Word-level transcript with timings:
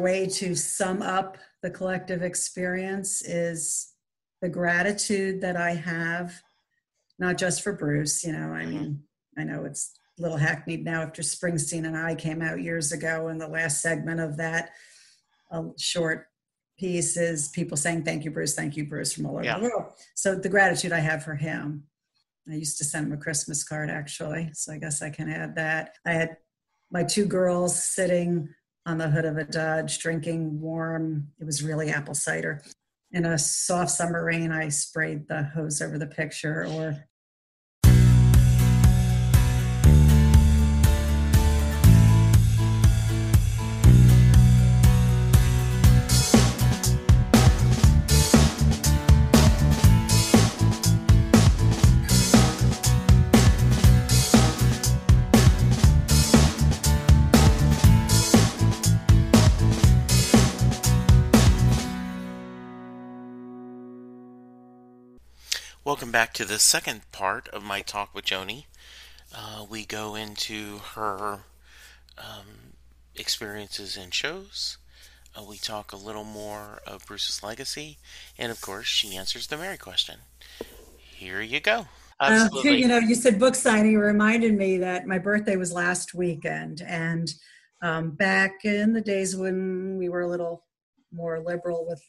way 0.00 0.26
to 0.26 0.54
sum 0.54 1.02
up 1.02 1.36
the 1.62 1.70
collective 1.70 2.22
experience 2.22 3.22
is 3.22 3.92
the 4.42 4.48
gratitude 4.48 5.40
that 5.42 5.56
I 5.56 5.72
have, 5.74 6.40
not 7.18 7.36
just 7.38 7.62
for 7.62 7.72
Bruce, 7.72 8.24
you 8.24 8.32
know, 8.32 8.52
I 8.52 8.64
mean, 8.64 9.02
I 9.38 9.44
know 9.44 9.64
it's 9.64 9.92
a 10.18 10.22
little 10.22 10.38
hackneyed 10.38 10.84
now 10.84 11.02
after 11.02 11.22
Springsteen 11.22 11.86
and 11.86 11.96
I 11.96 12.14
came 12.14 12.40
out 12.42 12.62
years 12.62 12.92
ago, 12.92 13.28
and 13.28 13.40
the 13.40 13.48
last 13.48 13.82
segment 13.82 14.20
of 14.20 14.36
that 14.38 14.70
a 15.50 15.64
short 15.78 16.26
piece 16.78 17.16
is 17.16 17.48
people 17.48 17.76
saying, 17.76 18.04
Thank 18.04 18.24
you, 18.24 18.30
Bruce, 18.30 18.54
thank 18.54 18.76
you, 18.76 18.86
Bruce, 18.86 19.12
from 19.12 19.26
all 19.26 19.34
over 19.34 19.44
Yeah. 19.44 19.58
the 19.58 19.64
world. 19.64 19.92
So 20.14 20.34
the 20.34 20.48
gratitude 20.48 20.92
I 20.92 21.00
have 21.00 21.22
for 21.24 21.34
him. 21.34 21.84
I 22.50 22.54
used 22.54 22.78
to 22.78 22.84
send 22.84 23.06
him 23.06 23.12
a 23.12 23.16
Christmas 23.16 23.62
card 23.62 23.90
actually, 23.90 24.50
so 24.54 24.72
I 24.72 24.78
guess 24.78 25.02
I 25.02 25.10
can 25.10 25.28
add 25.28 25.54
that. 25.56 25.96
I 26.06 26.12
had 26.12 26.36
my 26.90 27.04
two 27.04 27.26
girls 27.26 27.80
sitting 27.84 28.48
on 28.90 28.98
the 28.98 29.08
hood 29.08 29.24
of 29.24 29.36
a 29.36 29.44
Dodge 29.44 30.00
drinking 30.00 30.60
warm, 30.60 31.28
it 31.40 31.44
was 31.44 31.62
really 31.62 31.90
apple 31.90 32.14
cider. 32.14 32.60
In 33.12 33.24
a 33.24 33.38
soft 33.38 33.92
summer 33.92 34.24
rain, 34.24 34.50
I 34.50 34.68
sprayed 34.68 35.28
the 35.28 35.44
hose 35.44 35.80
over 35.80 35.96
the 35.96 36.08
picture 36.08 36.66
or 36.66 37.04
Welcome 65.90 66.12
back 66.12 66.32
to 66.34 66.44
the 66.44 66.60
second 66.60 67.00
part 67.10 67.48
of 67.48 67.64
my 67.64 67.80
talk 67.80 68.14
with 68.14 68.24
Joni. 68.24 68.66
Uh, 69.34 69.66
we 69.68 69.84
go 69.84 70.14
into 70.14 70.78
her 70.94 71.40
um, 72.16 72.76
experiences 73.16 73.96
and 73.96 74.14
shows. 74.14 74.78
Uh, 75.36 75.42
we 75.42 75.56
talk 75.56 75.92
a 75.92 75.96
little 75.96 76.22
more 76.22 76.80
of 76.86 77.04
Bruce's 77.06 77.42
legacy, 77.42 77.98
and 78.38 78.52
of 78.52 78.60
course, 78.60 78.86
she 78.86 79.16
answers 79.16 79.48
the 79.48 79.56
Mary 79.56 79.76
question. 79.76 80.20
Here 80.96 81.40
you 81.40 81.58
go. 81.58 81.88
Uh, 82.20 82.44
Absolutely. 82.44 82.82
you 82.82 82.86
know, 82.86 82.98
you 82.98 83.16
said 83.16 83.40
book 83.40 83.56
signing. 83.56 83.98
Reminded 83.98 84.56
me 84.56 84.78
that 84.78 85.08
my 85.08 85.18
birthday 85.18 85.56
was 85.56 85.72
last 85.72 86.14
weekend, 86.14 86.82
and 86.86 87.34
um, 87.82 88.12
back 88.12 88.64
in 88.64 88.92
the 88.92 89.00
days 89.00 89.34
when 89.34 89.96
we 89.98 90.08
were 90.08 90.20
a 90.20 90.28
little 90.28 90.62
more 91.12 91.40
liberal 91.40 91.84
with 91.84 92.00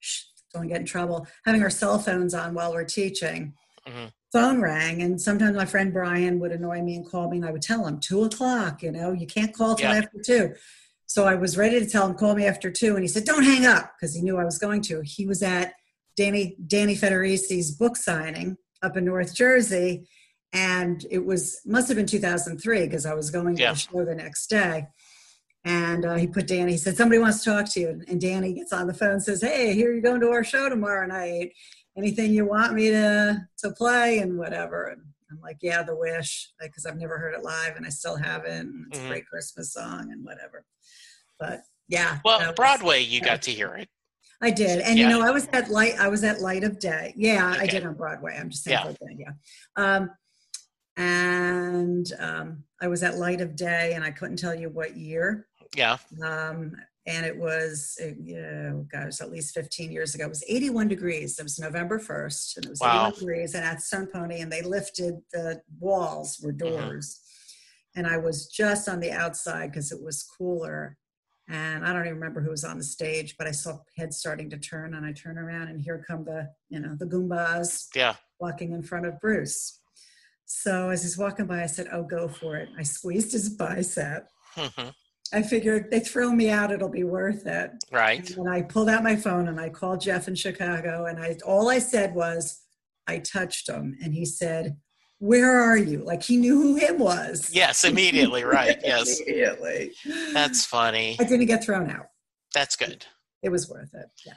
shh, 0.00 0.24
don't 0.52 0.68
get 0.68 0.80
in 0.80 0.86
trouble, 0.86 1.26
having 1.44 1.62
our 1.62 1.70
cell 1.70 1.98
phones 1.98 2.34
on 2.34 2.54
while 2.54 2.72
we're 2.72 2.84
teaching. 2.84 3.54
Mhm. 3.86 4.12
Phone 4.32 4.60
rang, 4.60 5.02
and 5.02 5.20
sometimes 5.20 5.56
my 5.56 5.64
friend 5.64 5.92
Brian 5.92 6.38
would 6.40 6.52
annoy 6.52 6.82
me 6.82 6.96
and 6.96 7.08
call 7.08 7.30
me, 7.30 7.38
and 7.38 7.46
I 7.46 7.50
would 7.50 7.62
tell 7.62 7.86
him 7.86 7.98
two 7.98 8.22
o'clock. 8.24 8.82
You 8.82 8.92
know, 8.92 9.12
you 9.12 9.26
can't 9.26 9.54
call 9.54 9.74
till 9.74 9.90
Yeah. 9.90 9.98
after 9.98 10.18
two. 10.24 10.54
So 11.06 11.24
I 11.24 11.34
was 11.34 11.56
ready 11.56 11.80
to 11.80 11.86
tell 11.86 12.06
him, 12.06 12.14
call 12.14 12.36
me 12.36 12.46
after 12.46 12.70
two, 12.70 12.94
and 12.94 13.02
he 13.02 13.08
said, 13.08 13.24
"Don't 13.24 13.42
hang 13.42 13.66
up," 13.66 13.94
because 13.98 14.14
he 14.14 14.22
knew 14.22 14.36
I 14.38 14.44
was 14.44 14.58
going 14.58 14.82
to. 14.82 15.00
He 15.02 15.26
was 15.26 15.42
at 15.42 15.74
Danny 16.16 16.56
Danny 16.64 16.94
Federici's 16.96 17.72
book 17.72 17.96
signing 17.96 18.56
up 18.82 18.96
in 18.96 19.04
North 19.04 19.34
Jersey, 19.34 20.06
and 20.52 21.04
it 21.10 21.24
was 21.24 21.60
must 21.64 21.88
have 21.88 21.96
been 21.96 22.06
2003 22.06 22.84
because 22.86 23.06
I 23.06 23.14
was 23.14 23.30
going 23.30 23.56
to 23.56 23.62
the 23.64 23.74
show 23.74 24.04
the 24.04 24.14
next 24.14 24.48
day. 24.48 24.86
And 25.64 26.04
uh, 26.06 26.14
he 26.14 26.26
put 26.26 26.46
Danny. 26.46 26.72
He 26.72 26.78
said 26.78 26.96
somebody 26.96 27.18
wants 27.18 27.44
to 27.44 27.50
talk 27.50 27.68
to 27.72 27.80
you, 27.80 28.02
and 28.08 28.20
Danny 28.20 28.54
gets 28.54 28.72
on 28.72 28.86
the 28.86 28.94
phone 28.94 29.12
and 29.12 29.22
says, 29.22 29.42
"Hey, 29.42 29.74
here 29.74 29.92
you're 29.92 30.00
going 30.00 30.20
to 30.22 30.30
our 30.30 30.42
show 30.44 30.68
tomorrow 30.68 31.06
night. 31.06 31.52
Anything 31.98 32.32
you 32.32 32.46
want 32.46 32.72
me 32.74 32.88
to 32.90 33.46
to 33.58 33.70
play 33.72 34.18
and 34.20 34.38
whatever." 34.38 34.86
And 34.86 35.02
I'm 35.30 35.40
like, 35.42 35.58
"Yeah, 35.60 35.82
The 35.82 35.94
Wish," 35.94 36.50
because 36.60 36.86
I've 36.86 36.96
never 36.96 37.18
heard 37.18 37.34
it 37.34 37.44
live 37.44 37.76
and 37.76 37.84
I 37.84 37.90
still 37.90 38.16
haven't. 38.16 38.86
It's 38.90 38.98
Mhm. 39.00 39.04
a 39.04 39.08
great 39.08 39.26
Christmas 39.26 39.72
song 39.72 40.10
and 40.10 40.24
whatever. 40.24 40.64
But 41.38 41.62
yeah, 41.88 42.20
Well, 42.24 42.38
was- 42.40 42.54
Broadway, 42.56 43.02
you 43.02 43.20
got 43.20 43.42
to 43.42 43.50
hear 43.50 43.74
it. 43.74 43.88
I 44.40 44.50
did, 44.50 44.80
and 44.80 44.98
Yeah. 44.98 45.10
you 45.10 45.10
know, 45.10 45.20
I 45.26 45.30
was 45.30 45.46
at 45.52 45.68
light. 45.70 45.96
I 46.00 46.08
was 46.08 46.24
at 46.24 46.40
Light 46.40 46.64
of 46.64 46.78
Day. 46.78 47.12
Yeah, 47.18 47.54
I 47.58 47.66
did 47.66 47.84
on 47.84 47.92
Broadway. 47.94 48.34
I'm 48.40 48.48
just 48.48 48.64
saying, 48.64 48.96
Yeah. 48.98 49.16
yeah. 49.18 49.32
Um, 49.76 50.10
and 50.96 52.10
um, 52.18 52.64
I 52.80 52.88
was 52.88 53.02
at 53.02 53.16
Light 53.18 53.40
of 53.42 53.56
Day, 53.56 53.92
and 53.94 54.02
I 54.02 54.10
couldn't 54.10 54.38
tell 54.38 54.54
you 54.54 54.70
what 54.70 54.96
year. 54.96 55.46
Yeah. 55.74 55.98
Um, 56.24 56.74
and 57.06 57.24
it 57.24 57.36
was, 57.36 57.98
uh, 58.02 58.08
yeah, 58.22 58.72
oh 58.74 58.86
gosh, 58.90 59.20
at 59.20 59.30
least 59.30 59.54
15 59.54 59.90
years 59.90 60.14
ago. 60.14 60.24
It 60.24 60.28
was 60.28 60.44
81 60.48 60.88
degrees. 60.88 61.38
It 61.38 61.42
was 61.42 61.58
November 61.58 61.98
1st, 61.98 62.56
and 62.56 62.66
it 62.66 62.70
was 62.70 62.80
Wow. 62.80 63.06
81 63.06 63.12
degrees. 63.20 63.54
And 63.54 63.64
at 63.64 63.80
Stone 63.82 64.08
Pony, 64.12 64.40
and 64.40 64.52
they 64.52 64.62
lifted 64.62 65.14
the 65.32 65.62
walls 65.78 66.38
were 66.42 66.52
Mm-hmm. 66.52 66.58
doors, 66.58 67.20
and 67.96 68.06
I 68.06 68.18
was 68.18 68.46
just 68.46 68.88
on 68.88 69.00
the 69.00 69.12
outside 69.12 69.70
because 69.72 69.92
it 69.92 70.02
was 70.02 70.22
cooler. 70.22 70.96
And 71.48 71.84
I 71.84 71.92
don't 71.92 72.02
even 72.06 72.14
remember 72.20 72.40
who 72.42 72.50
was 72.50 72.64
on 72.64 72.78
the 72.78 72.84
stage, 72.84 73.36
but 73.36 73.48
I 73.48 73.50
saw 73.50 73.78
heads 73.96 74.18
starting 74.18 74.50
to 74.50 74.58
turn, 74.58 74.94
and 74.94 75.04
I 75.04 75.12
turn 75.12 75.36
around, 75.38 75.68
and 75.68 75.80
here 75.80 76.04
come 76.06 76.24
the, 76.24 76.52
you 76.68 76.78
know, 76.80 76.94
the 76.94 77.06
Goombas 77.06 77.88
Yeah. 77.94 78.14
walking 78.38 78.72
in 78.72 78.82
front 78.82 79.06
of 79.06 79.18
Bruce. 79.20 79.80
So 80.44 80.90
as 80.90 81.02
he's 81.02 81.16
walking 81.18 81.46
by, 81.46 81.62
I 81.62 81.66
said, 81.66 81.88
"Oh, 81.92 82.02
go 82.04 82.28
for 82.28 82.56
it." 82.56 82.68
I 82.76 82.82
squeezed 82.82 83.32
his 83.32 83.48
bicep. 83.48 84.28
Mhm. 84.54 84.94
I 85.32 85.42
figured 85.42 85.90
they 85.90 86.00
throw 86.00 86.32
me 86.32 86.50
out, 86.50 86.72
it'll 86.72 86.88
be 86.88 87.04
worth 87.04 87.46
it. 87.46 87.70
Right. 87.92 88.28
And 88.36 88.48
I 88.48 88.62
pulled 88.62 88.88
out 88.88 89.02
my 89.02 89.16
phone 89.16 89.48
and 89.48 89.60
I 89.60 89.68
called 89.68 90.00
Jeff 90.00 90.28
in 90.28 90.34
Chicago, 90.34 91.06
and 91.06 91.18
I 91.18 91.36
all 91.44 91.68
I 91.68 91.78
said 91.78 92.14
was, 92.14 92.60
"I 93.06 93.18
touched 93.18 93.68
him," 93.68 93.96
and 94.02 94.14
he 94.14 94.24
said, 94.24 94.76
"Where 95.18 95.60
are 95.60 95.76
you?" 95.76 96.04
Like 96.04 96.22
he 96.22 96.36
knew 96.36 96.60
who 96.60 96.76
him 96.76 96.98
was. 96.98 97.50
Yes, 97.52 97.84
immediately. 97.84 98.44
Right. 98.44 98.80
Yes. 98.84 99.20
immediately. 99.20 99.92
That's 100.32 100.64
funny. 100.64 101.16
I 101.20 101.24
didn't 101.24 101.46
get 101.46 101.64
thrown 101.64 101.90
out. 101.90 102.06
That's 102.54 102.76
good. 102.76 103.06
It 103.42 103.50
was 103.50 103.68
worth 103.68 103.94
it. 103.94 104.06
Yeah. 104.26 104.32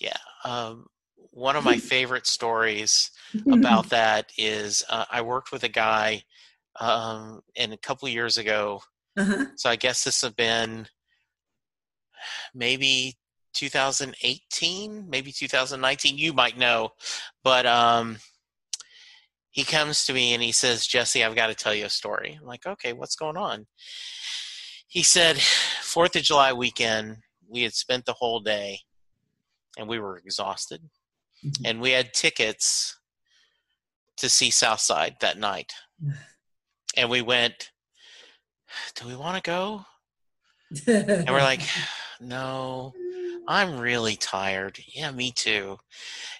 Yeah. 0.00 0.16
Um, 0.44 0.86
one 1.30 1.56
of 1.56 1.64
my 1.64 1.76
favorite 1.78 2.26
stories 2.26 3.10
about 3.50 3.88
that 3.90 4.30
is 4.38 4.84
uh, 4.88 5.04
I 5.10 5.22
worked 5.22 5.50
with 5.50 5.64
a 5.64 5.68
guy 5.68 6.22
um, 6.78 7.42
and 7.56 7.72
a 7.72 7.76
couple 7.76 8.08
years 8.08 8.36
ago. 8.36 8.82
Uh-huh. 9.16 9.46
So 9.56 9.70
I 9.70 9.76
guess 9.76 10.04
this 10.04 10.22
have 10.22 10.36
been 10.36 10.86
maybe 12.54 13.16
2018, 13.54 15.08
maybe 15.08 15.32
2019. 15.32 16.18
You 16.18 16.32
might 16.32 16.58
know, 16.58 16.90
but 17.42 17.66
um, 17.66 18.18
he 19.50 19.64
comes 19.64 20.04
to 20.06 20.12
me 20.12 20.34
and 20.34 20.42
he 20.42 20.52
says, 20.52 20.86
"Jesse, 20.86 21.22
I've 21.22 21.36
got 21.36 21.46
to 21.48 21.54
tell 21.54 21.74
you 21.74 21.86
a 21.86 21.90
story." 21.90 22.36
I'm 22.40 22.46
like, 22.46 22.66
"Okay, 22.66 22.92
what's 22.92 23.16
going 23.16 23.36
on?" 23.36 23.66
He 24.88 25.02
said, 25.02 25.40
Fourth 25.40 26.14
of 26.16 26.22
July 26.22 26.52
weekend, 26.52 27.16
we 27.48 27.62
had 27.62 27.74
spent 27.74 28.04
the 28.04 28.12
whole 28.12 28.40
day, 28.40 28.80
and 29.78 29.88
we 29.88 29.98
were 29.98 30.18
exhausted, 30.18 30.88
Mhm. 31.44 31.60
and 31.64 31.80
we 31.80 31.90
had 31.90 32.14
tickets 32.14 32.96
to 34.16 34.28
see 34.28 34.50
Southside 34.50 35.16
that 35.20 35.38
night, 35.38 35.72
and 36.96 37.10
we 37.10 37.22
went. 37.22 37.70
Do 38.94 39.06
we 39.06 39.16
want 39.16 39.42
to 39.42 39.50
go? 39.50 39.84
And 40.86 41.28
we're 41.30 41.42
like, 41.42 41.62
no, 42.20 42.92
I'm 43.48 43.78
really 43.78 44.16
tired. 44.16 44.78
Yeah, 44.94 45.10
me 45.10 45.32
too. 45.32 45.78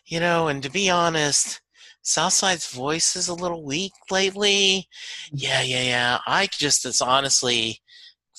You 0.07 0.21
know, 0.21 0.49
and 0.49 0.63
to 0.63 0.71
be 0.71 0.91
honest, 0.91 1.61
Southside's 2.03 2.71
voice 2.71 3.17
is 3.17 3.29
a 3.29 3.35
little 3.35 3.65
weak 3.65 3.93
lately. 4.11 4.89
Yeah, 5.33 5.63
yeah, 5.63 5.83
yeah. 5.83 6.19
I 6.27 6.49
just, 6.53 6.85
it's 6.85 7.01
honestly, 7.01 7.81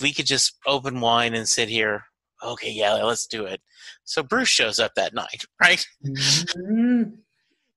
we 0.01 0.13
could 0.13 0.25
just 0.27 0.57
open 0.67 1.01
wine 1.01 1.33
and 1.33 1.47
sit 1.47 1.69
here. 1.69 2.03
Okay, 2.43 2.71
yeah, 2.71 2.93
let's 2.93 3.25
do 3.27 3.45
it. 3.45 3.61
So 4.03 4.21
Bruce 4.21 4.49
shows 4.49 4.79
up 4.79 4.91
that 4.95 5.13
night, 5.13 5.45
right? 5.61 5.85
Mhm. 6.05 7.17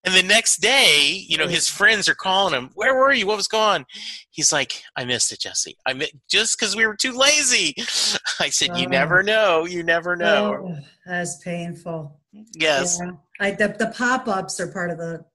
And 0.08 0.16
the 0.16 0.26
next 0.26 0.62
day, 0.62 1.22
you 1.28 1.36
know, 1.36 1.46
his 1.46 1.68
friends 1.68 2.08
are 2.08 2.14
calling 2.14 2.54
him. 2.54 2.70
Where 2.74 2.94
were 2.96 3.12
you? 3.12 3.26
What 3.26 3.36
was 3.36 3.46
going 3.46 3.62
on? 3.80 3.86
He's 4.30 4.54
like, 4.54 4.82
I 4.96 5.04
missed 5.04 5.30
it, 5.32 5.40
Jesse. 5.40 5.76
I 5.84 5.92
mi- 5.92 6.10
just 6.30 6.58
because 6.58 6.74
we 6.74 6.86
were 6.86 6.96
too 6.96 7.12
lazy. 7.12 7.74
I 8.40 8.48
said, 8.48 8.74
you 8.78 8.86
Oh. 8.86 8.90
never 8.90 9.22
know. 9.22 9.66
You 9.66 9.82
never 9.82 10.16
know. 10.16 10.66
Oh, 10.70 10.76
that's 11.04 11.36
painful. 11.44 12.18
yes. 12.56 12.98
Yeah. 13.02 13.10
I, 13.38 13.50
the, 13.50 13.68
the 13.78 13.88
pop-ups 13.94 14.58
are 14.60 14.68
part 14.72 14.90
of 14.90 14.96
the, 14.96 15.26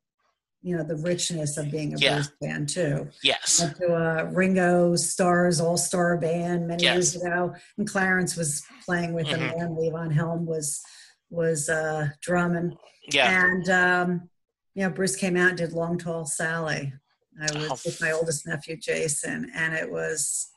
you 0.64 0.76
know, 0.76 0.84
the 0.84 0.96
richness 0.96 1.58
of 1.58 1.70
being 1.70 1.94
a 1.94 1.98
Yeah. 2.00 2.16
Bruce 2.16 2.32
fan 2.42 2.66
too. 2.66 3.10
Yes. 3.22 3.62
Went 3.62 3.76
to 3.78 3.94
a 3.96 4.26
Ringo 4.32 4.96
Starr's 4.96 5.62
All-Starr 5.62 6.18
Band 6.18 6.68
many 6.68 6.84
Yes. 6.86 6.94
years 6.96 7.16
ago, 7.18 7.54
and 7.78 7.88
Clarence 7.88 8.36
was 8.36 8.64
playing 8.86 9.14
with 9.14 9.30
them, 9.30 9.40
Mhm. 9.40 9.62
and 9.62 9.78
Levon 9.78 10.12
Helm 10.12 10.48
was 10.48 10.82
was 11.30 11.68
uh, 11.68 12.08
drumming, 12.22 12.78
Yeah. 13.12 13.44
and 13.44 13.68
um, 13.70 14.30
you 14.76 14.84
know, 14.84 14.90
Bruce 14.90 15.16
came 15.16 15.36
out 15.38 15.50
and 15.50 15.58
did 15.58 15.74
Long 15.74 15.98
Tall 15.98 16.26
Sally. 16.26 16.94
I 17.42 17.58
was 17.58 17.70
Oh. 17.72 17.78
with 17.86 18.02
my 18.02 18.12
oldest 18.12 18.46
nephew 18.48 18.78
Jason, 18.78 19.52
and 19.56 19.74
it 19.74 19.92
was 19.92 20.52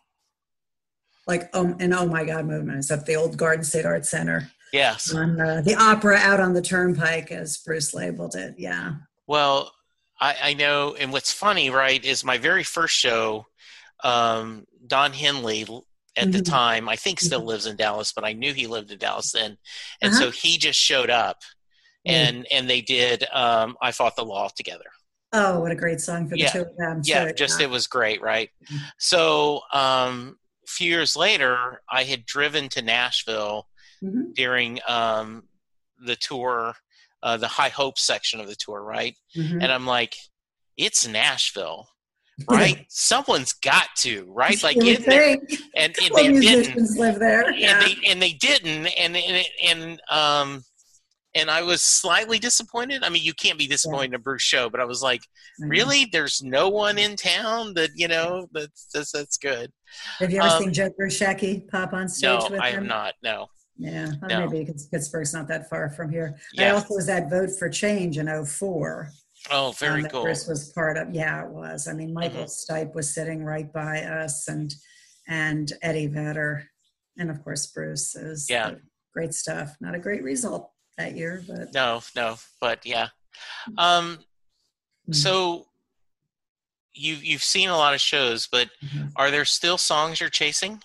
like 1.27 1.49
oh, 1.55 1.75
an 1.81 1.93
oh 1.93 2.07
my 2.07 2.25
god 2.25 2.47
movement. 2.47 2.79
It's 2.79 2.91
at 2.91 3.07
the 3.07 3.17
old 3.17 3.37
Garden 3.37 3.65
State 3.65 3.85
Art 3.87 4.07
Center 4.07 4.51
Yes. 4.73 5.13
on 5.13 5.41
uh, 5.41 5.61
the 5.63 5.75
opera 5.75 6.17
out 6.17 6.41
on 6.41 6.53
the 6.53 6.63
turnpike, 6.63 7.31
as 7.33 7.57
Bruce 7.59 7.95
labeled 7.95 8.37
it. 8.37 8.55
Yeah. 8.59 8.95
Well, 9.27 9.73
I, 10.21 10.37
I 10.43 10.55
know, 10.55 10.95
and 10.99 11.13
what's 11.13 11.33
funny, 11.33 11.71
right, 11.71 12.03
is 12.05 12.25
my 12.25 12.39
very 12.39 12.63
first 12.63 12.95
show, 12.95 13.47
um, 14.05 14.67
Don 14.87 15.13
Henley 15.13 15.63
at 16.17 16.33
the 16.33 16.39
Mhm. 16.39 16.45
time, 16.47 16.89
I 16.89 16.97
think 16.97 17.21
still 17.21 17.43
lives 17.45 17.67
in 17.67 17.77
Dallas, 17.77 18.13
but 18.13 18.25
I 18.25 18.33
knew 18.33 18.55
he 18.55 18.67
lived 18.67 18.91
in 18.91 18.99
Dallas 18.99 19.33
then. 19.33 19.59
And 20.01 20.15
so 20.15 20.31
he 20.31 20.57
just 20.59 20.79
showed 20.79 21.11
up 21.11 21.43
Mm. 22.07 22.13
and 22.13 22.47
and 22.53 22.71
they 22.71 22.81
did 22.81 23.25
um, 23.33 23.77
I 23.83 23.93
Fought 23.93 24.17
the 24.17 24.25
Law 24.25 24.49
together. 24.57 24.85
Oh, 25.33 25.61
what 25.61 25.73
a 25.73 25.75
great 25.77 26.01
song 26.01 26.29
for 26.29 26.37
the 26.37 26.43
Yeah. 26.43 26.51
two 26.53 26.63
of 26.63 26.77
them. 26.77 27.01
Yeah, 27.05 27.33
just 27.33 27.61
it 27.61 27.69
was 27.69 27.87
great, 27.87 28.23
right? 28.23 28.51
Mhm. 28.71 28.79
So 28.99 29.61
um, 29.73 30.39
a 30.65 30.69
few 30.69 30.89
years 30.91 31.17
later, 31.17 31.83
I 31.91 32.05
had 32.05 32.25
driven 32.25 32.69
to 32.71 32.83
Nashville 32.83 33.69
Mhm. 34.05 34.35
during 34.35 34.79
um, 34.87 35.49
the 35.99 36.17
tour, 36.17 36.75
uh, 37.23 37.37
the 37.39 37.49
High 37.49 37.71
Hope 37.71 37.99
section 37.99 38.41
of 38.41 38.47
the 38.47 38.55
tour, 38.57 38.83
right? 38.83 39.17
Mhm. 39.37 39.63
and 39.63 39.73
I'm 39.73 39.87
like, 39.87 40.15
it's 40.77 41.07
Nashville, 41.09 41.89
right? 42.49 42.85
Someone's 42.89 43.53
got 43.55 43.89
to, 43.99 44.27
right? 44.31 44.63
Like, 44.63 44.77
would 44.77 44.87
it, 44.87 45.09
and, 45.09 45.41
and, 45.75 45.97
and 45.99 46.11
Well, 46.13 46.25
they 46.25 46.41
didn't, 46.41 46.97
live 46.99 47.19
there. 47.19 47.47
and 47.49 47.59
Yeah. 47.59 47.81
they 47.81 47.97
and 48.11 48.23
they 48.23 48.33
didn't, 48.33 48.87
and 48.89 49.17
and 49.17 49.47
and 49.65 50.01
um, 50.11 50.63
and 51.37 51.51
I 51.51 51.63
was 51.63 51.83
slightly 51.83 52.39
disappointed. 52.39 53.05
I 53.05 53.09
mean, 53.11 53.23
you 53.23 53.35
can't 53.35 53.59
be 53.59 53.67
disappointed 53.67 54.07
in 54.11 54.15
a 54.15 54.19
Bruce 54.19 54.43
show, 54.43 54.69
but 54.71 54.81
I 54.81 54.85
was 54.85 55.03
like, 55.03 55.21
Mhm. 55.61 55.71
really? 55.71 56.07
There's 56.11 56.43
no 56.43 56.69
one 56.69 56.99
in 56.99 57.15
town 57.17 57.75
that 57.75 57.91
you 57.95 58.09
know 58.09 58.49
that's 58.53 58.87
that's, 58.93 59.13
that's 59.13 59.37
good. 59.37 59.71
Have 60.19 60.31
you 60.33 60.41
ever 60.41 60.49
um, 60.49 60.63
seen 60.63 60.73
Joe 60.73 60.91
Grushecky 60.99 61.69
pop 61.69 61.93
on 61.93 62.09
stage 62.09 62.23
No, 62.43 62.49
with 62.51 62.61
I 62.61 62.71
him? 62.71 62.75
have 62.77 62.85
not. 62.85 63.15
No. 63.23 63.47
Yeah, 63.79 64.13
No. 64.23 64.49
maybe 64.49 64.65
because 64.65 64.87
Pittsburgh's 64.87 65.35
not 65.35 65.49
that 65.49 65.69
far 65.69 65.91
from 65.91 66.11
here. 66.11 66.39
Yeah. 66.55 66.69
I 66.69 66.71
also 66.71 66.95
was 66.95 67.09
at 67.11 67.29
Vote 67.29 67.51
for 67.59 67.69
Change 67.69 68.17
in 68.17 68.27
04. 68.27 69.11
Oh, 69.51 69.73
very 69.79 69.97
um, 69.97 70.03
that 70.03 70.13
cool. 70.13 70.23
Chris 70.23 70.47
was 70.49 70.73
part 70.73 70.97
of. 70.97 71.15
Yeah, 71.15 71.45
it 71.45 71.51
was. 71.51 71.87
I 71.87 71.93
mean, 71.93 72.13
Michael 72.15 72.45
Mm-hmm. 72.45 72.73
Stipe 72.75 72.95
was 72.95 73.13
sitting 73.15 73.45
right 73.45 73.71
by 73.73 74.01
us, 74.03 74.49
and 74.49 74.75
and 75.29 75.73
Eddie 75.83 76.07
Vedder, 76.07 76.65
and 77.19 77.31
of 77.31 77.43
course 77.45 77.67
Bruce. 77.67 78.15
It 78.17 78.25
was 78.27 78.49
Yeah. 78.49 78.75
great 79.13 79.35
stuff. 79.35 79.77
Not 79.81 79.95
a 79.95 79.99
great 79.99 80.23
result 80.23 80.71
that 80.99 81.17
year, 81.17 81.43
but 81.47 81.73
No, 81.75 82.03
no, 82.15 82.37
but 82.61 82.85
yeah. 82.87 83.09
Um, 83.79 84.19
Mhm. 85.09 85.15
so 85.15 85.67
you've 86.95 87.23
you've 87.25 87.45
seen 87.45 87.69
a 87.69 87.77
lot 87.77 87.95
of 87.95 88.01
shows, 88.01 88.47
but 88.47 88.71
Mhm. 88.83 89.13
are 89.17 89.31
there 89.31 89.45
still 89.45 89.79
songs 89.79 90.21
you're 90.21 90.31
chasing? 90.31 90.83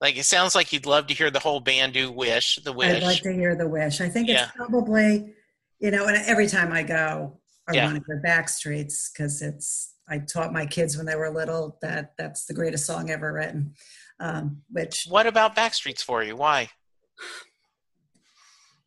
Like 0.00 0.16
it 0.16 0.24
sounds 0.24 0.54
like 0.54 0.72
you'd 0.72 0.86
love 0.86 1.06
to 1.08 1.14
hear 1.14 1.30
the 1.30 1.38
whole 1.40 1.60
band 1.60 1.94
do 1.94 2.10
"Wish," 2.12 2.58
the 2.64 2.72
"Wish." 2.72 2.96
I'd 2.96 3.02
like 3.02 3.22
to 3.22 3.32
hear 3.32 3.54
the 3.56 3.68
wish. 3.68 4.00
I 4.00 4.08
think 4.08 4.28
Yeah. 4.28 4.44
it's 4.44 4.52
probably, 4.56 5.34
you 5.78 5.90
know, 5.90 6.06
and 6.06 6.16
every 6.26 6.46
time 6.46 6.72
I 6.72 6.82
go, 6.82 7.40
I 7.68 7.74
Yeah. 7.74 7.84
want 7.84 7.98
to 7.98 8.04
hear 8.06 8.22
Backstreets 8.24 9.12
because 9.12 9.42
it's. 9.42 9.94
I 10.08 10.18
taught 10.18 10.52
my 10.52 10.66
kids 10.66 10.96
when 10.96 11.06
they 11.06 11.14
were 11.14 11.30
little 11.30 11.78
that 11.82 12.14
that's 12.18 12.44
the 12.46 12.54
greatest 12.54 12.84
song 12.84 13.10
ever 13.10 13.32
written. 13.32 13.76
Um, 14.18 14.62
which 14.68 15.04
what 15.08 15.26
about 15.28 15.54
Backstreets 15.54 16.02
for 16.02 16.22
you? 16.24 16.34
Why? 16.34 16.68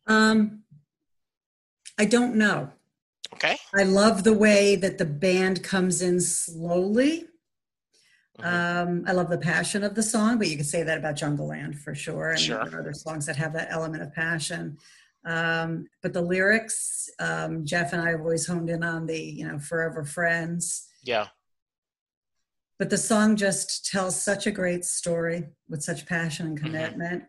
Um, 0.06 0.62
I 1.98 2.04
don't 2.04 2.36
know. 2.36 2.70
Okay. 3.34 3.56
I 3.74 3.82
love 3.84 4.24
the 4.24 4.32
way 4.32 4.76
that 4.76 4.98
the 4.98 5.04
band 5.04 5.62
comes 5.62 6.02
in 6.02 6.20
slowly. 6.20 7.28
Mhm. 8.38 8.44
Um, 8.44 9.04
I 9.06 9.12
love 9.12 9.30
the 9.30 9.38
passion 9.38 9.84
of 9.84 9.94
the 9.94 10.02
song, 10.02 10.38
but 10.38 10.48
you 10.48 10.56
can 10.56 10.64
say 10.64 10.82
that 10.82 10.98
about 10.98 11.14
Jungleland 11.16 11.76
for 11.78 11.94
sure. 11.94 12.30
And 12.30 12.40
Sure. 12.40 12.64
there 12.64 12.76
are 12.78 12.80
other 12.80 12.92
songs 12.94 13.26
that 13.26 13.36
have 13.36 13.52
that 13.54 13.68
element 13.70 14.02
of 14.02 14.12
passion. 14.12 14.78
Um, 15.24 15.88
but 16.02 16.12
the 16.12 16.20
lyrics, 16.20 17.08
um, 17.18 17.64
Jeff 17.64 17.92
and 17.92 18.02
I 18.02 18.10
have 18.10 18.20
always 18.20 18.46
honed 18.46 18.68
in 18.70 18.82
on 18.82 19.06
the, 19.06 19.18
you 19.18 19.46
know, 19.46 19.58
forever 19.58 20.04
friends. 20.04 20.88
yeah. 21.02 21.28
But 22.78 22.90
the 22.90 22.98
song 22.98 23.36
just 23.36 23.86
tells 23.86 24.20
such 24.20 24.46
a 24.48 24.50
great 24.50 24.84
story 24.84 25.46
with 25.68 25.82
such 25.84 26.06
passion 26.06 26.46
and 26.48 26.58
Mhm. 26.58 26.62
commitment. 26.62 27.24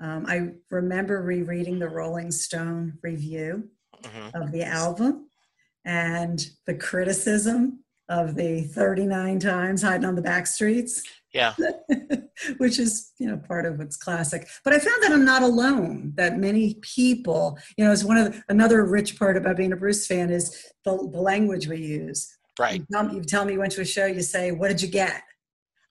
Um, 0.00 0.26
I 0.26 0.50
remember 0.70 1.22
rereading 1.22 1.78
the 1.78 1.88
Rolling 1.88 2.30
Stone 2.30 2.98
review 3.02 3.68
hmm 4.04 4.28
of 4.34 4.52
the 4.52 4.62
album 4.62 5.26
and 5.84 6.50
the 6.66 6.74
criticism 6.74 7.82
of 8.08 8.36
the 8.36 8.62
39 8.62 9.40
times 9.40 9.82
hiding 9.82 10.06
on 10.06 10.14
the 10.14 10.22
back 10.22 10.46
streets. 10.46 11.02
Yeah. 11.34 11.54
which 12.58 12.78
is 12.78 13.12
you 13.18 13.26
know 13.26 13.36
part 13.36 13.66
of 13.66 13.78
what's 13.78 13.96
classic. 13.96 14.48
But 14.64 14.72
i 14.72 14.78
found 14.78 15.02
that 15.02 15.12
i'm 15.12 15.24
not 15.24 15.42
alone 15.42 16.12
that 16.14 16.38
many 16.38 16.74
people 16.82 17.58
you 17.76 17.84
know 17.84 17.90
is 17.90 18.04
one 18.04 18.16
of 18.16 18.32
the, 18.32 18.42
another 18.48 18.84
rich 18.84 19.18
part 19.18 19.36
about 19.36 19.56
being 19.56 19.72
a 19.72 19.76
bruce 19.76 20.06
fan 20.06 20.30
is 20.30 20.64
the, 20.84 20.96
the 20.96 21.20
language 21.20 21.66
we 21.66 21.78
use. 21.78 22.34
Right. 22.58 22.80
you 22.80 22.86
tell, 22.92 23.14
you 23.14 23.22
tell 23.22 23.44
me 23.44 23.52
you 23.54 23.58
went 23.58 23.72
to 23.72 23.82
a 23.82 23.84
show 23.84 24.06
you 24.06 24.22
say 24.22 24.52
what 24.52 24.68
did 24.68 24.80
you 24.82 24.88
get 24.88 25.22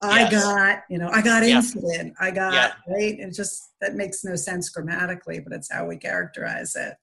i 0.01 0.21
Yes. 0.21 0.31
got 0.31 0.83
you 0.89 0.97
know 0.97 1.09
i 1.09 1.21
got 1.21 1.44
Yeah. 1.44 1.55
incident 1.57 2.13
i 2.19 2.29
got 2.31 2.53
Yeah. 2.53 2.71
right 2.88 3.19
it 3.19 3.33
just 3.33 3.71
that 3.81 3.95
makes 3.95 4.23
no 4.23 4.35
sense 4.35 4.69
grammatically 4.69 5.39
but 5.39 5.53
it's 5.53 5.71
how 5.71 5.85
we 5.88 5.97
characterize 5.97 6.75
it 6.75 6.94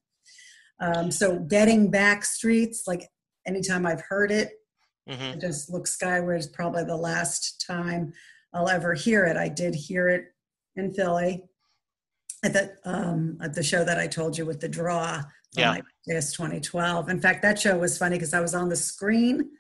um, 0.80 1.10
so 1.10 1.38
getting 1.38 1.90
back 1.90 2.24
streets 2.24 2.84
like 2.86 3.08
anytime 3.46 3.86
i've 3.86 4.02
heard 4.02 4.30
it 4.30 4.50
hmm 5.08 5.32
I 5.32 5.36
just 5.36 5.70
look 5.70 5.86
skyward 5.86 6.38
is 6.40 6.46
probably 6.46 6.84
the 6.84 6.96
last 6.96 7.62
time 7.66 8.12
I'll 8.54 8.68
ever 8.70 8.94
hear 8.94 9.24
it. 9.26 9.36
I 9.36 9.48
did 9.48 9.74
hear 9.74 10.08
it 10.08 10.26
in 10.76 10.94
Philly 10.94 11.42
at 12.42 12.52
the 12.54 12.74
um, 12.84 13.36
at 13.42 13.52
the 13.52 13.62
show 13.64 13.84
that 13.84 13.98
I 13.98 14.06
told 14.06 14.38
you 14.38 14.46
with 14.46 14.60
the 14.60 14.68
draw. 14.68 15.20
Yeah. 15.54 15.72
Like 15.72 15.84
2012. 16.08 17.08
In 17.10 17.20
fact, 17.20 17.42
that 17.42 17.58
show 17.58 17.76
was 17.76 17.98
funny 17.98 18.16
because 18.16 18.32
I 18.32 18.40
was 18.40 18.54
on 18.54 18.68
the 18.70 18.76
screen 18.76 19.50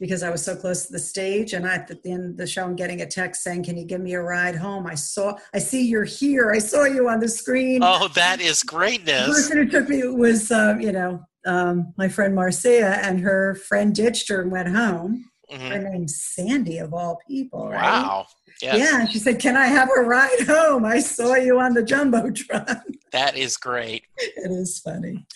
because 0.00 0.22
I 0.22 0.30
was 0.30 0.42
so 0.42 0.56
close 0.56 0.86
to 0.86 0.92
the 0.92 0.98
stage, 0.98 1.52
and 1.52 1.66
I, 1.66 1.74
at 1.74 1.86
the 2.02 2.10
end 2.10 2.30
of 2.30 2.36
the 2.38 2.46
show, 2.46 2.64
I'm 2.64 2.74
getting 2.74 3.02
a 3.02 3.06
text 3.06 3.42
saying, 3.44 3.64
"Can 3.64 3.76
you 3.76 3.84
give 3.84 4.00
me 4.00 4.14
a 4.14 4.22
ride 4.22 4.56
home?" 4.56 4.86
I 4.86 4.94
saw, 4.94 5.36
I 5.54 5.58
see 5.58 5.82
you're 5.82 6.04
here. 6.04 6.50
I 6.50 6.58
saw 6.58 6.84
you 6.84 7.08
on 7.08 7.20
the 7.20 7.28
screen. 7.28 7.82
Oh, 7.84 8.08
that 8.14 8.40
is 8.40 8.62
greatness. 8.62 9.26
The 9.26 9.32
person 9.32 9.58
who 9.58 9.68
took 9.68 9.88
me 9.88 10.02
was, 10.08 10.50
um, 10.50 10.80
you 10.80 10.92
know, 10.92 11.20
um, 11.46 11.92
my 11.98 12.08
friend 12.08 12.34
Marcia, 12.34 12.98
and 13.04 13.20
her 13.20 13.54
friend 13.54 13.94
ditched 13.94 14.28
her 14.30 14.40
and 14.40 14.50
went 14.50 14.68
home. 14.68 15.26
hmm 15.50 15.68
Her 15.68 15.78
name's 15.78 16.18
Sandy, 16.20 16.78
of 16.78 16.94
all 16.94 17.18
people, 17.28 17.68
right? 17.68 17.82
Wow. 17.82 18.26
Yes. 18.62 18.78
Yeah, 18.78 19.06
she 19.06 19.18
said, 19.18 19.38
"Can 19.38 19.56
I 19.56 19.66
have 19.66 19.88
a 19.96 20.00
ride 20.02 20.40
home? 20.46 20.84
I 20.84 21.00
saw 21.00 21.34
you 21.34 21.60
on 21.60 21.74
the 21.74 21.82
jumbotron." 21.82 22.82
That 23.12 23.36
is 23.36 23.56
great. 23.56 24.04
it 24.16 24.50
is 24.50 24.78
funny. 24.78 25.26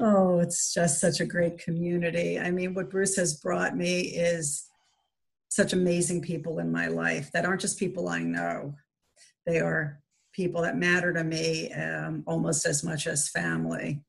Oh, 0.00 0.40
it's 0.40 0.72
just 0.72 1.00
such 1.00 1.20
a 1.20 1.26
great 1.26 1.58
community. 1.58 2.38
I 2.38 2.50
mean, 2.50 2.74
what 2.74 2.90
Bruce 2.90 3.16
has 3.16 3.34
brought 3.34 3.76
me 3.76 4.00
is 4.00 4.66
such 5.48 5.72
amazing 5.72 6.22
people 6.22 6.60
in 6.60 6.72
my 6.72 6.86
life 6.88 7.30
that 7.32 7.44
aren't 7.44 7.60
just 7.60 7.78
people 7.78 8.08
I 8.08 8.20
know. 8.20 8.74
They 9.46 9.60
are 9.60 10.00
people 10.32 10.62
that 10.62 10.78
matter 10.78 11.12
to 11.12 11.22
me 11.22 11.70
um, 11.72 12.22
almost 12.26 12.64
as 12.64 12.82
much 12.82 13.06
as 13.06 13.28
family. 13.28 14.00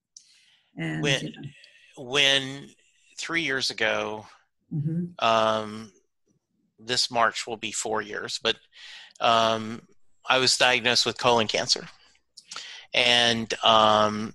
And 0.77 1.01
When- 1.03 1.21
you 1.25 1.31
know, 1.31 1.49
When 1.97 2.69
three 3.17 3.41
years 3.41 3.69
ago, 3.69 4.25
mhm. 4.73 5.13
um, 5.21 5.91
this 6.79 7.11
March 7.11 7.45
will 7.45 7.57
be 7.57 7.71
four 7.71 8.01
years, 8.01 8.39
but 8.41 8.55
um, 9.19 9.81
I 10.27 10.39
was 10.39 10.57
diagnosed 10.57 11.05
with 11.05 11.19
colon 11.19 11.47
cancer, 11.47 11.87
and 12.93 13.53
um, 13.63 14.33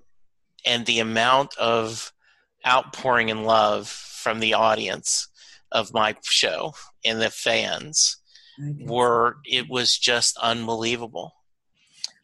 and 0.69 0.85
the 0.87 1.01
amount 1.01 1.57
of 1.59 2.13
outpouring 2.67 3.31
and 3.31 3.45
love 3.45 3.89
from 3.89 4.39
the 4.41 4.55
audience 4.55 5.29
of 5.73 5.93
my 5.95 6.15
show 6.23 6.75
and 7.05 7.21
the 7.21 7.31
fans 7.31 8.17
were 8.81 9.37
it 9.45 9.69
was 9.69 9.97
just 9.97 10.37
unbelievable. 10.39 11.35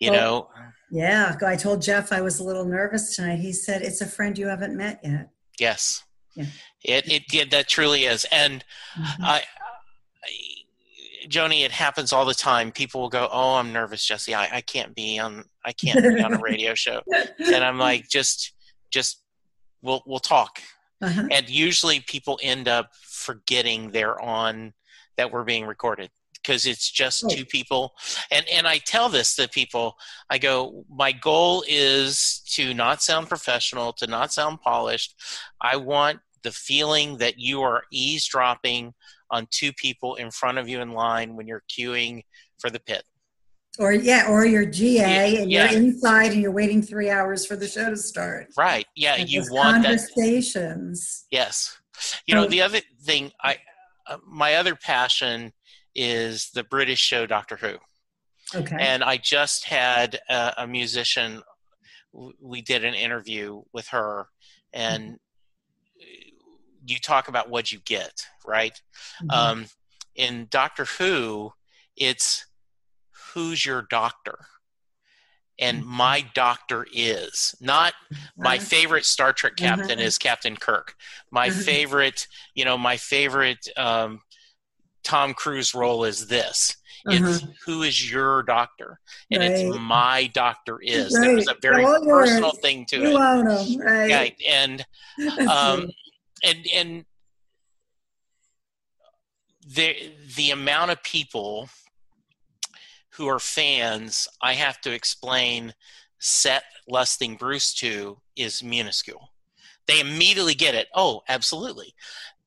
You 0.01 0.11
Well- 0.13 0.21
know, 0.21 0.51
Yeah, 0.91 1.37
I 1.45 1.57
told 1.57 1.83
Jeff 1.83 2.13
I 2.13 2.21
was 2.21 2.39
a 2.39 2.45
little 2.45 2.65
nervous 2.67 3.17
tonight. 3.17 3.39
He 3.41 3.53
said, 3.53 3.83
"It's 3.83 4.01
a 4.01 4.07
friend 4.07 4.37
you 4.39 4.47
haven't 4.49 4.77
met 4.77 5.01
yet." 5.03 5.29
yes, 5.59 6.03
Yeah. 6.37 6.47
it 6.83 7.11
it 7.11 7.23
yeah, 7.33 7.45
that 7.51 7.69
truly 7.69 8.05
is, 8.05 8.25
and 8.31 8.65
Mhm. 8.97 9.25
I, 9.25 9.37
I, 9.39 9.45
Joni, 11.29 11.65
it 11.65 11.73
happens 11.73 12.13
all 12.13 12.25
the 12.25 12.35
time. 12.35 12.73
People 12.73 13.01
will 13.03 13.09
go, 13.09 13.29
"Oh, 13.31 13.55
I'm 13.55 13.73
nervous, 13.73 14.05
Jesse. 14.05 14.35
I, 14.35 14.57
I 14.57 14.61
can't 14.61 14.95
be 14.95 15.19
on. 15.19 15.45
I 15.65 15.73
can't 15.73 16.03
be 16.03 16.23
on 16.23 16.35
a 16.35 16.39
radio 16.43 16.75
show." 16.75 17.01
And 17.39 17.65
I'm 17.65 17.79
like, 17.79 18.09
"Just, 18.09 18.53
just, 18.91 19.23
we'll 19.83 20.03
we'll 20.07 20.19
talk." 20.19 20.61
Uh-huh. 21.03 21.29
And 21.31 21.49
usually, 21.49 22.01
people 22.01 22.39
end 22.43 22.69
up 22.69 22.91
forgetting 23.03 23.91
they're 23.91 24.21
on 24.21 24.73
that 25.17 25.33
we're 25.33 25.45
being 25.45 25.67
recorded 25.67 26.11
because 26.45 26.67
it's 26.67 26.91
just 26.91 27.29
two 27.31 27.45
people. 27.45 27.95
And 28.31 28.47
and 28.49 28.67
I 28.67 28.79
tell 28.79 29.09
this 29.09 29.35
to 29.37 29.49
people. 29.49 29.97
I 30.31 30.39
go, 30.39 30.85
my 30.91 31.13
goal 31.13 31.65
is 31.67 32.43
to 32.53 32.75
not 32.75 33.03
sound 33.03 33.29
professional, 33.29 33.93
to 33.95 34.07
not 34.07 34.33
sound 34.33 34.61
polished. 34.61 35.15
I 35.61 35.77
want 35.77 36.21
the 36.43 36.53
feeling 36.53 37.17
that 37.19 37.39
you 37.39 37.63
are 37.63 37.85
eavesdropping 37.91 38.95
on 39.31 39.47
two 39.51 39.73
people 39.73 40.15
in 40.17 40.31
front 40.31 40.59
of 40.59 40.69
you 40.69 40.81
in 40.81 40.93
line 40.93 41.37
when 41.37 41.47
you're 41.47 41.63
queuing 41.71 42.23
for 42.59 42.71
the 42.71 42.81
pit. 42.81 43.03
Or 43.79 43.93
yeah, 43.93 44.27
or 44.29 44.47
you're 44.47 44.65
GA 44.67 45.33
Yeah, 45.33 45.41
and 45.43 45.51
yeah. 45.51 45.71
you're 45.71 45.81
inside 45.83 46.33
and 46.33 46.41
you're 46.41 46.53
waiting 46.53 46.81
three 46.81 47.11
hours 47.11 47.45
for 47.45 47.57
the 47.57 47.67
show 47.67 47.91
to 47.91 47.97
start. 47.97 48.47
right 48.57 48.87
yeah 48.95 49.15
And 49.19 49.29
you 49.29 49.43
want 49.51 49.83
that 49.83 49.99
conversations. 49.99 51.25
yes 51.31 51.77
you 52.27 52.35
know 52.35 52.47
the 52.47 52.63
other 52.63 52.81
thing 53.03 53.33
i 53.43 53.57
uh, 54.07 54.19
my 54.27 54.55
other 54.55 54.75
passion 54.77 55.53
is 55.95 56.51
the 56.55 56.63
british 56.65 57.01
show 57.01 57.27
doctor 57.27 57.57
who 57.57 57.75
Okay. 58.55 58.77
and 58.79 59.03
I 59.03 59.17
just 59.17 59.65
had 59.65 60.21
a, 60.29 60.53
a 60.59 60.67
musician. 60.67 61.41
We 62.41 62.61
did 62.61 62.85
an 62.85 62.95
interview 62.95 63.63
with 63.73 63.89
her, 63.89 64.27
and 64.73 65.17
you 66.87 66.99
talk 66.99 67.29
about 67.29 67.51
what 67.51 67.73
you 67.73 67.79
get, 67.85 68.27
right? 68.47 68.81
Mhm. 69.23 69.31
Um, 69.33 69.67
in 70.15 70.47
Doctor 70.51 70.85
Who, 70.85 71.53
it's 71.97 72.47
who's 73.33 73.65
your 73.65 73.83
doctor, 73.91 74.39
and 75.59 75.83
Mhm. 75.83 75.87
my 75.87 76.21
doctor 76.35 76.87
is 76.93 77.55
not 77.61 77.95
my 78.39 78.59
favorite 78.59 79.05
Star 79.05 79.33
Trek 79.33 79.57
captain 79.57 79.99
Uh-huh. 79.99 80.07
is 80.07 80.19
Captain 80.19 80.57
Kirk. 80.57 80.95
My 81.31 81.49
Uh-huh. 81.49 81.61
favorite, 81.63 82.27
you 82.55 82.65
know, 82.65 82.77
my 82.77 82.97
favorite 82.97 83.69
um, 83.77 84.21
Tom 85.05 85.35
Cruise 85.35 85.75
role 85.75 86.05
is 86.05 86.27
this. 86.27 86.77
It's 87.07 87.43
Uh-huh. 87.43 87.53
who 87.67 87.83
is 87.83 88.11
your 88.11 88.43
doctor, 88.43 88.99
and 89.31 89.43
Right. 89.43 89.51
it's 89.53 89.63
my 89.81 90.27
doctor 90.33 90.81
is. 90.81 91.13
There 91.21 91.33
was 91.35 91.49
a 91.49 91.55
very 91.61 91.85
personal 92.09 92.53
thing 92.53 92.87
to 92.87 92.97
You 92.97 93.11
it, 93.11 93.17
own 93.17 93.45
them, 93.45 93.77
right? 93.81 94.11
right? 94.11 94.43
And 94.49 94.85
um. 95.49 95.87
And 96.45 96.67
and 96.75 97.05
the 99.67 100.13
the 100.37 100.51
amount 100.51 100.91
of 100.91 101.03
people 101.03 101.69
who 103.11 103.27
are 103.27 103.39
fans 103.39 104.29
I 104.43 104.55
have 104.55 104.81
to 104.83 104.93
explain 104.93 105.75
set 106.19 106.65
lusting 106.89 107.37
Bruce 107.37 107.75
to 107.75 108.19
is 108.37 108.63
minuscule. 108.63 109.31
They 109.87 110.01
immediately 110.01 110.55
get 110.55 110.75
it. 110.75 110.89
Oh, 110.95 111.23
absolutely. 111.29 111.95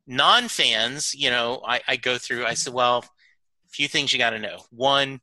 Non 0.07 0.47
fans, 0.47 1.13
you 1.13 1.29
know, 1.29 1.61
I, 1.65 1.81
I 1.87 1.95
go 1.97 2.17
through, 2.17 2.45
I 2.45 2.53
said, 2.53 2.73
well, 2.73 2.99
a 2.99 3.69
few 3.69 3.87
things 3.87 4.11
you 4.11 4.19
got 4.19 4.31
to 4.31 4.39
know. 4.39 4.59
One, 4.71 5.21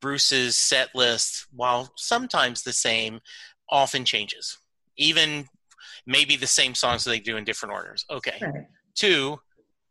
Bruce's 0.00 0.56
set 0.56 0.94
list, 0.94 1.46
while 1.54 1.92
sometimes 1.96 2.62
the 2.62 2.72
same, 2.72 3.20
often 3.70 4.04
changes. 4.04 4.58
Even 4.96 5.48
maybe 6.06 6.36
the 6.36 6.46
same 6.46 6.74
songs 6.74 7.04
that 7.04 7.10
they 7.10 7.20
do 7.20 7.36
in 7.36 7.44
different 7.44 7.74
orders. 7.74 8.04
Okay. 8.10 8.38
Right. 8.40 8.66
Two, 8.94 9.38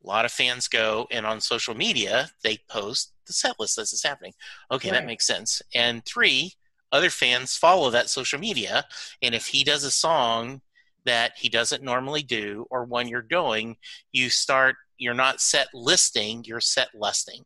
a 0.04 0.08
lot 0.08 0.26
of 0.26 0.32
fans 0.32 0.68
go 0.68 1.08
and 1.12 1.26
on 1.26 1.40
social 1.42 1.76
media 1.76 2.30
they 2.44 2.60
post 2.70 3.14
the 3.26 3.34
set 3.34 3.60
list 3.60 3.78
as 3.78 3.94
it's 3.94 4.04
happening. 4.04 4.34
Okay, 4.72 4.90
that 4.90 5.06
makes 5.06 5.26
sense. 5.26 5.62
And 5.74 6.06
three, 6.06 6.54
other 6.92 7.10
fans 7.10 7.56
follow 7.56 7.90
that 7.90 8.10
social 8.10 8.40
media, 8.40 8.86
and 9.22 9.34
if 9.34 9.48
he 9.48 9.64
does 9.64 9.84
a 9.84 9.92
song 9.92 10.62
that 11.06 11.34
he 11.38 11.50
doesn't 11.50 11.84
normally 11.84 12.22
do, 12.22 12.66
or 12.70 12.86
when 12.86 13.08
you're 13.08 13.22
going, 13.22 13.78
you 14.12 14.30
start. 14.30 14.76
You're 14.98 15.16
not 15.16 15.42
set 15.42 15.68
listing, 15.74 16.44
you're 16.46 16.62
set 16.62 16.90
lusting. 16.94 17.44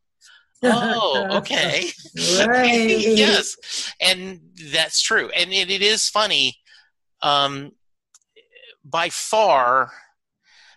Oh, 0.62 1.26
okay. 1.38 1.88
Yes, 2.14 3.92
and 4.00 4.40
that's 4.72 5.00
true, 5.00 5.30
and 5.30 5.52
it, 5.52 5.70
it 5.70 5.82
is 5.82 6.08
funny. 6.08 6.56
Um, 7.22 7.72
by 8.88 9.08
far, 9.10 9.92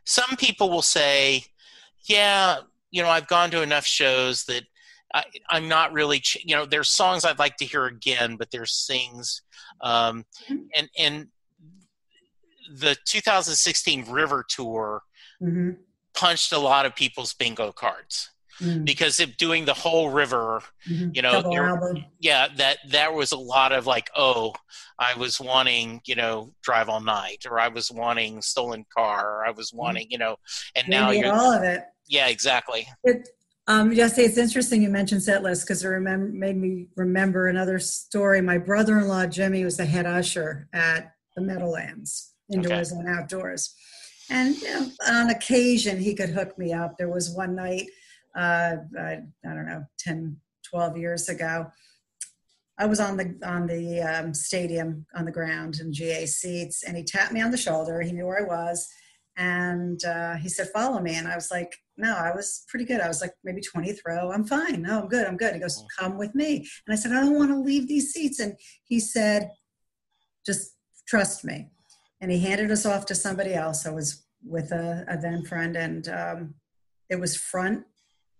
some 0.05 0.35
people 0.37 0.69
will 0.69 0.81
say, 0.81 1.45
"Yeah, 2.05 2.61
you 2.89 3.01
know, 3.01 3.09
I've 3.09 3.27
gone 3.27 3.51
to 3.51 3.61
enough 3.61 3.85
shows 3.85 4.43
that 4.45 4.63
I, 5.13 5.23
I'm 5.49 5.67
not 5.67 5.93
really, 5.93 6.19
ch- 6.19 6.43
you 6.43 6.55
know, 6.55 6.65
there's 6.65 6.89
songs 6.89 7.23
I'd 7.25 7.39
like 7.39 7.57
to 7.57 7.65
hear 7.65 7.85
again, 7.85 8.37
but 8.37 8.51
there's 8.51 8.85
things, 8.87 9.41
um, 9.81 10.25
and 10.75 10.89
and 10.97 11.27
the 12.73 12.95
2016 13.05 14.09
River 14.09 14.45
Tour 14.47 15.03
Mhm. 15.41 15.77
punched 16.13 16.51
a 16.51 16.57
lot 16.59 16.85
of 16.85 16.95
people's 16.95 17.33
bingo 17.33 17.71
cards 17.71 18.30
Mm. 18.61 18.85
because 18.85 19.19
if 19.19 19.37
doing 19.37 19.65
the 19.65 19.73
whole 19.73 20.09
river 20.11 20.61
Mhm. 20.87 21.15
you 21.15 21.21
know, 21.23 21.41
there- 21.41 22.05
yeah 22.19 22.47
that 22.57 22.77
there 22.87 23.11
was 23.11 23.31
a 23.31 23.37
lot 23.37 23.71
of 23.71 23.87
like 23.87 24.09
oh 24.15 24.53
i 24.99 25.15
was 25.15 25.39
wanting 25.39 25.99
you 26.05 26.15
know 26.15 26.53
drive 26.61 26.87
all 26.87 27.01
night 27.01 27.45
or 27.49 27.59
i 27.59 27.67
was 27.67 27.89
wanting 27.91 28.39
stolen 28.41 28.85
car 28.95 29.37
or 29.39 29.45
i 29.45 29.51
was 29.51 29.73
wanting 29.73 30.05
you 30.11 30.17
know 30.19 30.35
and 30.75 30.87
now 30.87 31.09
you're 31.09 31.33
all 31.33 31.51
of 31.53 31.63
it. 31.63 31.81
yeah 32.07 32.27
exactly 32.27 32.87
It, 33.03 33.27
um, 33.67 33.93
Jesse, 33.95 34.23
it's 34.23 34.37
interesting 34.37 34.81
you 34.83 34.89
mentioned 34.89 35.23
set 35.23 35.43
list 35.43 35.65
because 35.65 35.83
it 35.83 35.87
remember, 35.87 36.27
made 36.45 36.57
me 36.57 36.87
remember 36.95 37.47
another 37.47 37.79
story. 37.79 38.41
My 38.41 38.57
brother-in-law 38.57 39.27
Jimmy 39.27 39.63
was 39.63 39.77
the 39.77 39.85
head 39.85 40.05
usher 40.07 40.67
at 40.73 41.13
the 41.35 41.41
Meadowlands, 41.41 42.33
indoors 42.51 42.91
and 42.91 43.07
outdoors. 43.07 43.73
And 44.29 44.55
you 44.57 44.67
know, 44.73 44.87
on 45.07 45.29
occasion, 45.29 45.99
he 45.99 46.15
could 46.15 46.29
hook 46.31 46.57
me 46.57 46.73
up. 46.73 46.97
There 46.97 47.07
was 47.09 47.29
one 47.29 47.55
night, 47.55 47.87
uh, 48.35 48.75
I, 48.97 49.19
I 49.45 49.53
don't 49.53 49.65
know, 49.65 49.83
10, 49.99 50.37
12 50.69 50.97
years 50.97 51.29
ago. 51.29 51.67
I 52.77 52.85
was 52.85 52.99
on 52.99 53.15
the 53.15 53.37
on 53.43 53.67
the 53.67 54.01
um, 54.01 54.33
stadium 54.33 55.05
on 55.15 55.25
the 55.25 55.31
ground 55.31 55.79
in 55.79 55.93
GA 55.93 56.25
seats, 56.25 56.83
and 56.83 56.97
he 56.97 57.03
tapped 57.03 57.31
me 57.31 57.41
on 57.41 57.51
the 57.51 57.57
shoulder. 57.57 58.01
He 58.01 58.11
knew 58.11 58.25
where 58.25 58.43
I 58.43 58.47
was, 58.47 58.87
and 59.37 60.03
uh, 60.03 60.35
he 60.37 60.49
said, 60.49 60.69
"Follow 60.69 60.99
me." 60.99 61.15
And 61.15 61.27
I 61.27 61.35
was 61.35 61.51
like, 61.51 61.75
"No, 61.97 62.15
I 62.15 62.33
was 62.35 62.63
pretty 62.69 62.85
good. 62.85 62.99
I 62.99 63.07
was 63.07 63.21
like 63.21 63.33
maybe 63.43 63.61
20th 63.61 63.99
row. 64.07 64.31
I'm 64.31 64.45
fine. 64.45 64.81
No, 64.81 65.01
I'm 65.01 65.09
good. 65.09 65.27
I'm 65.27 65.37
good." 65.37 65.53
He 65.53 65.59
goes, 65.59 65.83
"Come 65.99 66.17
with 66.17 66.33
me." 66.33 66.67
And 66.87 66.93
I 66.93 66.95
said, 66.95 67.11
"I 67.11 67.21
don't 67.21 67.37
want 67.37 67.51
to 67.51 67.59
leave 67.59 67.87
these 67.87 68.13
seats." 68.13 68.39
And 68.39 68.55
he 68.85 68.99
said, 68.99 69.51
"Just 70.43 70.75
trust 71.07 71.45
me." 71.45 71.69
And 72.19 72.31
he 72.31 72.39
handed 72.39 72.71
us 72.71 72.87
off 72.87 73.05
to 73.07 73.15
somebody 73.15 73.53
else. 73.53 73.85
I 73.85 73.91
was 73.91 74.25
with 74.43 74.71
a, 74.71 75.05
a 75.07 75.17
then 75.17 75.43
friend, 75.43 75.75
and 75.75 76.07
um, 76.07 76.55
it 77.11 77.19
was 77.19 77.37
front 77.37 77.83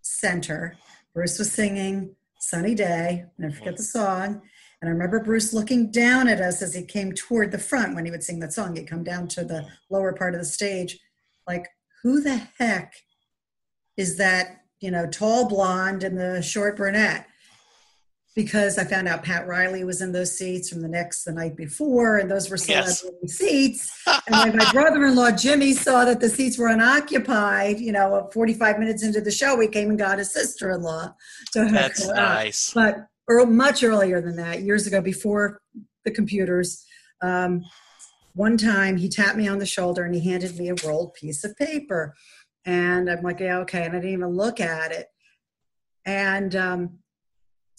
center. 0.02 0.78
Bruce 1.14 1.40
was 1.40 1.52
singing 1.52 2.16
"Sunny 2.40 2.76
Day." 2.76 3.26
Never 3.38 3.56
forget 3.56 3.78
the 3.78 3.84
song. 3.84 4.42
And 4.82 4.90
I 4.90 4.94
remember 4.94 5.20
Bruce 5.20 5.54
looking 5.54 5.92
down 5.92 6.28
at 6.28 6.42
us 6.42 6.62
as 6.62 6.74
he 6.74 6.84
came 6.84 7.14
toward 7.14 7.52
the 7.52 7.60
front 7.60 7.94
when 7.94 8.06
he 8.06 8.12
would 8.12 8.24
sing 8.24 8.40
that 8.40 8.54
song. 8.54 8.76
He'd 8.76 8.90
come 8.90 9.04
down 9.04 9.28
to 9.30 9.44
the 9.44 9.68
lower 9.90 10.12
part 10.14 10.34
of 10.34 10.40
the 10.40 10.46
stage, 10.46 11.00
like, 11.48 11.68
who 12.02 12.20
the 12.20 12.48
heck 12.58 12.96
is 13.96 14.18
that, 14.18 14.64
you 14.80 14.90
know, 14.90 15.06
tall 15.06 15.48
blonde 15.48 16.04
and 16.04 16.18
the 16.18 16.42
short 16.42 16.78
brunette? 16.78 17.28
Because 18.34 18.78
I 18.78 18.86
found 18.86 19.10
out 19.10 19.24
Pat 19.24 19.46
Riley 19.46 19.84
was 19.84 20.02
in 20.02 20.14
those 20.14 20.38
seats 20.38 20.70
from 20.70 20.82
the 20.82 20.88
next 20.88 21.26
the 21.26 21.34
night 21.34 21.58
before, 21.58 22.18
and 22.18 22.32
those 22.32 22.50
were 22.50 22.58
Yes. 22.58 23.04
seats. 23.28 23.92
And 24.28 24.38
when 24.38 24.56
my 24.56 24.72
brother-in-law 24.72 25.32
Jimmy 25.32 25.74
saw 25.74 26.06
that 26.06 26.22
the 26.22 26.30
seats 26.30 26.58
were 26.58 26.70
unoccupied, 26.70 27.80
you 27.80 27.92
know, 27.92 28.30
45 28.34 28.80
minutes 28.80 29.04
into 29.04 29.20
the 29.20 29.32
show, 29.32 29.58
we 29.58 29.68
came 29.68 29.90
and 29.90 30.00
got 30.00 30.18
his 30.18 30.32
sister-in-law 30.32 31.14
to 31.54 31.66
that's 31.70 32.08
her 32.08 32.16
nice 32.16 32.72
but 32.74 33.08
ear 33.30 33.46
much 33.46 33.84
earlier 33.84 34.22
than 34.22 34.38
that, 34.38 34.62
years 34.62 34.88
ago, 34.88 35.02
before 35.02 35.60
the 36.06 36.12
computers. 36.12 36.86
Um, 37.22 37.64
one 38.34 38.58
time 38.58 38.98
he 38.98 39.10
tapped 39.10 39.38
me 39.38 39.48
on 39.48 39.60
the 39.60 39.66
shoulder 39.66 40.04
and 40.04 40.16
he 40.16 40.22
handed 40.30 40.58
me 40.58 40.70
a 40.70 40.76
rolled 40.86 41.14
piece 41.14 41.44
of 41.44 41.56
paper. 41.58 42.14
And 42.66 43.10
I'm 43.10 43.22
like, 43.24 43.40
yeah, 43.40 43.60
okay. 43.60 43.84
And 43.84 43.94
I 43.94 44.00
didn't 44.00 44.14
even 44.14 44.30
look 44.30 44.60
at 44.60 44.92
it. 44.92 45.08
And 46.06 46.56
um, 46.56 47.00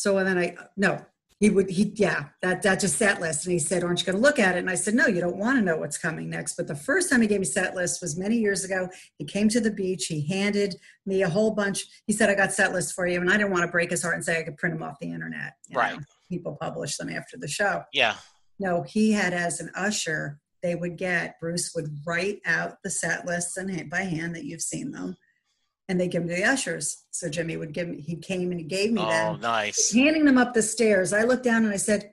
so 0.02 0.18
and 0.18 0.26
then 0.26 0.36
I, 0.36 0.56
no, 0.76 1.00
he 1.38 1.48
would, 1.48 1.70
he, 1.70 1.92
yeah, 1.94 2.24
that, 2.40 2.62
that 2.62 2.80
just 2.80 2.98
set 2.98 3.20
list. 3.20 3.46
And 3.46 3.52
he 3.52 3.60
said, 3.60 3.84
aren't 3.84 4.00
you 4.00 4.06
going 4.06 4.16
to 4.16 4.22
look 4.22 4.40
at 4.40 4.56
it? 4.56 4.58
And 4.58 4.68
I 4.68 4.74
said, 4.74 4.94
no, 4.94 5.06
you 5.06 5.20
don't 5.20 5.36
want 5.36 5.58
to 5.58 5.64
know 5.64 5.76
what's 5.76 5.96
coming 5.96 6.28
next. 6.28 6.56
But 6.56 6.66
the 6.66 6.74
first 6.74 7.08
time 7.08 7.20
he 7.22 7.28
gave 7.28 7.38
me 7.38 7.44
set 7.46 7.76
list 7.76 8.02
was 8.02 8.18
many 8.18 8.36
years 8.36 8.64
ago. 8.64 8.88
He 9.18 9.24
came 9.24 9.48
to 9.50 9.60
the 9.60 9.70
beach. 9.70 10.06
He 10.06 10.26
handed 10.26 10.74
me 11.06 11.22
a 11.22 11.28
whole 11.28 11.52
bunch. 11.52 11.84
He 12.08 12.12
said, 12.12 12.28
I 12.30 12.34
got 12.34 12.52
set 12.52 12.72
list 12.72 12.94
for 12.94 13.06
you. 13.06 13.20
And 13.20 13.30
I 13.30 13.36
didn't 13.36 13.52
want 13.52 13.62
to 13.64 13.70
break 13.70 13.90
his 13.90 14.02
heart 14.02 14.16
and 14.16 14.24
say 14.24 14.40
I 14.40 14.42
could 14.42 14.56
print 14.56 14.74
them 14.76 14.82
off 14.82 14.98
the 15.00 15.12
internet. 15.12 15.52
you 15.68 15.78
Right. 15.78 15.94
know. 15.96 16.02
People 16.28 16.56
publish 16.60 16.96
them 16.96 17.10
after 17.10 17.36
the 17.36 17.48
show. 17.48 17.82
yeah 17.92 18.16
No, 18.58 18.82
he 18.82 19.12
had 19.12 19.32
as 19.32 19.60
an 19.60 19.70
usher, 19.76 20.40
they 20.64 20.74
would 20.74 20.96
get, 20.96 21.38
Bruce 21.40 21.72
would 21.76 21.88
write 22.04 22.40
out 22.46 22.78
the 22.82 22.90
set 22.90 23.24
lists 23.26 23.56
and 23.56 23.70
hand, 23.70 23.88
by 23.90 24.02
hand 24.02 24.34
that 24.34 24.44
you've 24.44 24.62
seen 24.62 24.90
them. 24.92 25.16
And 25.88 26.00
they 26.00 26.08
give 26.08 26.22
them 26.22 26.28
to 26.28 26.36
the 26.36 26.44
ushers. 26.44 27.04
So 27.10 27.28
Jimmy 27.28 27.56
would 27.56 27.72
give 27.72 27.88
me, 27.88 28.00
he 28.00 28.16
came 28.16 28.50
and 28.50 28.60
he 28.60 28.66
gave 28.66 28.92
me 28.92 29.02
oh 29.02 29.08
them 29.08 29.40
nice 29.40 29.92
handing 29.92 30.24
them 30.24 30.38
up 30.38 30.54
the 30.54 30.62
stairs. 30.62 31.12
I 31.12 31.24
looked 31.24 31.44
down 31.44 31.64
and 31.64 31.72
I 31.72 31.76
said, 31.76 32.12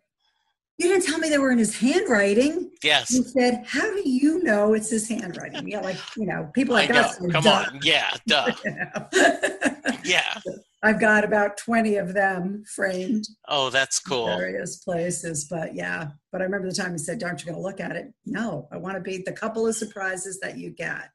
You 0.77 0.88
didn't 0.89 1.05
tell 1.05 1.19
me 1.19 1.29
they 1.29 1.38
were 1.38 1.51
in 1.51 1.59
his 1.59 1.77
handwriting. 1.77 2.71
Yes. 2.83 3.09
He 3.09 3.23
said, 3.23 3.63
How 3.67 3.93
do 3.93 4.09
you 4.09 4.43
know 4.43 4.73
it's 4.73 4.89
his 4.89 5.07
handwriting? 5.07 5.67
Yeah, 5.67 5.81
like, 5.81 5.97
you 6.17 6.25
know, 6.25 6.49
people 6.53 6.73
like 6.73 6.89
know 6.89 7.01
us. 7.01 7.17
come 7.17 7.43
dumb, 7.43 7.47
on 7.47 7.79
yeah 7.83 8.11
duh 8.27 8.51
yeah 10.03 10.39
I've 10.81 10.99
got 10.99 11.25
about 11.25 11.57
20 11.57 11.97
of 11.97 12.13
them 12.13 12.63
framed 12.73 13.27
oh 13.49 13.69
that's 13.69 13.99
cool 13.99 14.27
various 14.27 14.77
places. 14.77 15.45
But 15.49 15.75
yeah, 15.75 16.09
but 16.31 16.41
I 16.41 16.45
remember 16.45 16.69
the 16.69 16.75
time 16.75 16.93
he 16.93 16.97
said, 16.97 17.23
Aren't 17.23 17.41
you 17.41 17.45
going 17.45 17.57
to 17.57 17.61
look 17.63 17.79
at 17.79 17.95
it? 17.95 18.13
No, 18.25 18.67
I 18.71 18.77
want 18.77 18.95
to 18.95 19.01
be 19.01 19.21
the 19.25 19.33
couple 19.33 19.67
of 19.67 19.75
surprises 19.75 20.39
that 20.39 20.57
you 20.57 20.71
get. 20.71 21.09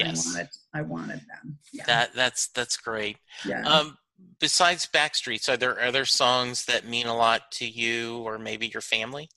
I 0.00 0.04
yes 0.04 0.26
wanted, 0.26 0.48
I 0.74 0.82
wanted 0.82 1.20
them. 1.20 1.58
Yeah. 1.72 1.84
that 1.86 2.14
that's 2.14 2.48
that's 2.48 2.76
great 2.76 3.16
yeah. 3.44 3.62
um 3.68 3.96
besides 4.40 4.88
Backstreets, 4.92 5.48
are 5.48 5.56
there 5.56 5.80
other 5.80 6.04
songs 6.04 6.64
that 6.66 6.84
mean 6.84 7.06
a 7.06 7.16
lot 7.16 7.50
to 7.52 7.66
you 7.68 8.18
or 8.18 8.38
maybe 8.38 8.66
your 8.66 8.80
family? 8.80 9.28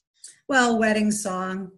Well, 0.47 0.79
wedding 0.79 1.11
song. 1.11 1.71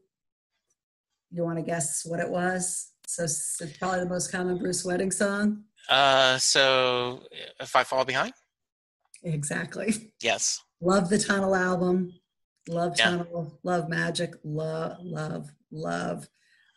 You 1.31 1.43
want 1.43 1.57
to 1.57 1.63
guess 1.63 2.05
what 2.05 2.19
it 2.19 2.29
was? 2.29 2.91
So 3.07 3.23
it's 3.23 3.61
probably 3.79 3.99
the 4.01 4.05
most 4.09 4.31
common 4.31 4.57
Bruce 4.57 4.85
wedding 4.85 5.11
song. 5.11 5.63
Uh, 5.89 6.37
so 6.37 7.23
if 7.59 7.75
I 7.75 7.83
fall 7.83 8.05
behind, 8.05 8.33
Exactly. 9.23 10.11
yes, 10.21 10.61
Love 10.81 11.09
the 11.09 11.19
Tunnel 11.19 11.55
album. 11.55 12.13
Love 12.69 12.93
Yeah. 12.97 13.05
Tunnel. 13.05 13.59
Love 13.63 13.89
Magic. 13.89 14.33
Love, 14.43 14.97
love, 15.01 15.49
love. 15.71 16.29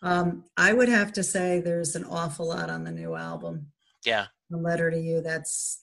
Um, 0.06 0.44
I 0.56 0.72
would 0.72 0.88
have 0.88 1.12
to 1.14 1.24
say 1.24 1.60
there's 1.60 1.96
an 1.96 2.04
awful 2.04 2.46
lot 2.46 2.70
on 2.70 2.84
the 2.84 2.92
new 2.92 3.16
album. 3.16 3.72
yeah, 4.04 4.26
The 4.50 4.56
letter 4.56 4.88
to 4.88 5.00
you. 5.00 5.20
That's 5.20 5.82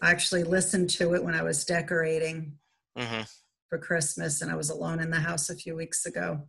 I 0.00 0.10
actually 0.10 0.42
listened 0.42 0.88
to 0.90 1.14
it 1.14 1.22
when 1.22 1.34
I 1.34 1.42
was 1.42 1.64
decorating 1.64 2.56
hmm 2.96 3.22
for 3.68 3.78
Christmas, 3.78 4.42
and 4.42 4.50
I 4.50 4.54
was 4.54 4.68
alone 4.68 5.00
in 5.00 5.10
the 5.10 5.20
house 5.20 5.48
a 5.48 5.56
few 5.56 5.74
weeks 5.74 6.04
ago. 6.04 6.42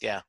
Yeah. 0.00 0.22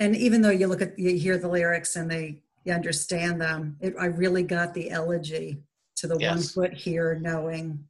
And 0.00 0.16
even 0.16 0.42
though 0.42 0.50
you 0.50 0.66
look 0.68 0.82
at 0.82 0.98
you 0.98 1.16
hear 1.16 1.38
the 1.38 1.48
lyrics 1.48 1.96
and 1.96 2.08
they 2.10 2.42
you 2.64 2.72
understand 2.72 3.40
them, 3.40 3.76
it, 3.80 3.94
I 3.98 4.06
really 4.06 4.44
got 4.44 4.74
the 4.74 4.90
elegy 4.90 5.62
to 5.96 6.06
the 6.06 6.18
one 6.18 6.40
foot 6.40 6.74
here, 6.74 7.18
knowing 7.20 7.84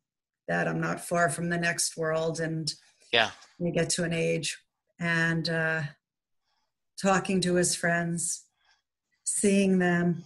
that 0.48 0.68
I'm 0.68 0.80
not 0.80 1.00
far 1.06 1.28
from 1.28 1.50
the 1.50 1.58
next 1.58 1.98
world, 1.98 2.40
and 2.40 2.72
yeah, 3.12 3.30
you 3.58 3.72
get 3.72 3.90
to 3.90 4.04
an 4.04 4.14
age 4.14 4.58
and 4.98 5.48
uh, 5.50 5.82
talking 7.00 7.40
to 7.42 7.54
his 7.54 7.74
friends, 7.74 8.44
seeing 9.24 9.78
them 9.78 10.24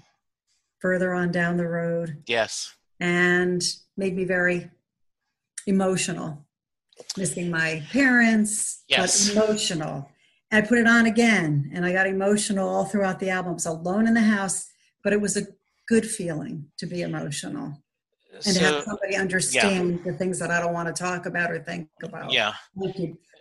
further 0.80 1.12
on 1.14 1.30
down 1.30 1.56
the 1.56 1.68
road, 1.68 2.22
yes, 2.26 2.74
and 3.00 3.62
made 3.96 4.16
me 4.16 4.24
very 4.24 4.70
emotional. 5.66 6.46
Missing 7.16 7.50
my 7.50 7.82
parents, 7.90 8.84
Yes. 8.88 9.28
but 9.28 9.44
emotional. 9.44 10.08
And 10.50 10.64
I 10.64 10.68
put 10.68 10.78
it 10.78 10.86
on 10.86 11.06
again, 11.06 11.70
and 11.74 11.84
I 11.84 11.92
got 11.92 12.06
emotional 12.06 12.68
all 12.68 12.84
throughout 12.84 13.18
the 13.18 13.30
album. 13.30 13.52
I 13.52 13.54
was 13.54 13.66
alone 13.66 14.06
in 14.06 14.14
the 14.14 14.20
house, 14.20 14.68
but 15.02 15.12
it 15.12 15.20
was 15.20 15.36
a 15.36 15.46
good 15.88 16.06
feeling 16.08 16.66
to 16.78 16.86
be 16.86 17.02
emotional 17.02 17.82
and 18.32 18.42
to 18.44 18.52
so 18.54 18.60
have 18.60 18.84
somebody 18.84 19.16
understand 19.16 20.04
the 20.04 20.12
things 20.12 20.38
that 20.38 20.50
I 20.50 20.60
don't 20.60 20.72
want 20.72 20.94
to 20.94 21.02
talk 21.02 21.26
about 21.26 21.50
or 21.50 21.58
think 21.60 21.88
about. 22.02 22.32
yeah. 22.32 22.52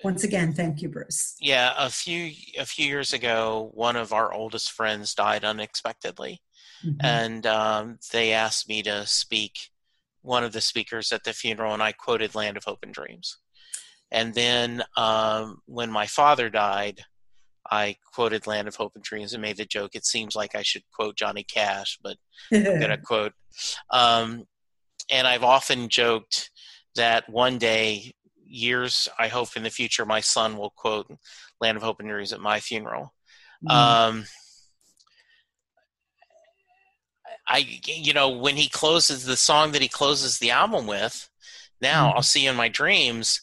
Once 0.04 0.24
again, 0.24 0.54
thank 0.54 0.82
you, 0.82 0.90
Bruce. 0.90 1.36
yeah. 1.40 1.74
A 1.78 1.90
few 1.90 2.32
a 2.60 2.66
few 2.66 2.86
years 2.88 3.14
ago, 3.14 3.70
one 3.74 3.96
of 3.96 4.14
our 4.14 4.34
oldest 4.34 4.72
friends 4.72 5.14
died 5.14 5.44
unexpectedly, 5.44 6.42
Mhm. 6.86 6.98
and 7.04 7.46
um, 7.46 8.00
they 8.12 8.34
asked 8.34 8.68
me 8.68 8.82
to 8.84 9.06
speak 9.06 9.70
one 10.24 10.44
of 10.44 10.54
the 10.54 10.62
speakers 10.62 11.12
at 11.12 11.24
the 11.24 11.34
funeral 11.34 11.74
and 11.74 11.82
i 11.82 11.92
quoted 11.92 12.36
land 12.36 12.56
of 12.56 12.64
hope 12.64 12.78
and 12.84 12.94
dreams 12.94 13.38
and 14.12 14.36
then 14.36 14.84
um, 14.98 15.60
when 15.66 15.90
my 15.90 16.06
father 16.06 16.48
died 16.48 17.02
i 17.72 17.96
quoted 18.14 18.46
land 18.46 18.68
of 18.68 18.76
hope 18.76 18.92
and 18.94 19.04
dreams 19.04 19.34
and 19.34 19.42
made 19.42 19.58
the 19.58 19.66
joke 19.66 19.96
it 19.96 20.06
seems 20.06 20.36
like 20.36 20.54
i 20.54 20.62
should 20.62 20.84
quote 20.94 21.16
johnny 21.18 21.44
cash 21.44 21.98
but 22.04 22.18
i'm 22.54 22.64
going 22.64 22.80
to 22.90 22.98
quote 23.00 23.34
um, 23.90 24.44
and 25.10 25.26
i've 25.28 25.44
often 25.44 25.90
joked 25.90 26.52
that 26.96 27.28
one 27.28 27.58
day 27.58 28.14
years 28.52 29.08
i 29.18 29.28
hope 29.28 29.56
in 29.56 29.64
the 29.64 29.70
future 29.70 30.06
my 30.06 30.20
son 30.20 30.58
will 30.58 30.72
quote 30.72 31.08
land 31.60 31.78
of 31.78 31.84
hope 31.84 32.00
and 32.00 32.10
dreams 32.10 32.34
at 32.34 32.40
my 32.40 32.60
funeral 32.60 33.14
Mhm. 33.64 33.72
um, 33.72 34.26
I, 37.48 37.80
you 37.86 38.14
know, 38.14 38.30
when 38.30 38.56
he 38.56 38.70
closes 38.70 39.26
the 39.26 39.36
song 39.38 39.72
that 39.72 39.82
he 39.82 39.88
closes 39.88 40.40
the 40.40 40.52
album 40.52 40.88
with, 40.88 41.30
now 41.82 42.10
Mhm. 42.10 42.16
I'll 42.16 42.22
see 42.24 42.44
you 42.44 42.50
in 42.52 42.56
my 42.56 42.70
dreams, 42.70 43.42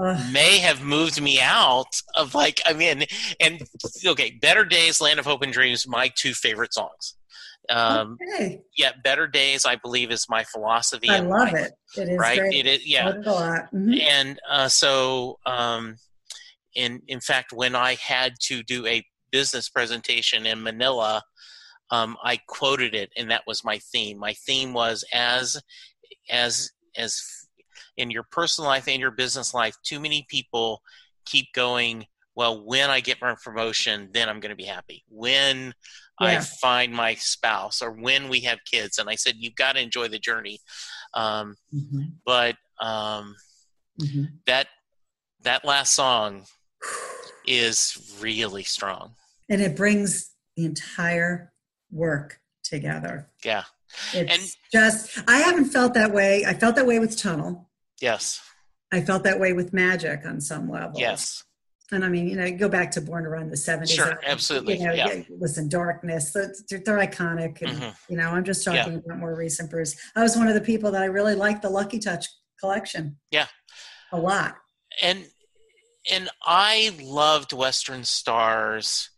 Ugh. 0.00 0.18
may 0.32 0.58
have 0.58 0.80
moved 0.82 1.20
me 1.20 1.40
out 1.40 2.00
of 2.14 2.34
like, 2.34 2.60
I 2.64 2.72
mean, 2.72 3.04
and 3.38 3.62
okay, 4.06 4.30
Better 4.30 4.64
Days, 4.64 5.00
Land 5.00 5.18
of 5.20 5.26
Hope 5.26 5.42
and 5.42 5.52
Dreams, 5.52 5.86
my 5.86 6.08
two 6.08 6.32
favorite 6.34 6.72
songs. 6.72 7.16
Um, 7.70 8.18
okay. 8.22 8.62
yeah, 8.76 8.92
Better 9.04 9.26
Days, 9.26 9.64
I 9.64 9.76
believe, 9.76 10.10
is 10.10 10.26
my 10.28 10.44
philosophy. 10.44 11.08
I 11.08 11.20
love 11.20 11.52
life, 11.52 11.54
it. 11.54 11.72
It 11.96 12.08
is 12.08 12.18
Right? 12.18 12.38
great. 12.38 12.54
It 12.54 12.66
is, 12.66 12.86
yeah 12.86 13.10
it. 13.10 13.24
Mhm. 13.24 14.00
and 14.00 14.40
uh, 14.48 14.68
so 14.68 15.38
um, 15.46 15.96
in 16.74 17.02
in 17.08 17.20
fact 17.20 17.52
when 17.52 17.74
i 17.74 17.94
had 17.94 18.34
to 18.40 18.62
do 18.62 18.86
a 18.86 19.04
business 19.32 19.68
presentation 19.68 20.46
in 20.46 20.62
manila 20.62 21.20
um, 21.90 22.16
i 22.22 22.36
quoted 22.46 22.94
it 22.94 23.10
and 23.16 23.30
that 23.30 23.42
was 23.46 23.64
my 23.64 23.78
theme 23.92 24.18
my 24.18 24.32
theme 24.34 24.72
was 24.72 25.04
as 25.12 25.60
as 26.30 26.70
as 26.96 27.20
in 27.96 28.10
your 28.10 28.22
personal 28.30 28.68
life 28.70 28.86
and 28.86 29.00
your 29.00 29.10
business 29.10 29.52
life 29.52 29.74
too 29.82 29.98
many 29.98 30.24
people 30.28 30.80
keep 31.24 31.52
going 31.54 32.06
well 32.36 32.64
when 32.64 32.88
i 32.88 33.00
get 33.00 33.20
my 33.20 33.34
promotion 33.42 34.08
then 34.12 34.28
i'm 34.28 34.38
going 34.40 34.50
to 34.50 34.56
be 34.56 34.64
happy 34.64 35.04
when 35.08 35.74
i 36.20 36.38
find 36.40 36.92
my 36.92 37.14
spouse 37.14 37.80
or 37.82 37.90
when 37.90 38.28
we 38.28 38.40
have 38.40 38.58
kids 38.70 38.98
and 38.98 39.08
i 39.08 39.14
said 39.14 39.34
you've 39.38 39.54
got 39.54 39.72
to 39.72 39.80
enjoy 39.80 40.06
the 40.08 40.18
journey 40.18 40.58
um, 41.14 41.56
Mhm. 41.74 42.12
but 42.24 42.56
um, 42.80 43.34
Mhm. 44.00 44.28
that 44.46 44.68
that 45.42 45.64
last 45.64 45.94
song 45.94 46.46
is 47.46 48.16
really 48.20 48.62
strong. 48.62 49.14
And 49.48 49.60
it 49.60 49.76
brings 49.76 50.30
the 50.56 50.64
entire 50.64 51.52
work 51.90 52.40
together. 52.62 53.30
Yeah. 53.44 53.64
It's 54.12 54.32
And- 54.32 54.50
just, 54.72 55.18
I 55.26 55.38
haven't 55.38 55.66
felt 55.66 55.94
that 55.94 56.12
way. 56.12 56.44
I 56.44 56.54
felt 56.54 56.76
that 56.76 56.86
way 56.86 56.98
with 56.98 57.16
Tunnel. 57.18 57.70
Yes. 58.00 58.40
I 58.92 59.00
felt 59.00 59.24
that 59.24 59.40
way 59.40 59.52
with 59.52 59.72
Magic 59.72 60.24
on 60.24 60.40
some 60.40 60.70
level. 60.70 61.00
Yes. 61.00 61.42
And 61.92 62.04
I 62.04 62.08
mean, 62.08 62.28
you 62.28 62.36
know, 62.36 62.50
go 62.52 62.68
back 62.68 62.90
to 62.92 63.00
Born 63.00 63.24
to 63.24 63.30
Run 63.30 63.48
the 63.50 63.56
70s. 63.56 63.90
Sure, 63.90 64.18
absolutely, 64.24 64.78
You 64.78 64.86
know, 64.86 64.92
yeah. 64.92 65.12
yeah, 65.12 65.22
listen, 65.38 65.68
Darkness, 65.68 66.32
they're, 66.32 66.52
they're 66.84 66.98
iconic. 66.98 67.62
And, 67.62 67.80
Mhm. 67.80 67.96
you 68.08 68.16
know, 68.16 68.28
I'm 68.30 68.44
just 68.44 68.64
Yeah. 68.66 68.76
talking 68.84 69.02
about 69.04 69.18
more 69.18 69.34
recent 69.34 69.70
Bruce. 69.70 69.96
I 70.14 70.22
was 70.22 70.36
one 70.36 70.46
of 70.48 70.54
the 70.54 70.60
people 70.60 70.92
that 70.92 71.02
I 71.02 71.06
really 71.06 71.34
liked 71.34 71.62
the 71.62 71.70
Lucky 71.70 71.98
Touch 71.98 72.26
collection. 72.60 73.18
Yeah. 73.30 73.46
A 74.12 74.18
lot. 74.18 74.56
And 75.02 75.26
and 76.10 76.30
I 76.42 76.96
loved 77.02 77.52
Western 77.52 78.04
Stars, 78.04 79.10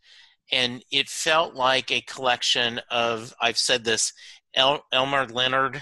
and 0.51 0.83
it 0.91 1.07
felt 1.09 1.53
like 1.55 1.91
a 1.91 2.01
collection 2.01 2.79
of 2.91 3.33
I've 3.39 3.57
said 3.57 3.83
this 3.85 4.11
El, 4.53 4.85
Elmore 4.91 5.25
Leonard 5.25 5.81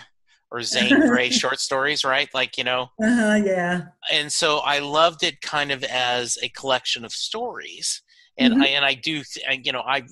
or 0.52 0.62
Zane 0.64 1.02
Grey 1.04 1.30
short 1.30 1.60
stories, 1.60 2.04
right? 2.04 2.30
Like 2.34 2.58
you 2.58 2.64
know, 2.64 2.90
Uh-huh, 3.02 3.36
yeah. 3.44 3.82
and 4.12 4.32
so 4.32 4.60
I 4.60 4.80
loved 4.80 5.24
it 5.24 5.42
kind 5.42 5.72
of 5.72 5.84
as 5.84 6.38
a 6.42 6.50
collection 6.50 7.06
of 7.06 7.12
stories, 7.14 8.02
and 8.38 8.54
Mhm. 8.54 8.62
I 8.62 8.68
and 8.68 8.86
I 8.86 8.94
do 8.96 9.24
you 9.64 9.72
know 9.72 9.82
I 9.82 10.04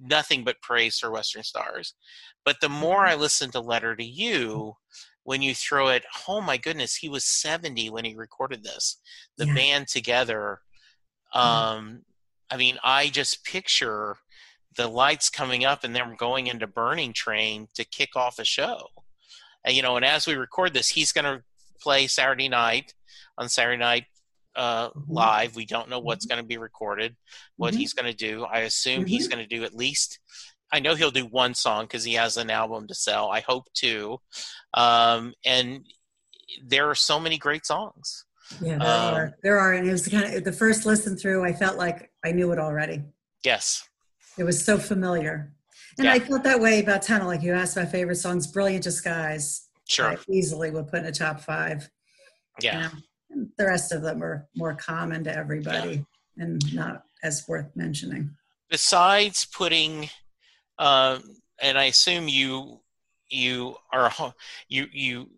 nothing 0.00 0.44
but 0.44 0.60
praise 0.62 0.98
for 0.98 1.10
Western 1.10 1.42
Stars, 1.44 1.94
but 2.44 2.60
the 2.60 2.68
more 2.68 3.06
I 3.06 3.14
listen 3.14 3.50
to 3.52 3.60
Letter 3.60 3.94
to 3.96 4.04
You, 4.04 4.76
when 5.24 5.42
you 5.42 5.54
throw 5.54 5.88
it, 5.88 6.04
oh 6.28 6.40
my 6.40 6.56
goodness, 6.56 6.96
he 6.96 7.08
was 7.08 7.24
seventy 7.24 7.90
when 7.90 8.04
he 8.04 8.14
recorded 8.14 8.64
this. 8.64 8.98
The 9.38 9.46
Yeah. 9.46 9.54
band 9.54 9.88
together, 9.88 10.60
um, 11.34 12.04
I 12.50 12.56
mean, 12.56 12.78
I 12.84 13.08
just 13.08 13.44
picture 13.44 14.18
the 14.76 14.88
lights 14.88 15.30
coming 15.30 15.64
up 15.64 15.84
and 15.84 15.94
them 15.94 16.16
going 16.16 16.46
into 16.48 16.66
Burning 16.66 17.12
Train 17.12 17.68
to 17.74 17.84
kick 17.84 18.16
off 18.16 18.38
a 18.38 18.44
show. 18.44 18.88
And, 19.64 19.76
you 19.76 19.82
know, 19.82 19.96
and 19.96 20.04
as 20.04 20.26
we 20.26 20.34
record 20.34 20.72
this, 20.74 20.88
he's 20.88 21.12
going 21.12 21.24
to 21.24 21.42
play 21.80 22.06
Saturday 22.06 22.48
night 22.48 22.94
on 23.38 23.48
Saturday 23.48 23.78
night 23.78 24.06
uh, 24.54 24.90
Mhm. 24.90 25.04
live. 25.08 25.56
We 25.56 25.64
don't 25.64 25.88
know 25.88 25.98
what's 25.98 26.26
going 26.26 26.40
to 26.40 26.46
be 26.46 26.58
recorded, 26.58 27.16
what 27.56 27.72
Mhm. 27.72 27.78
he's 27.78 27.94
going 27.94 28.04
to 28.04 28.16
do. 28.16 28.44
I 28.44 28.60
assume 28.60 29.06
he's 29.06 29.26
Mhm. 29.26 29.30
going 29.30 29.48
to 29.48 29.56
do 29.56 29.64
at 29.64 29.74
least. 29.74 30.18
I 30.70 30.78
know 30.78 30.94
he'll 30.94 31.10
do 31.10 31.24
one 31.24 31.54
song 31.54 31.84
because 31.84 32.04
he 32.04 32.12
has 32.14 32.36
an 32.36 32.50
album 32.50 32.86
to 32.88 32.94
sell. 32.94 33.30
I 33.30 33.40
hope 33.40 33.72
two. 33.72 34.20
Um, 34.74 35.32
and 35.44 35.86
there 36.62 36.90
are 36.90 36.94
so 36.94 37.18
many 37.18 37.38
great 37.38 37.64
songs. 37.64 38.26
Yeah, 38.60 38.76
there 38.76 38.86
Um, 38.86 39.14
are. 39.14 39.38
There 39.42 39.58
are. 39.58 39.72
And 39.72 39.88
it 39.88 39.92
was 39.92 40.06
kind 40.06 40.34
of 40.34 40.44
the 40.44 40.52
first 40.52 40.84
listen 40.84 41.16
through, 41.16 41.44
I 41.46 41.54
felt 41.54 41.78
like 41.78 42.12
I 42.22 42.32
knew 42.32 42.52
it 42.52 42.58
already. 42.58 43.02
Yes. 43.42 43.88
It 44.36 44.44
was 44.44 44.62
so 44.62 44.76
familiar. 44.78 45.54
And 46.02 46.08
Yeah. 46.08 46.14
I 46.24 46.26
felt 46.26 46.42
that 46.42 46.58
way 46.60 46.80
about 46.80 47.02
Tunnel. 47.02 47.28
Like 47.28 47.42
you 47.42 47.52
asked 47.52 47.76
my 47.76 47.86
favorite 47.86 48.16
songs, 48.16 48.48
Brilliant 48.48 48.82
Disguise. 48.82 49.68
Sure. 49.88 50.06
I 50.08 50.16
easily 50.28 50.70
would 50.72 50.88
put 50.88 51.00
in 51.00 51.06
a 51.06 51.12
top 51.12 51.40
five. 51.40 51.88
Yeah. 52.60 52.90
And 53.30 53.48
the 53.56 53.66
rest 53.66 53.92
of 53.92 54.02
them 54.02 54.20
are 54.22 54.48
more 54.56 54.74
common 54.74 55.22
to 55.24 55.34
everybody 55.36 56.04
and 56.38 56.74
not 56.74 57.04
as 57.22 57.46
worth 57.46 57.70
mentioning. 57.76 58.30
besides 58.68 59.44
putting 59.44 60.08
um 60.78 61.22
and 61.60 61.76
i 61.78 61.84
assume 61.84 62.26
you 62.26 62.80
you 63.28 63.76
are 63.92 64.10
you 64.68 64.86
you 64.92 65.28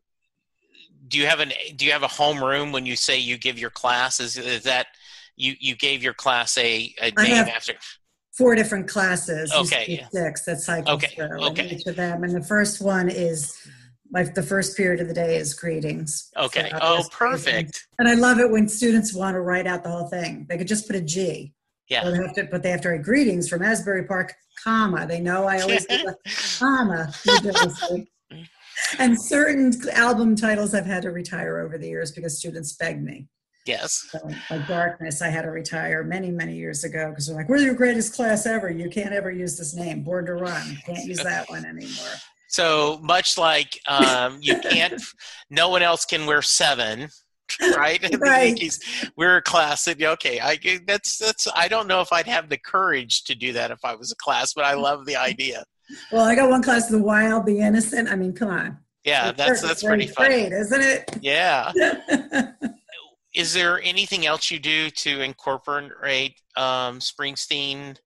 do 1.09 1.19
you 1.19 1.27
have 1.27 1.41
an 1.41 1.53
do 1.77 1.85
you 1.85 1.91
have 1.93 2.05
a 2.05 2.09
home 2.09 2.43
room 2.43 2.71
when 2.73 2.87
you 2.87 2.95
say 2.97 3.19
you 3.19 3.37
give 3.37 3.59
your 3.59 3.71
class 3.71 4.21
is, 4.21 4.39
is 4.39 4.63
that 4.63 4.87
you 5.37 5.55
you 5.59 5.75
gave 5.75 6.01
your 6.03 6.15
class 6.15 6.57
a 6.59 6.95
name 7.19 7.35
have- 7.35 7.49
after 7.49 7.75
Four 8.37 8.55
different 8.55 8.89
classes. 8.89 9.53
Okay, 9.53 9.85
yeah. 9.89 10.09
Six 10.09 10.45
that 10.45 10.61
cycle 10.61 10.95
Okay, 10.95 11.15
through. 11.15 11.27
and 11.27 11.43
okay. 11.45 11.69
Each 11.77 11.87
of 11.87 11.97
them. 11.97 12.25
And 12.25 12.35
the 12.35 12.43
first 12.43 12.81
one 12.81 13.09
is 13.09 13.57
like 14.13 14.35
the 14.35 14.43
first 14.43 14.77
period 14.77 15.01
of 15.01 15.09
the 15.09 15.15
day 15.15 15.37
is 15.37 15.55
greetings. 15.55 16.31
Okay. 16.37 16.69
So 16.71 16.79
oh, 16.83 16.97
just 16.99 17.13
greetings. 17.13 17.45
perfect. 17.45 17.87
And 17.99 18.09
I 18.09 18.15
love 18.15 18.39
it 18.39 18.51
when 18.51 18.69
students 18.69 19.15
want 19.15 19.35
to 19.35 19.41
write 19.41 19.67
out 19.67 19.83
the 19.85 19.91
whole 19.91 20.09
thing. 20.09 20.47
They 20.49 20.59
could 20.59 20.69
just 20.69 20.87
put 20.87 20.97
a 20.97 21.01
G. 21.01 21.53
Yeah. 21.89 22.09
They 22.09 22.17
have 22.17 22.35
to, 22.35 22.45
but 22.51 22.63
they 22.63 22.71
have 22.71 22.81
to 22.83 22.91
write 22.91 23.03
greetings 23.03 23.49
from 23.49 23.63
Asbury 23.63 24.05
Park, 24.05 24.35
comma. 24.63 25.07
They 25.07 25.21
know 25.21 25.45
I 25.45 25.61
always 25.61 25.85
do 25.87 25.99
the 25.99 26.17
comma. 26.59 27.13
And 28.99 29.21
certain 29.21 29.73
album 29.93 30.35
titles 30.37 30.75
I've 30.75 30.87
had 30.87 31.03
to 31.03 31.11
retire 31.11 31.59
over 31.59 31.79
the 31.79 31.89
years 31.89 32.13
because 32.13 32.39
students 32.39 32.73
begged 32.75 33.03
me. 33.03 33.29
Yes. 33.67 34.07
So, 34.11 34.19
like 34.51 34.67
Darkness, 34.67 35.23
I 35.23 35.29
had 35.29 35.43
to 35.43 35.51
retire 35.51 36.03
many, 36.05 36.31
many 36.31 36.55
years 36.55 36.85
ago 36.85 37.09
because 37.11 37.27
they're 37.27 37.37
like, 37.37 37.49
"We're 37.49 37.59
your 37.59 37.75
greatest 37.75 38.15
class 38.15 38.45
ever. 38.47 38.71
You 38.71 38.91
can't 38.91 39.13
ever 39.13 39.31
use 39.31 39.57
this 39.57 39.75
name, 39.75 40.03
Born 40.03 40.27
to 40.27 40.35
Run. 40.35 40.79
Can't 40.85 41.05
use 41.05 41.23
that 41.23 41.49
one 41.49 41.65
anymore." 41.65 42.13
So 42.49 43.01
much 43.03 43.37
like 43.37 43.81
um, 43.89 44.39
you 44.41 44.59
can't, 44.61 45.03
no 45.51 45.71
one 45.71 45.83
else 45.83 46.05
can 46.05 46.27
wear 46.27 46.43
seven, 46.43 47.09
right? 47.77 48.01
Right. 48.21 48.75
We're 49.17 49.39
a 49.39 49.43
class 49.43 49.87
that 49.87 50.01
okay. 50.03 50.41
I 50.41 50.59
that's 50.87 51.19
that's. 51.19 51.49
I 51.55 51.69
don't 51.69 51.89
know 51.89 52.01
if 52.01 52.13
I'd 52.13 52.27
have 52.27 52.49
the 52.51 52.59
courage 52.59 53.25
to 53.25 53.35
do 53.35 53.53
that 53.55 53.71
if 53.71 53.85
I 53.85 53.95
was 53.95 54.13
a 54.13 54.17
class, 54.17 54.53
but 54.53 54.65
I 54.65 54.75
love 54.75 55.07
the 55.07 55.17
idea. 55.17 55.65
Well, 56.13 56.25
I 56.25 56.35
got 56.35 56.49
one 56.49 56.63
class, 56.63 56.89
The 56.89 56.99
Wild, 57.03 57.45
The 57.47 57.61
Innocent. 57.61 58.09
I 58.09 58.17
mean, 58.17 58.33
come 58.33 58.49
on. 58.49 58.79
Yeah, 59.05 59.31
It's 59.31 59.39
that's 59.39 59.61
great. 59.61 59.69
that's 59.69 59.83
pretty. 59.83 60.07
Great, 60.15 60.53
isn't 60.53 60.81
it? 60.81 61.19
Yeah. 61.21 61.73
Is 63.35 63.53
there 63.53 63.83
anything 63.83 64.27
else 64.27 64.51
you 64.51 64.59
do 64.59 64.91
to 64.91 65.21
incorporate 65.21 66.41
um, 66.57 67.01
Springsteen 67.01 67.97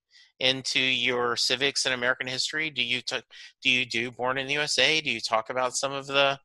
into 0.41 0.81
your 0.81 1.37
civics 1.37 1.85
and 1.85 1.95
American 1.95 2.27
history? 2.27 2.71
Do 2.71 2.83
you 2.83 3.01
t- 3.03 3.21
do 3.63 3.71
you 3.71 3.85
do 3.85 4.11
Born 4.11 4.39
in 4.39 4.47
the 4.47 4.55
USA? 4.55 5.01
Do 5.01 5.11
you 5.11 5.21
talk 5.21 5.51
about 5.51 5.77
some 5.77 5.93
of 5.93 6.07
the 6.07 6.39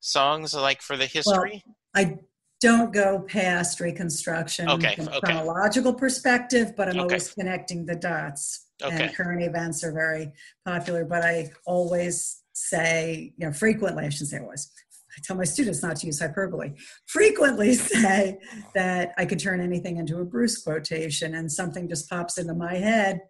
songs 0.00 0.54
like 0.54 0.82
for 0.82 0.96
the 0.96 1.06
history? 1.06 1.62
I 1.94 2.18
don't 2.60 2.92
go 2.92 3.20
past 3.20 3.78
Reconstruction 3.80 4.68
Okay, 4.70 4.96
from 4.96 5.08
a 5.08 5.10
okay. 5.12 5.20
chronological 5.20 5.94
perspective, 5.94 6.72
but 6.76 6.88
I'm 6.88 6.96
Okay. 6.96 7.04
always 7.04 7.32
connecting 7.32 7.86
the 7.86 7.94
dots. 7.94 8.66
Okay. 8.82 9.04
And 9.04 9.14
current 9.14 9.42
events 9.42 9.84
are 9.84 9.92
very 9.92 10.32
popular, 10.64 11.04
but 11.04 11.22
I 11.22 11.50
always 11.66 12.42
say, 12.52 13.32
you 13.36 13.46
know, 13.46 13.52
frequently, 13.52 14.04
I 14.04 14.08
shouldn't 14.08 14.30
say 14.30 14.38
always, 14.38 14.70
I 15.16 15.20
tell 15.22 15.36
my 15.36 15.44
students 15.44 15.82
not 15.82 15.96
to 15.96 16.06
use 16.06 16.20
hyperbole, 16.20 16.72
frequently 17.06 17.74
say 17.74 18.38
that 18.74 19.12
I 19.16 19.24
could 19.24 19.38
turn 19.38 19.60
anything 19.60 19.96
into 19.98 20.18
a 20.18 20.24
Bruce 20.24 20.62
quotation 20.62 21.34
and 21.34 21.50
something 21.50 21.88
just 21.88 22.08
pops 22.08 22.38
into 22.38 22.54
my 22.54 22.74
head, 22.74 23.20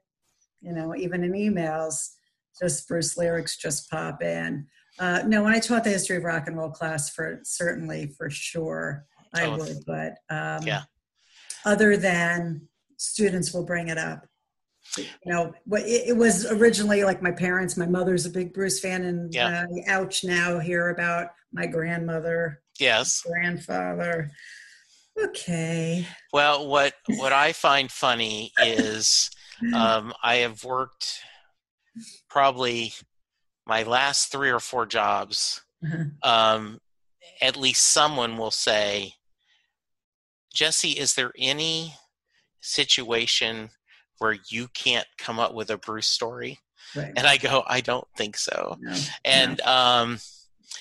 you 0.60 0.72
know, 0.72 0.94
even 0.96 1.24
in 1.24 1.32
emails, 1.32 2.10
just 2.60 2.88
Bruce 2.88 3.16
lyrics 3.16 3.56
just 3.56 3.90
pop 3.90 4.22
in. 4.22 4.66
Uh, 4.98 5.22
no, 5.26 5.42
when 5.42 5.52
I 5.54 5.58
taught 5.58 5.84
the 5.84 5.90
history 5.90 6.16
of 6.16 6.24
rock 6.24 6.46
and 6.46 6.56
roll 6.56 6.70
class, 6.70 7.10
for 7.10 7.40
certainly 7.42 8.06
for 8.16 8.30
sure, 8.30 9.06
I 9.34 9.46
Oh, 9.46 9.56
would. 9.58 9.78
But 9.86 10.12
um, 10.30 10.62
yeah. 10.62 10.82
other 11.64 11.96
than 11.96 12.68
students 12.96 13.52
will 13.52 13.64
bring 13.64 13.88
it 13.88 13.98
up. 13.98 14.24
You 14.98 15.06
know, 15.26 15.52
what 15.64 15.82
it, 15.82 16.08
it 16.08 16.16
was 16.16 16.50
originally 16.50 17.04
like 17.04 17.22
my 17.22 17.32
parents. 17.32 17.76
My 17.76 17.86
mother's 17.86 18.26
a 18.26 18.30
big 18.30 18.52
Bruce 18.52 18.80
fan, 18.80 19.04
and 19.04 19.32
Yeah. 19.34 19.64
uh, 19.68 19.90
ouch 19.90 20.24
now 20.24 20.58
hear 20.58 20.90
about 20.90 21.28
my 21.52 21.66
grandmother, 21.66 22.62
Yes. 22.78 23.22
grandfather. 23.26 24.30
Okay. 25.22 26.06
Well, 26.32 26.66
what 26.66 26.94
what 27.06 27.32
I 27.32 27.52
find 27.52 27.90
funny 27.90 28.52
is 28.62 29.30
um, 29.72 30.12
I 30.22 30.36
have 30.36 30.64
worked 30.64 31.20
probably 32.28 32.92
my 33.66 33.84
last 33.84 34.30
three 34.32 34.50
or 34.50 34.60
four 34.60 34.86
jobs. 34.86 35.62
Uh-huh. 35.84 36.04
Um, 36.28 36.80
at 37.40 37.56
least 37.56 37.92
someone 37.92 38.36
will 38.36 38.50
say, 38.50 39.14
Jesse, 40.52 40.90
is 40.92 41.14
there 41.14 41.32
any 41.38 41.94
situation 42.60 43.70
where 44.18 44.36
you 44.50 44.68
can't 44.74 45.06
come 45.18 45.38
up 45.38 45.54
with 45.54 45.70
a 45.70 45.76
Bruce 45.78 46.08
story? 46.08 46.58
Right. 46.96 47.12
And 47.16 47.26
I 47.26 47.36
go, 47.36 47.62
I 47.66 47.80
don't 47.80 48.06
think 48.16 48.36
so. 48.36 48.76
No, 48.80 48.94
And 49.24 49.60
um, 49.62 50.18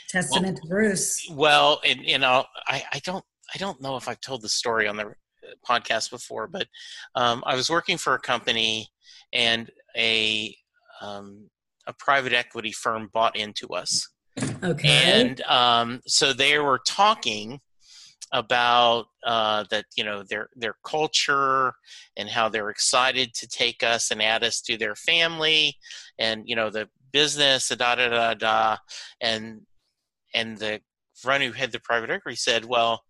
Testament 0.10 0.58
to 0.62 0.67
Bruce. 0.67 1.28
well, 1.32 1.82
and 1.86 2.02
you 2.04 2.17
know, 2.19 2.46
I, 2.67 2.84
I 2.93 3.00
don't 3.00 3.24
I 3.54 3.58
don't 3.58 3.82
know 3.82 3.96
if 3.98 4.08
I've 4.08 4.22
told 4.22 4.41
the 4.41 4.50
story 4.50 4.88
on 4.88 4.96
the 4.98 5.13
podcast 5.67 6.10
before, 6.10 6.48
but 6.48 6.67
um, 7.15 7.43
I 7.46 7.56
was 7.56 7.69
working 7.69 7.98
for 7.98 8.13
a 8.15 8.19
company 8.19 8.89
and 9.32 9.69
a 9.98 10.56
um, 11.02 11.50
a 11.88 11.93
private 11.93 12.34
equity 12.34 12.72
firm 12.72 13.10
bought 13.13 13.36
into 13.36 13.67
us, 13.69 14.08
Okay. 14.63 15.02
and 15.22 15.41
um, 15.43 16.02
so 16.08 16.32
they 16.34 16.58
were 16.60 16.80
talking 16.88 17.60
about 18.34 19.06
uh, 19.26 19.63
that 19.69 19.86
you 19.96 20.04
know 20.04 20.24
their 20.24 20.50
their 20.56 20.76
culture 20.84 21.74
and 22.17 22.28
how 22.28 22.50
they're 22.50 22.69
excited 22.69 23.34
to 23.36 23.48
take 23.48 23.84
us 23.84 24.12
and 24.12 24.22
add 24.22 24.43
us 24.43 24.60
to 24.62 24.78
their 24.78 24.96
family, 24.96 25.78
and 26.19 26.43
you 26.46 26.56
know 26.56 26.69
the 26.69 26.89
business, 27.12 27.69
da 27.69 27.96
da 27.96 28.10
da 28.10 28.34
da, 28.34 28.78
and 29.22 29.62
and 30.34 30.58
the 30.58 30.82
run 31.24 31.41
who 31.41 31.52
had 31.52 31.72
the 31.72 31.80
private 31.80 32.10
equity 32.10 32.36
said, 32.36 32.65
well, 32.65 33.04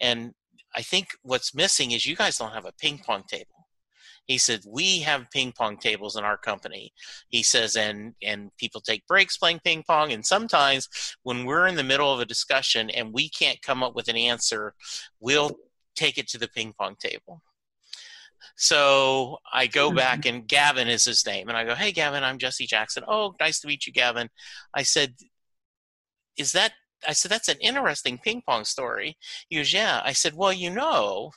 and 0.00 0.32
I 0.74 0.82
think 0.82 1.08
what's 1.22 1.54
missing 1.54 1.92
is 1.92 2.06
you 2.06 2.16
guys 2.16 2.38
don't 2.38 2.52
have 2.52 2.64
a 2.64 2.72
ping 2.72 2.98
pong 2.98 3.24
table. 3.28 3.61
He 4.26 4.38
said 4.38 4.60
we 4.66 5.00
have 5.00 5.30
ping 5.30 5.52
pong 5.52 5.76
tables 5.76 6.16
in 6.16 6.24
our 6.24 6.38
company. 6.38 6.92
He 7.28 7.42
says, 7.42 7.76
and 7.76 8.14
and 8.22 8.50
people 8.56 8.80
take 8.80 9.06
breaks 9.06 9.36
playing 9.36 9.60
ping 9.64 9.82
pong, 9.86 10.12
and 10.12 10.24
sometimes 10.24 10.88
when 11.22 11.44
we're 11.44 11.66
in 11.66 11.76
the 11.76 11.82
middle 11.82 12.12
of 12.12 12.20
a 12.20 12.24
discussion 12.24 12.90
and 12.90 13.12
we 13.12 13.28
can't 13.28 13.62
come 13.62 13.82
up 13.82 13.94
with 13.94 14.08
an 14.08 14.16
answer, 14.16 14.74
we'll 15.20 15.58
take 15.96 16.18
it 16.18 16.28
to 16.28 16.38
the 16.38 16.48
ping 16.48 16.72
pong 16.78 16.96
table. 16.98 17.42
So 18.56 19.38
I 19.52 19.66
go 19.66 19.88
mm-hmm. 19.88 19.96
back 19.96 20.26
and 20.26 20.46
Gavin 20.46 20.88
is 20.88 21.04
his 21.04 21.26
name, 21.26 21.48
and 21.48 21.56
I 21.56 21.64
go, 21.64 21.74
"Hey, 21.74 21.92
Gavin, 21.92 22.24
I'm 22.24 22.38
Jesse 22.38 22.66
Jackson. 22.66 23.04
Oh, 23.06 23.34
nice 23.40 23.60
to 23.60 23.68
meet 23.68 23.86
you, 23.86 23.92
Gavin." 23.92 24.28
I 24.74 24.82
said, 24.82 25.14
"Is 26.36 26.52
that?" 26.52 26.72
I 27.06 27.12
said, 27.12 27.30
"That's 27.30 27.48
an 27.48 27.58
interesting 27.60 28.18
ping 28.18 28.42
pong 28.46 28.64
story." 28.64 29.16
He 29.48 29.56
goes, 29.56 29.72
"Yeah." 29.72 30.00
I 30.04 30.12
said, 30.12 30.34
"Well, 30.34 30.52
you 30.52 30.70
know." 30.70 31.32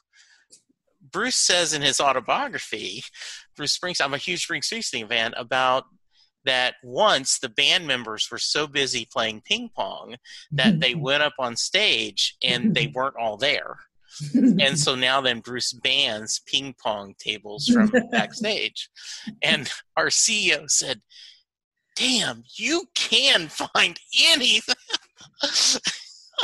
Bruce 1.15 1.37
says 1.37 1.73
in 1.73 1.81
his 1.81 2.01
autobiography, 2.01 3.01
Bruce 3.55 3.79
Springsteen, 3.79 4.03
I'm 4.03 4.13
a 4.13 4.17
huge 4.17 4.49
Bruce 4.49 4.69
Springsteen 4.69 5.07
fan, 5.07 5.33
about 5.37 5.85
that 6.43 6.75
once 6.83 7.39
the 7.39 7.47
band 7.47 7.87
members 7.87 8.27
were 8.29 8.37
so 8.37 8.67
busy 8.67 9.07
playing 9.09 9.41
ping 9.45 9.69
pong 9.73 10.17
that 10.51 10.81
they 10.81 10.93
went 11.07 11.23
up 11.23 11.31
on 11.39 11.55
stage 11.55 12.35
and 12.43 12.75
they 12.75 12.87
weren't 12.93 13.15
all 13.15 13.37
there. 13.37 13.77
And 14.35 14.77
so 14.77 14.93
now 14.93 15.21
then 15.21 15.39
Bruce 15.39 15.71
bans 15.71 16.41
ping 16.45 16.75
pong 16.83 17.15
tables 17.17 17.67
from 17.67 17.91
backstage. 18.11 18.89
And 19.41 19.71
our 19.95 20.07
CEO 20.07 20.69
said, 20.69 21.01
Damn, 21.95 22.43
you 22.57 22.87
can 22.93 23.47
find 23.47 23.97
anything. 24.27 24.75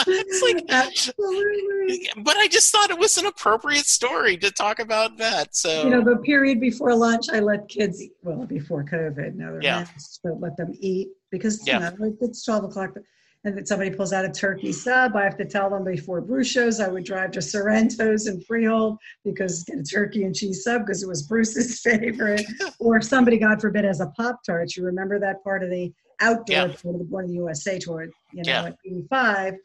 It's 0.08 0.42
like 0.42 0.66
Absolutely. 0.70 2.10
but 2.18 2.36
I 2.38 2.48
just 2.48 2.72
thought 2.72 2.90
it 2.90 2.98
was 3.00 3.18
an 3.18 3.26
appropriate 3.26 3.86
story 3.86 4.38
to 4.38 4.52
talk 4.52 4.80
about 4.80 5.18
that. 5.18 5.56
So 5.56 5.84
You 5.84 5.90
know, 5.90 6.04
the 6.04 6.18
period 6.18 6.60
before 6.60 6.94
lunch, 6.96 7.26
I 7.32 7.40
let 7.40 7.68
kids 7.68 8.02
eat. 8.02 8.14
Well, 8.24 8.46
before 8.46 8.84
COVID, 8.84 9.36
now 9.36 9.52
they're 9.52 9.64
Yeah. 9.64 9.80
masked, 9.80 10.20
but 10.24 10.40
let 10.40 10.58
them 10.58 10.74
eat 10.80 11.10
because 11.32 11.66
Yeah. 11.68 11.92
you 11.92 12.00
know 12.00 12.18
it's 12.22 12.44
twelve 12.46 12.64
o'clock, 12.64 12.96
and 13.44 13.58
then 13.58 13.66
somebody 13.66 13.90
pulls 13.90 14.14
out 14.14 14.24
a 14.24 14.30
turkey 14.30 14.72
sub. 14.72 15.16
I 15.16 15.24
have 15.24 15.38
to 15.38 15.46
tell 15.46 15.70
them 15.70 15.84
before 15.84 16.22
Bruce 16.22 16.48
shows. 16.48 16.80
I 16.80 16.88
would 16.88 17.04
drive 17.04 17.32
to 17.32 17.40
Sorrento's 17.42 18.28
and 18.28 18.46
Freehold 18.46 18.98
because 19.26 19.64
get 19.64 19.80
a 19.80 19.84
turkey 19.84 20.24
and 20.26 20.36
cheese 20.36 20.64
sub 20.64 20.86
because 20.86 21.02
it 21.04 21.08
was 21.08 21.24
Bruce's 21.24 21.80
favorite. 21.84 22.46
or 22.80 22.98
if 22.98 23.04
somebody, 23.04 23.38
God 23.38 23.60
forbid, 23.60 23.84
has 23.86 24.00
a 24.00 24.08
pop 24.18 24.44
tart. 24.46 24.76
You 24.76 24.84
remember 24.86 25.20
that 25.20 25.44
part 25.44 25.64
of 25.64 25.70
the 25.70 25.92
outdoor 26.20 26.56
Yeah. 26.56 26.68
tour, 26.68 26.98
the 27.00 27.04
Born 27.04 27.26
in 27.26 27.32
the 27.32 27.38
USA 27.38 27.80
tour, 27.80 28.04
you 28.32 28.44
know, 28.44 28.52
Yeah. 28.52 28.64
at 28.66 28.78
'85 28.86 29.56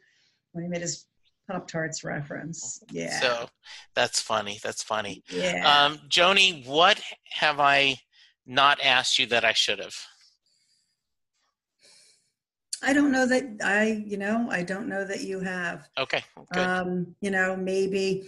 he 0.61 0.67
made 0.67 0.81
his 0.81 1.05
Pop 1.49 1.67
Tarts 1.67 2.03
reference. 2.03 2.83
Yeah, 2.91 3.19
so 3.19 3.49
that's 3.95 4.19
funny. 4.19 4.59
That's 4.63 4.83
funny. 4.83 5.23
yeah. 5.29 5.85
Um, 5.85 5.99
Joni, 6.09 6.65
what 6.65 7.01
have 7.31 7.59
I 7.59 7.97
not 8.45 8.79
asked 8.83 9.17
you 9.17 9.25
that 9.27 9.45
I 9.45 9.53
should 9.53 9.79
have? 9.79 9.95
I 12.83 12.93
don't 12.93 13.11
know 13.11 13.25
that 13.25 13.57
I, 13.63 14.03
you 14.05 14.17
know, 14.17 14.47
I 14.51 14.63
don't 14.63 14.87
know 14.87 15.03
that 15.05 15.23
you 15.23 15.39
have. 15.39 15.87
Okay, 15.97 16.23
good. 16.53 16.61
Um, 16.61 17.15
you 17.21 17.31
know, 17.31 17.55
maybe 17.55 18.27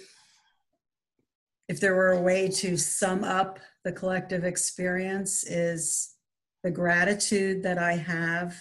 if 1.67 1.79
there 1.79 1.95
were 1.95 2.13
a 2.13 2.21
way 2.21 2.47
to 2.49 2.77
sum 2.77 3.23
up 3.23 3.59
the 3.83 3.91
collective 3.91 4.43
experience 4.43 5.43
is 5.45 6.15
the 6.63 6.71
gratitude 6.71 7.63
that 7.63 7.77
I 7.77 7.93
have, 7.93 8.55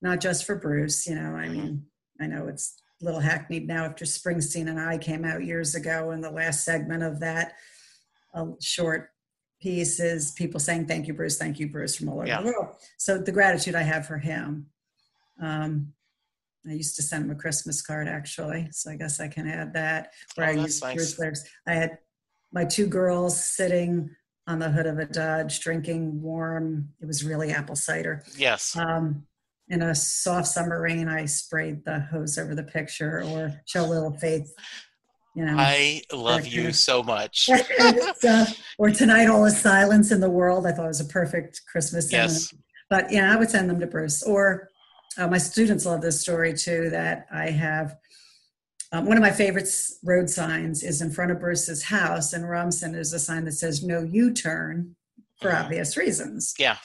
not 0.00 0.20
just 0.20 0.44
for 0.44 0.54
Bruce, 0.54 1.06
you 1.06 1.16
know, 1.16 1.34
I 1.34 1.48
mean, 1.48 1.86
I 2.20 2.26
know 2.26 2.46
it's 2.46 2.79
little 3.00 3.20
hackneyed 3.20 3.66
now 3.66 3.84
after 3.84 4.04
Springsteen 4.04 4.68
and 4.68 4.78
I 4.80 4.98
came 4.98 5.24
out 5.24 5.44
years 5.44 5.74
ago 5.74 6.10
and 6.10 6.22
the 6.22 6.30
last 6.30 6.64
segment 6.64 7.02
of 7.02 7.20
that 7.20 7.54
a 8.34 8.46
short 8.60 9.10
piece 9.60 10.00
is 10.00 10.32
people 10.32 10.60
saying 10.60 10.86
thank 10.86 11.06
you 11.08 11.14
bruce 11.14 11.36
thank 11.38 11.58
you 11.58 11.68
bruce 11.68 11.96
from 11.96 12.08
all 12.08 12.16
over 12.16 12.26
Yeah. 12.26 12.40
the 12.40 12.46
world 12.46 12.76
so 12.98 13.18
the 13.18 13.32
gratitude 13.32 13.74
i 13.74 13.82
have 13.82 14.06
for 14.06 14.18
him 14.18 14.66
um, 15.42 15.92
I 16.68 16.72
used 16.72 16.96
to 16.96 17.02
send 17.02 17.24
him 17.24 17.30
a 17.30 17.34
Christmas 17.34 17.80
card 17.80 18.06
actually, 18.06 18.68
so 18.72 18.90
I 18.90 18.96
guess 18.96 19.18
I 19.18 19.28
can 19.28 19.48
add 19.48 19.72
that. 19.72 20.12
Where 20.34 20.46
Oh, 20.46 20.50
I 20.50 20.52
used 20.52 20.82
nice. 20.82 21.18
Lyrics. 21.18 21.42
I 21.66 21.72
had 21.72 21.96
my 22.52 22.66
two 22.66 22.86
girls 22.86 23.42
sitting 23.42 24.10
on 24.46 24.58
the 24.58 24.68
hood 24.70 24.84
of 24.84 24.98
a 24.98 25.06
Dodge 25.06 25.60
drinking 25.60 26.20
warm. 26.20 26.90
It 27.00 27.06
was 27.06 27.24
really 27.24 27.50
apple 27.52 27.76
cider. 27.76 28.22
Yes. 28.36 28.76
Um, 28.76 29.26
in 29.70 29.82
a 29.82 29.94
soft 29.94 30.48
summer 30.48 30.80
rain, 30.82 31.08
I 31.08 31.24
sprayed 31.26 31.84
the 31.84 32.00
hose 32.00 32.36
over 32.38 32.54
the 32.54 32.64
picture, 32.64 33.22
or 33.22 33.52
show 33.66 33.84
a 33.84 33.86
little 33.86 34.12
faith. 34.18 34.52
You 35.36 35.44
know, 35.44 35.54
I 35.56 36.02
love 36.12 36.46
you 36.46 36.68
of- 36.68 36.76
so 36.76 37.02
much. 37.04 37.46
that 37.46 37.68
kind 37.78 37.96
of 37.98 38.16
stuff. 38.16 38.58
Or 38.78 38.90
tonight, 38.90 39.28
all 39.28 39.44
is 39.44 39.58
silence 39.58 40.10
in 40.10 40.20
the 40.20 40.28
world. 40.28 40.66
I 40.66 40.72
thought 40.72 40.86
it 40.86 40.88
was 40.88 41.00
a 41.00 41.04
perfect 41.04 41.62
Christmas 41.70 42.10
sentiment. 42.10 42.32
Yes. 42.52 42.54
But 42.90 43.12
yeah, 43.12 43.32
I 43.32 43.36
would 43.36 43.48
send 43.48 43.70
them 43.70 43.78
to 43.78 43.86
Bruce. 43.86 44.24
Or 44.24 44.68
uh, 45.16 45.28
my 45.28 45.38
students 45.38 45.86
love 45.86 46.00
this 46.02 46.20
story 46.20 46.52
too. 46.52 46.90
That 46.90 47.26
I 47.32 47.50
have 47.50 47.96
um, 48.90 49.06
one 49.06 49.16
of 49.16 49.22
my 49.22 49.30
favorite 49.30 49.68
road 50.02 50.28
signs 50.28 50.82
is 50.82 51.00
in 51.00 51.12
front 51.12 51.30
of 51.30 51.38
Bruce's 51.38 51.84
house 51.84 52.32
in 52.32 52.44
Rumson. 52.44 52.96
Is 52.96 53.12
a 53.12 53.20
sign 53.20 53.44
that 53.44 53.52
says 53.52 53.84
"No 53.84 54.02
U-turn" 54.02 54.96
for 55.40 55.52
Mhm. 55.52 55.64
obvious 55.64 55.96
reasons. 55.96 56.54
Yeah. 56.58 56.76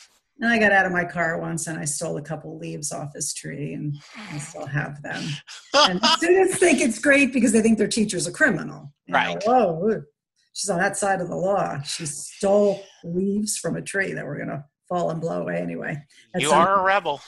And 0.41 0.49
I 0.51 0.59
got 0.59 0.71
out 0.73 0.85
of 0.85 0.91
my 0.91 1.05
car 1.05 1.39
once 1.39 1.67
and 1.67 1.79
I 1.79 1.85
stole 1.85 2.17
a 2.17 2.21
couple 2.21 2.57
leaves 2.57 2.91
off 2.91 3.13
his 3.13 3.33
tree, 3.33 3.73
and 3.73 3.95
I 4.31 4.37
still 4.37 4.65
have 4.65 5.01
them. 5.01 5.23
And 5.73 6.01
the 6.01 6.07
students 6.17 6.57
think 6.59 6.81
it's 6.81 6.99
great 6.99 7.31
because 7.31 7.51
they 7.53 7.61
think 7.61 7.77
their 7.77 7.87
teacher's 7.87 8.27
a 8.27 8.31
criminal. 8.33 8.91
You 9.05 9.13
know, 9.13 9.17
Right. 9.19 9.43
Whoa, 9.45 10.03
she's 10.53 10.69
on 10.69 10.79
that 10.79 10.97
side 10.97 11.21
of 11.21 11.29
the 11.29 11.35
law. 11.37 11.81
She 11.83 12.05
stole 12.05 12.83
leaves 13.05 13.57
from 13.57 13.77
a 13.77 13.81
tree 13.81 14.11
that 14.13 14.25
were 14.25 14.35
going 14.35 14.49
to 14.49 14.65
fall 14.89 15.09
and 15.09 15.21
blow 15.21 15.41
away 15.41 15.57
anyway. 15.57 16.03
At 16.35 16.41
you 16.41 16.51
are 16.51 16.79
a 16.79 16.83
rebel. 16.83 17.21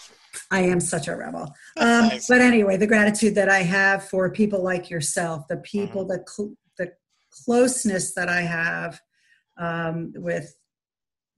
I 0.52 0.62
am 0.63 0.80
such 0.82 1.08
a 1.08 1.15
rebel. 1.15 1.54
Um, 1.78 2.10
Nice. 2.10 2.28
but 2.28 2.41
anyway, 2.41 2.76
the 2.78 2.86
gratitude 2.88 3.36
that 3.36 3.50
I 3.50 3.60
have 3.60 4.04
for 4.10 4.30
people 4.32 4.62
like 4.63 4.89
yourself, 4.89 5.48
the 5.48 5.58
people, 5.58 6.04
Mm-hmm. 6.06 6.12
the 6.12 6.26
cl- 6.30 6.54
the 6.78 6.91
closeness 7.32 8.13
that 8.15 8.28
I 8.30 8.41
have 8.41 9.00
um, 9.58 10.12
with 10.15 10.54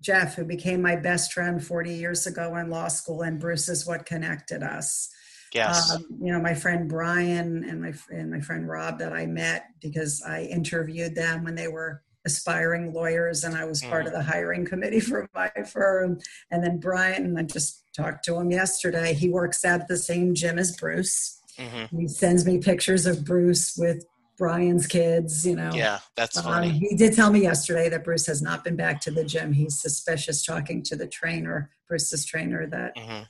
Jeff, 0.02 0.36
who 0.36 0.46
became 0.46 0.82
my 0.82 0.96
best 0.96 1.34
friend 1.34 1.64
40 1.64 1.94
years 1.94 2.26
ago 2.26 2.56
in 2.56 2.70
law 2.70 2.88
school, 2.88 3.22
and 3.22 3.40
Bruce 3.40 3.68
is 3.68 3.86
what 3.86 4.06
connected 4.06 4.64
us. 4.64 5.10
Yes. 5.54 5.92
Um, 5.92 6.06
you 6.22 6.32
know, 6.32 6.40
my 6.40 6.54
friend 6.54 6.88
Brian 6.88 7.64
and 7.64 7.82
my 7.82 7.94
and 8.10 8.30
my 8.30 8.40
friend 8.40 8.68
Rob 8.68 9.00
that 9.00 9.14
I 9.14 9.26
met 9.26 9.66
because 9.82 10.22
I 10.22 10.44
interviewed 10.44 11.16
them 11.16 11.44
when 11.44 11.56
they 11.56 11.68
were 11.68 12.04
aspiring 12.26 12.94
lawyers, 12.94 13.44
and 13.44 13.56
I 13.56 13.66
was 13.66 13.82
part 13.82 14.06
of 14.06 14.14
the 14.14 14.22
hiring 14.22 14.66
committee 14.66 15.00
for 15.12 15.28
my 15.34 15.50
firm. 15.72 16.20
And 16.52 16.64
then 16.64 16.80
Brian, 16.80 17.26
and 17.26 17.40
I 17.40 17.44
just 17.44 17.84
talked 17.94 18.24
to 18.26 18.36
him 18.36 18.52
yesterday. 18.52 19.14
He 19.14 19.30
works 19.30 19.66
at 19.66 19.88
the 19.88 19.98
same 19.98 20.36
gym 20.36 20.60
as 20.60 20.76
Bruce. 20.76 21.42
hmm 21.58 21.86
He 21.98 22.08
sends 22.08 22.46
me 22.46 22.60
pictures 22.60 23.06
of 23.06 23.26
Bruce 23.26 23.76
with 23.76 24.06
Brian's 24.39 24.88
kids. 24.88 25.45
You 25.45 25.56
know, 25.58 25.71
Yeah, 25.75 25.99
that's 26.15 26.38
um, 26.38 26.45
funny. 26.45 26.69
he 26.71 26.95
did 26.95 27.13
tell 27.13 27.32
me 27.32 27.41
yesterday 27.43 27.89
that 27.89 28.04
Bruce 28.04 28.25
has 28.25 28.41
not 28.41 28.63
been 28.63 28.75
back 28.75 28.99
to 29.02 29.12
the 29.12 29.23
gym. 29.23 29.54
He's 29.54 29.80
suspicious 29.80 30.43
talking 30.43 30.82
to 30.84 30.95
the 30.95 31.06
trainer, 31.06 31.69
Bruce's 31.88 32.25
trainer, 32.25 32.65
that 32.67 32.97
hmm 32.97 33.23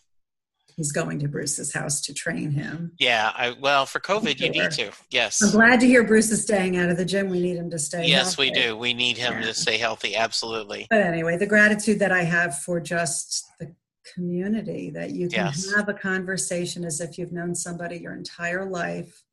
he's 0.78 0.94
going 0.94 1.20
to 1.20 1.28
Bruce's 1.28 1.74
house 1.74 2.00
to 2.00 2.14
train 2.14 2.52
him. 2.52 2.94
Yeah. 3.00 3.34
I 3.36 3.54
well 3.60 3.86
for 3.86 4.00
COVID 4.00 4.40
you 4.40 4.50
need 4.50 4.72
to. 4.72 4.92
Yes. 5.12 5.42
I'm 5.42 5.52
glad 5.52 5.82
to 5.82 5.86
hear 5.86 6.06
Bruce 6.06 6.32
is 6.32 6.42
staying 6.44 6.78
out 6.78 6.88
of 6.90 6.96
the 6.96 7.04
gym. 7.04 7.28
We 7.28 7.42
need 7.42 7.58
him 7.58 7.70
to 7.72 7.78
stay. 7.80 8.06
Yes, 8.08 8.38
we 8.38 8.50
do. 8.50 8.78
We 8.78 8.94
need 8.94 9.18
him 9.18 9.34
Yeah. 9.34 9.48
to 9.48 9.54
stay 9.54 9.78
healthy. 9.78 10.16
Absolutely. 10.16 10.88
But 10.90 11.02
anyway, 11.02 11.36
the 11.36 11.48
gratitude 11.48 12.00
that 12.00 12.14
I 12.14 12.24
have 12.24 12.60
for 12.60 12.80
just 12.80 13.46
the 13.60 13.76
community 14.14 14.90
that 14.92 15.10
you 15.10 15.28
can 15.28 15.48
Yes. 15.48 15.70
have 15.76 15.90
a 15.90 15.94
conversation 15.94 16.86
as 16.86 17.02
if 17.02 17.18
you've 17.18 17.34
known 17.34 17.56
somebody 17.56 17.98
your 17.98 18.14
entire 18.14 18.64
life 18.64 19.24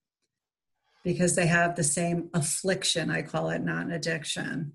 because 1.06 1.36
they 1.36 1.46
have 1.46 1.76
the 1.76 1.84
same 1.84 2.28
affliction. 2.34 3.12
I 3.12 3.22
call 3.22 3.50
it 3.50 3.62
not 3.62 3.86
an 3.86 3.92
addiction. 3.92 4.72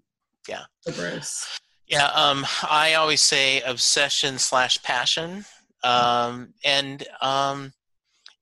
Yeah. 0.48 0.64
Bruce. 0.96 1.60
Yeah, 1.88 2.06
um, 2.06 2.46
I 2.64 2.94
always 2.94 3.22
say 3.22 3.60
obsession 3.64 4.40
slash 4.40 4.82
passion, 4.82 5.44
um, 5.84 6.54
and 6.64 7.06
um, 7.20 7.74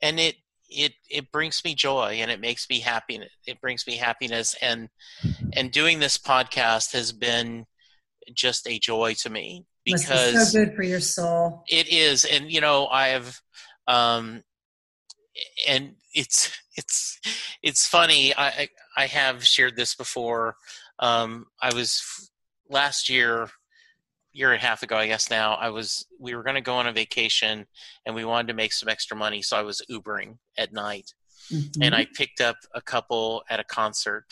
and 0.04 0.19
it 0.19 0.36
it 0.69 0.93
it 1.10 1.32
brings 1.32 1.65
me 1.65 1.73
joy 1.73 2.19
and 2.21 2.30
it 2.30 2.39
makes 2.39 2.69
me 2.69 2.80
happy. 2.80 3.19
It 3.47 3.60
brings 3.60 3.88
me 3.88 3.95
happiness, 3.95 4.56
and 4.62 4.89
and 5.54 5.71
doing 5.71 5.97
this 5.97 6.15
podcast 6.15 6.93
has 6.93 7.12
been 7.12 7.65
just 8.36 8.67
a 8.67 8.78
joy 8.78 9.15
to 9.21 9.32
me 9.32 9.65
because 9.84 10.52
so 10.52 10.60
good 10.60 10.75
for 10.75 10.84
your 10.84 10.99
soul. 10.99 11.63
it 11.67 11.91
is, 11.91 12.25
and 12.25 12.52
you 12.52 12.62
know, 12.62 12.86
I 12.86 13.08
have, 13.08 13.41
um, 13.88 14.43
and 15.67 15.95
it's 16.13 16.56
it's 16.79 17.19
it's 17.61 17.85
funny. 17.85 18.33
I 18.35 18.69
I 18.97 19.05
have 19.05 19.45
shared 19.45 19.75
this 19.75 19.95
before. 19.95 20.55
Um, 20.99 21.45
I 21.61 21.73
was 21.73 22.31
last 22.69 23.09
year, 23.09 23.49
year 24.33 24.51
and 24.53 24.61
a 24.61 24.65
half 24.65 24.81
ago, 24.83 24.95
I 24.97 25.07
guess 25.07 25.29
now. 25.29 25.53
I 25.55 25.69
was 25.69 26.05
we 26.19 26.35
were 26.35 26.43
going 26.43 26.55
to 26.55 26.61
go 26.61 26.75
on 26.75 26.87
a 26.87 26.93
vacation, 26.93 27.65
and 28.05 28.15
we 28.15 28.25
wanted 28.25 28.47
to 28.47 28.53
make 28.53 28.73
some 28.73 28.89
extra 28.89 29.15
money, 29.17 29.41
so 29.41 29.57
I 29.57 29.61
was 29.61 29.81
Ubering 29.89 30.37
at 30.57 30.73
night, 30.73 31.13
Mhm. 31.51 31.77
and 31.81 31.95
I 31.95 32.07
picked 32.19 32.41
up 32.41 32.57
a 32.73 32.81
couple 32.81 33.43
at 33.49 33.59
a 33.59 33.63
concert. 33.63 34.25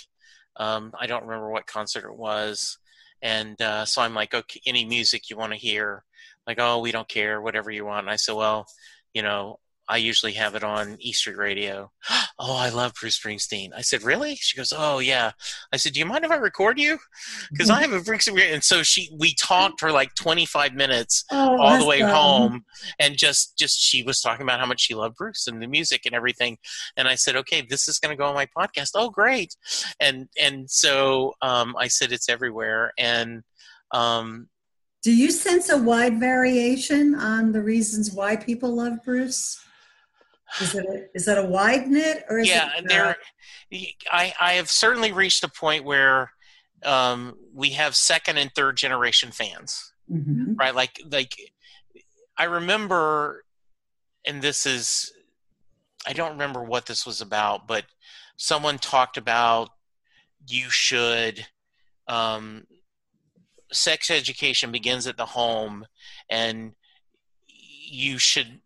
Um, 0.55 0.93
I 0.99 1.05
don't 1.07 1.25
remember 1.25 1.49
what 1.51 1.67
concert 1.67 2.05
it 2.05 2.17
was, 2.17 2.77
and 3.21 3.61
uh, 3.61 3.85
so 3.85 4.01
I'm 4.01 4.13
like, 4.15 4.33
okay, 4.33 4.61
any 4.65 4.85
music 4.85 5.29
you 5.29 5.37
want 5.37 5.53
to 5.53 5.59
hear? 5.59 6.03
Like, 6.47 6.59
oh, 6.59 6.79
we 6.79 6.91
don't 6.91 7.09
care, 7.09 7.41
whatever 7.41 7.69
you 7.71 7.85
want. 7.85 8.05
And 8.05 8.09
I 8.09 8.15
said, 8.15 8.35
well, 8.35 8.65
you 9.13 9.21
know, 9.21 9.59
I 9.89 9.97
usually 9.97 10.33
have 10.33 10.55
it 10.55 10.63
on 10.63 10.97
E 10.99 11.13
Street 11.13 11.37
Radio. 11.37 11.91
Oh, 12.39 12.55
I 12.55 12.69
love 12.69 12.93
Bruce 13.01 13.19
Springsteen. 13.19 13.71
I 13.75 13.81
said, 13.81 14.03
really? 14.03 14.35
She 14.35 14.55
goes, 14.55 14.71
oh 14.71 14.99
yeah. 14.99 15.31
I 15.73 15.77
said, 15.77 15.93
do 15.93 15.99
you 15.99 16.05
mind 16.05 16.23
if 16.23 16.29
I 16.29 16.35
record 16.35 16.77
you? 16.77 16.99
Because 17.51 17.71
I 17.71 17.81
have 17.81 17.91
a 17.93 17.99
Bruce 17.99 18.25
Springsteen. 18.25 18.53
And 18.53 18.63
so 18.63 18.83
she, 18.83 19.09
we 19.17 19.33
talked 19.33 19.79
for 19.79 19.91
like 19.91 20.13
25 20.13 20.75
minutes 20.75 21.25
Oh, 21.31 21.59
all 21.59 21.79
the 21.79 21.85
way 21.85 22.01
home 22.01 22.63
and 22.99 23.17
just 23.17 23.57
just 23.57 23.79
she 23.79 24.03
was 24.03 24.21
talking 24.21 24.43
about 24.43 24.59
how 24.59 24.65
much 24.65 24.81
she 24.81 24.95
loved 24.95 25.15
bruce 25.15 25.47
and 25.47 25.61
the 25.61 25.67
music 25.67 26.05
and 26.05 26.15
everything 26.15 26.57
and 26.95 27.07
i 27.07 27.15
said 27.15 27.35
okay 27.35 27.61
this 27.61 27.87
is 27.87 27.99
going 27.99 28.15
to 28.15 28.19
go 28.19 28.25
on 28.27 28.33
my 28.35 28.47
podcast 28.57 28.91
oh 28.95 29.09
great 29.09 29.55
and 29.99 30.27
and 30.41 30.69
so 30.69 31.33
um, 31.41 31.75
i 31.77 31.87
said 31.87 32.11
it's 32.11 32.29
everywhere 32.29 32.91
and 32.97 33.43
um, 33.91 34.47
Do 35.03 35.13
you 35.15 35.31
sense 35.31 35.69
a 35.69 35.77
wide 35.77 36.19
variation 36.19 37.15
on 37.15 37.51
the 37.51 37.61
reasons 37.61 38.11
why 38.11 38.35
people 38.35 38.75
love 38.75 39.03
Bruce? 39.03 39.59
Is 40.61 40.75
it 40.75 40.85
a, 40.85 41.05
is 41.13 41.25
that 41.25 41.37
a 41.37 41.43
wide 41.45 41.87
knit 41.87 42.23
or 42.29 42.39
is 42.39 42.47
yeah 42.47 42.69
it 42.77 42.85
uh, 42.85 42.87
there 42.87 43.15
i 44.11 44.33
i 44.39 44.53
have 44.53 44.69
certainly 44.69 45.11
reached 45.11 45.43
a 45.43 45.49
point 45.49 45.83
where 45.83 46.31
um, 46.83 47.35
we 47.53 47.71
have 47.71 47.95
second 47.95 48.37
and 48.37 48.51
third 48.55 48.77
generation 48.77 49.31
fans 49.31 49.93
Mhm. 50.11 50.55
right 50.57 50.73
like 50.73 51.01
like 51.11 51.35
i 52.37 52.45
remember 52.45 53.43
and 54.25 54.41
this 54.41 54.65
is 54.65 55.11
i 56.07 56.13
don't 56.13 56.31
remember 56.31 56.63
what 56.63 56.85
this 56.85 57.05
was 57.05 57.19
about 57.19 57.67
but 57.67 57.83
someone 58.37 58.77
talked 58.77 59.17
about 59.17 59.69
you 60.47 60.69
should 60.69 61.45
um, 62.07 62.65
sex 63.73 64.09
education 64.09 64.71
begins 64.71 65.07
at 65.07 65.17
the 65.17 65.25
home 65.25 65.85
and 66.29 66.71
you 67.47 68.17
should 68.17 68.61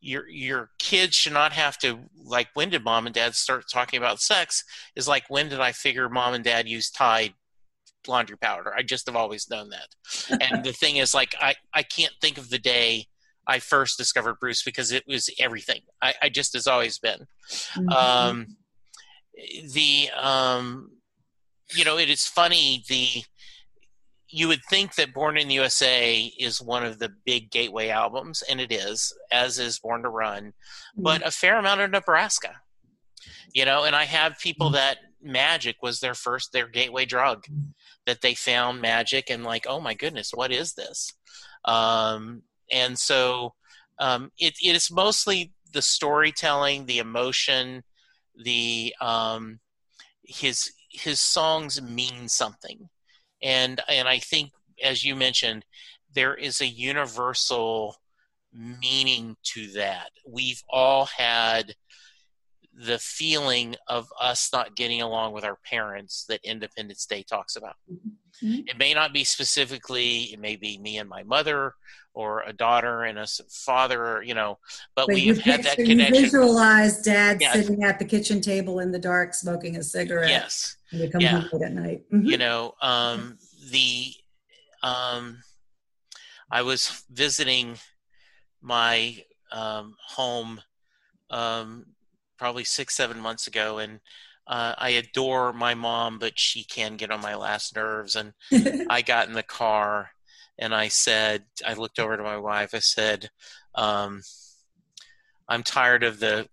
your 0.00 0.28
your 0.28 0.70
kids 0.78 1.14
should 1.14 1.32
not 1.32 1.52
have 1.52 1.76
to 1.78 1.98
like 2.24 2.48
when 2.54 2.70
did 2.70 2.84
mom 2.84 3.06
and 3.06 3.14
dad 3.14 3.34
start 3.34 3.64
talking 3.72 3.98
about 3.98 4.20
sex 4.20 4.62
is 4.94 5.08
like 5.08 5.24
when 5.28 5.48
did 5.48 5.60
i 5.60 5.72
figure 5.72 6.08
mom 6.08 6.34
and 6.34 6.44
dad 6.44 6.68
use 6.68 6.90
tide 6.90 7.34
laundry 8.06 8.38
powder? 8.38 8.72
I 8.74 8.82
just 8.82 9.06
have 9.06 9.16
always 9.16 9.50
known 9.50 9.70
that. 9.70 9.88
And 10.40 10.64
the 10.64 10.72
thing 10.72 10.96
is 10.96 11.14
like 11.14 11.34
i 11.40 11.54
i 11.74 11.82
can't 11.82 12.14
think 12.20 12.38
of 12.38 12.48
the 12.48 12.58
day 12.58 13.06
i 13.46 13.58
first 13.58 13.98
discovered 13.98 14.36
bruce 14.40 14.62
because 14.62 14.92
it 14.92 15.04
was 15.06 15.28
everything. 15.38 15.80
I, 16.00 16.14
I 16.22 16.28
just 16.28 16.54
has 16.54 16.66
always 16.66 16.98
been. 16.98 17.26
Mhm. 17.76 17.92
um 17.92 18.46
the 19.72 20.10
um 20.16 20.90
you 21.74 21.84
know 21.84 21.98
it 21.98 22.08
is 22.10 22.24
funny 22.24 22.82
the 22.88 23.22
you 24.30 24.48
would 24.48 24.62
think 24.68 24.94
that 24.94 25.14
born 25.14 25.36
in 25.38 25.48
the 25.48 25.54
usa 25.54 26.32
is 26.38 26.60
one 26.60 26.84
of 26.84 26.98
the 26.98 27.12
big 27.24 27.50
gateway 27.50 27.88
albums 27.88 28.42
and 28.50 28.60
it 28.60 28.72
is 28.72 29.12
as 29.32 29.58
is 29.58 29.78
born 29.78 30.02
to 30.02 30.08
run 30.08 30.52
but 30.96 31.26
a 31.26 31.30
fair 31.30 31.58
amount 31.58 31.80
of 31.80 31.90
nebraska 31.90 32.54
you 33.54 33.64
know 33.64 33.84
and 33.84 33.96
i 33.96 34.04
have 34.04 34.38
people 34.38 34.70
that 34.70 34.98
magic 35.22 35.76
was 35.82 36.00
their 36.00 36.14
first 36.14 36.52
their 36.52 36.68
gateway 36.68 37.04
drug 37.04 37.44
that 38.06 38.20
they 38.20 38.34
found 38.34 38.80
magic 38.80 39.30
and 39.30 39.44
like 39.44 39.66
oh 39.68 39.80
my 39.80 39.94
goodness 39.94 40.30
what 40.32 40.52
is 40.52 40.74
this? 40.74 41.12
Um 41.64 42.42
and 42.70 42.98
so 42.98 43.54
um 43.98 44.30
it, 44.38 44.54
it 44.62 44.76
is 44.76 44.90
mostly 44.90 45.52
the 45.72 45.82
storytelling 45.82 46.86
the 46.86 46.98
emotion 46.98 47.82
the 48.44 48.94
um 49.00 49.60
his 50.22 50.72
his 50.90 51.20
songs 51.20 51.82
mean 51.82 52.28
something 52.28 52.88
and 53.42 53.80
and 53.88 54.08
i 54.08 54.18
think 54.18 54.50
as 54.82 55.04
you 55.04 55.14
mentioned 55.16 55.64
there 56.14 56.34
is 56.34 56.60
a 56.60 56.66
universal 56.66 57.96
meaning 58.52 59.36
to 59.42 59.68
that. 59.72 60.10
We've 60.26 60.62
all 60.68 61.06
had 61.06 61.74
the 62.80 62.98
feeling 63.00 63.74
of 63.88 64.08
us 64.20 64.50
not 64.52 64.76
getting 64.76 65.02
along 65.02 65.32
with 65.32 65.44
our 65.44 65.58
parents 65.64 66.24
that 66.28 66.38
Independence 66.44 67.06
Day 67.06 67.24
talks 67.24 67.56
about. 67.56 67.74
Mm-hmm. 67.90 68.68
It 68.68 68.78
may 68.78 68.94
not 68.94 69.12
be 69.12 69.24
specifically, 69.24 70.32
it 70.32 70.38
may 70.38 70.54
be 70.54 70.78
me 70.78 70.98
and 70.98 71.08
my 71.08 71.24
mother 71.24 71.74
or 72.14 72.42
a 72.42 72.52
daughter 72.52 73.02
and 73.02 73.18
a 73.18 73.26
father, 73.50 74.22
you 74.22 74.34
know, 74.34 74.58
but, 74.94 75.08
but 75.08 75.14
we've 75.14 75.40
had 75.40 75.64
that 75.64 75.76
connection. 75.76 76.14
You 76.14 76.22
visualize 76.22 77.02
dad 77.02 77.38
yeah. 77.40 77.52
sitting 77.52 77.82
at 77.82 77.98
the 77.98 78.04
kitchen 78.04 78.40
table 78.40 78.78
in 78.78 78.92
the 78.92 78.98
dark 78.98 79.34
smoking 79.34 79.76
a 79.76 79.82
cigarette. 79.82 80.30
Yes. 80.30 80.76
And 80.92 81.00
you 81.00 81.10
come 81.10 81.20
yeah. 81.20 81.40
home 81.40 81.62
at 81.64 81.72
night. 81.72 82.02
Mm-hmm. 82.12 82.26
You 82.26 82.38
know, 82.38 82.74
um, 82.80 83.38
the, 83.70 84.12
um, 84.84 85.38
I 86.48 86.62
was 86.62 87.04
visiting 87.10 87.76
my 88.62 89.16
um, 89.50 89.96
home 90.06 90.60
um, 91.30 91.86
probably 92.38 92.64
six, 92.64 92.96
seven 92.96 93.20
months 93.20 93.46
ago, 93.46 93.78
and 93.78 94.00
uh, 94.48 94.74
I 94.78 94.90
adore 94.90 95.52
my 95.52 95.74
mom, 95.74 96.18
but 96.18 96.38
she 96.38 96.64
can 96.64 96.96
get 96.96 97.10
on 97.10 97.20
my 97.20 97.34
last 97.34 97.76
nerves. 97.76 98.16
And 98.16 98.32
I 98.90 99.02
got 99.02 99.28
in 99.28 99.34
the 99.34 99.42
car 99.42 100.10
and 100.58 100.74
I 100.74 100.88
said, 100.88 101.44
I 101.66 101.74
looked 101.74 101.98
over 101.98 102.16
to 102.16 102.22
my 102.22 102.38
wife. 102.38 102.74
I 102.74 102.78
said, 102.78 103.28
um, 103.74 104.22
I'm 105.48 105.62
tired 105.62 106.02
of 106.02 106.18
the 106.18 106.48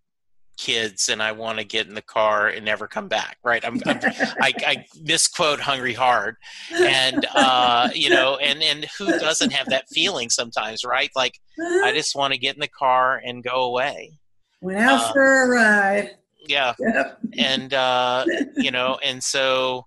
kids 0.57 1.09
and 1.09 1.21
I 1.21 1.33
want 1.33 1.57
to 1.59 1.65
get 1.65 1.87
in 1.87 1.95
the 1.95 2.01
car 2.01 2.47
and 2.47 2.65
never 2.65 2.87
come 2.87 3.07
back. 3.07 3.37
Right. 3.43 3.63
I'm, 3.65 3.81
I'm 3.85 3.99
I, 4.41 4.53
I, 4.65 4.85
misquote 5.01 5.59
hungry 5.59 5.93
hard 5.93 6.35
and, 6.73 7.25
uh, 7.33 7.89
you 7.93 8.09
know, 8.09 8.37
and, 8.37 8.61
and 8.61 8.85
who 8.97 9.05
doesn't 9.05 9.51
have 9.51 9.69
that 9.69 9.89
feeling 9.89 10.29
sometimes, 10.29 10.83
right? 10.83 11.09
Like 11.15 11.39
I 11.83 11.91
just 11.95 12.15
want 12.15 12.33
to 12.33 12.39
get 12.39 12.55
in 12.55 12.61
the 12.61 12.67
car 12.67 13.21
and 13.25 13.43
go 13.43 13.63
away. 13.63 14.13
Went 14.65 14.79
out 14.79 15.09
uh, 15.09 15.13
for 15.13 15.43
a 15.43 15.47
ride. 15.49 16.17
Yeah. 16.47 16.73
Yep. 16.79 17.19
And, 17.37 17.73
uh, 17.73 18.25
you 18.55 18.71
know, 18.71 18.99
and 19.03 19.23
so, 19.23 19.85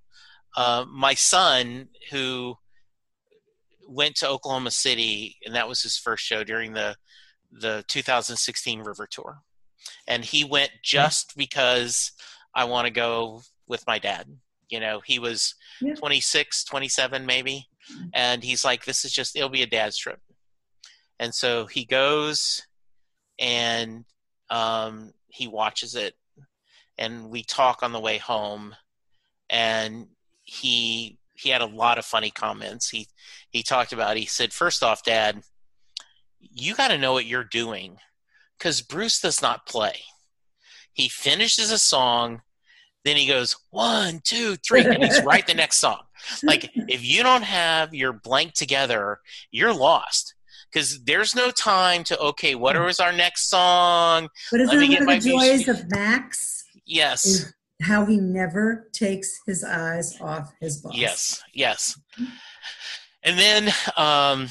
uh, 0.57 0.85
my 0.89 1.15
son 1.15 1.89
who 2.11 2.57
went 3.87 4.17
to 4.17 4.29
Oklahoma 4.29 4.71
City 4.71 5.37
and 5.45 5.55
that 5.55 5.69
was 5.69 5.83
his 5.83 5.97
first 5.97 6.25
show 6.25 6.43
during 6.43 6.73
the, 6.73 6.97
the 7.53 7.85
2016 7.89 8.81
river 8.81 9.07
tour 9.11 9.41
and 10.07 10.25
he 10.25 10.45
went 10.45 10.71
just 10.83 11.37
because 11.37 12.13
I 12.55 12.65
want 12.65 12.87
to 12.87 12.93
go 12.93 13.43
with 13.69 13.87
my 13.87 13.99
dad. 13.99 14.27
You 14.69 14.81
know, 14.81 15.01
he 15.05 15.19
was 15.19 15.55
yeah. 15.81 15.95
26, 15.95 16.65
27 16.65 17.25
maybe, 17.25 17.69
and 18.13 18.45
he's 18.45 18.65
like, 18.65 18.85
"This 18.85 19.05
is 19.05 19.13
just 19.13 19.35
it'll 19.35 19.49
be 19.49 19.63
a 19.63 19.67
dad's 19.67 19.97
trip," 19.97 20.21
and 21.19 21.35
so 21.35 21.67
he 21.67 21.87
goes 21.87 22.63
and 23.39 24.05
um, 24.51 25.13
he 25.29 25.47
watches 25.47 25.95
it, 25.95 26.15
and 26.97 27.31
we 27.31 27.43
talk 27.43 27.83
on 27.83 27.93
the 27.93 28.01
way 28.01 28.19
home, 28.19 28.75
and 29.51 30.07
he 30.45 31.19
he 31.35 31.51
had 31.51 31.61
a 31.63 31.67
lot 31.67 31.99
of 31.99 32.05
funny 32.05 32.31
comments. 32.31 32.89
He 32.91 33.09
he 33.51 33.63
talked 33.63 33.93
about. 33.93 34.17
He 34.17 34.27
said, 34.27 34.53
first 34.53 34.83
off, 34.83 35.05
Dad, 35.05 35.43
you 36.41 36.75
got 36.75 36.89
to 36.89 36.99
know 36.99 37.13
what 37.13 37.27
you're 37.27 37.45
doing 37.45 37.99
because 38.59 38.83
Bruce 38.83 39.21
does 39.21 39.41
not 39.41 39.67
play. 39.67 39.97
He 40.93 41.09
finishes 41.09 41.71
a 41.71 41.79
song, 41.79 42.43
then 43.05 43.17
he 43.17 43.27
goes 43.27 43.57
one, 43.71 44.21
two, 44.25 44.57
three, 44.57 44.85
and 44.85 45.03
he's 45.03 45.23
right 45.23 45.47
the 45.47 45.55
next 45.55 45.77
song. 45.77 46.01
Like 46.43 46.71
if 46.75 47.05
you 47.05 47.23
don't 47.23 47.45
have 47.45 47.95
your 47.95 48.13
blank 48.13 48.55
together, 48.55 49.21
you're 49.51 49.73
lost 49.73 50.35
because 50.71 51.03
there's 51.05 51.35
no 51.35 51.51
time 51.51 52.05
to 52.05 52.19
okay, 52.19 52.55
what 52.55 52.77
hmm. 52.77 53.03
our 53.03 53.13
next 53.13 53.49
song? 53.49 54.29
But 54.51 54.61
isn't 54.61 54.77
one 54.77 55.03
of 55.03 55.23
the 55.23 55.31
joys 55.31 55.69
of 55.69 55.91
Max? 55.91 56.65
Yes. 56.85 57.53
How 57.83 58.05
he 58.07 58.17
never 58.17 58.89
takes 58.93 59.39
his 59.47 59.63
eyes 59.63 60.21
off 60.21 60.53
his 60.61 60.79
boss. 60.79 60.97
Yes, 60.97 61.43
yes. 61.55 61.99
And 63.23 63.39
then, 63.39 63.73
um, 63.97 64.49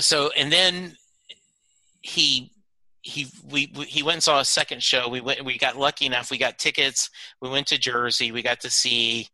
so 0.00 0.30
and 0.36 0.50
then 0.52 0.96
he 2.00 2.50
he 3.02 3.28
we, 3.44 3.72
we, 3.76 3.84
he 3.84 4.02
went 4.02 4.16
and 4.16 4.22
saw 4.22 4.40
a 4.40 4.44
second 4.44 4.82
show. 4.82 5.08
We 5.08 5.20
went. 5.20 5.44
We 5.44 5.58
got 5.58 5.76
lucky 5.76 6.06
enough. 6.06 6.30
We 6.30 6.38
got 6.38 6.58
tickets. 6.58 7.08
We 7.40 7.48
went 7.48 7.68
to 7.68 7.78
Jersey. 7.78 8.32
We 8.32 8.42
got 8.42 8.60
to 8.60 8.70
see 8.70 9.28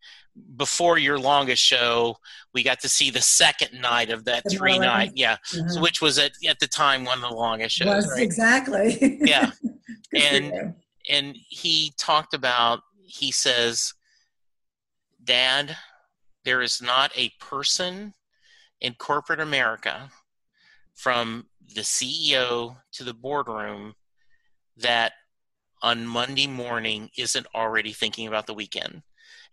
before 0.56 0.98
your 0.98 1.18
longest 1.18 1.62
show. 1.62 2.16
We 2.52 2.62
got 2.62 2.80
to 2.80 2.88
see 2.88 3.10
the 3.10 3.20
second 3.20 3.80
night 3.80 4.10
of 4.10 4.24
that 4.24 4.44
three 4.50 4.78
night. 4.78 5.12
Yeah, 5.14 5.36
uh-huh. 5.54 5.68
so, 5.68 5.80
which 5.80 6.00
was 6.00 6.18
at 6.18 6.32
at 6.46 6.58
the 6.60 6.66
time 6.66 7.04
one 7.04 7.22
of 7.22 7.30
the 7.30 7.36
longest 7.36 7.76
shows. 7.76 7.88
Was 7.88 8.10
right? 8.12 8.22
exactly. 8.22 9.18
yeah, 9.20 9.50
and 10.14 10.74
and 11.08 11.36
he 11.48 11.92
talked 11.98 12.34
about. 12.34 12.80
He 13.06 13.30
says, 13.30 13.94
"Dad, 15.22 15.76
there 16.44 16.62
is 16.62 16.82
not 16.82 17.12
a 17.16 17.30
person 17.40 18.14
in 18.80 18.94
corporate 18.94 19.40
America." 19.40 20.10
from 20.94 21.46
the 21.74 21.80
CEO 21.80 22.76
to 22.92 23.04
the 23.04 23.14
boardroom 23.14 23.94
that 24.76 25.12
on 25.82 26.06
Monday 26.06 26.46
morning 26.46 27.10
isn't 27.18 27.46
already 27.54 27.92
thinking 27.92 28.26
about 28.26 28.46
the 28.46 28.54
weekend. 28.54 29.02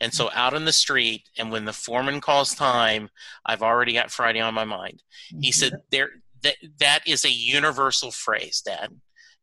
And 0.02 0.14
so 0.14 0.30
out 0.34 0.54
in 0.54 0.66
the 0.66 0.74
street, 0.74 1.30
and 1.38 1.52
when 1.52 1.64
the 1.64 1.74
foreman 1.74 2.20
calls 2.20 2.54
time, 2.54 3.10
I've 3.46 3.62
already 3.62 3.94
got 3.94 4.12
Friday 4.12 4.42
on 4.42 4.54
my 4.54 4.66
mind. 4.66 5.04
He 5.40 5.52
said 5.54 5.74
there 5.92 6.10
that 6.44 6.56
that 6.80 7.00
is 7.08 7.24
a 7.24 7.32
universal 7.32 8.12
phrase, 8.12 8.62
Dad, 8.66 8.90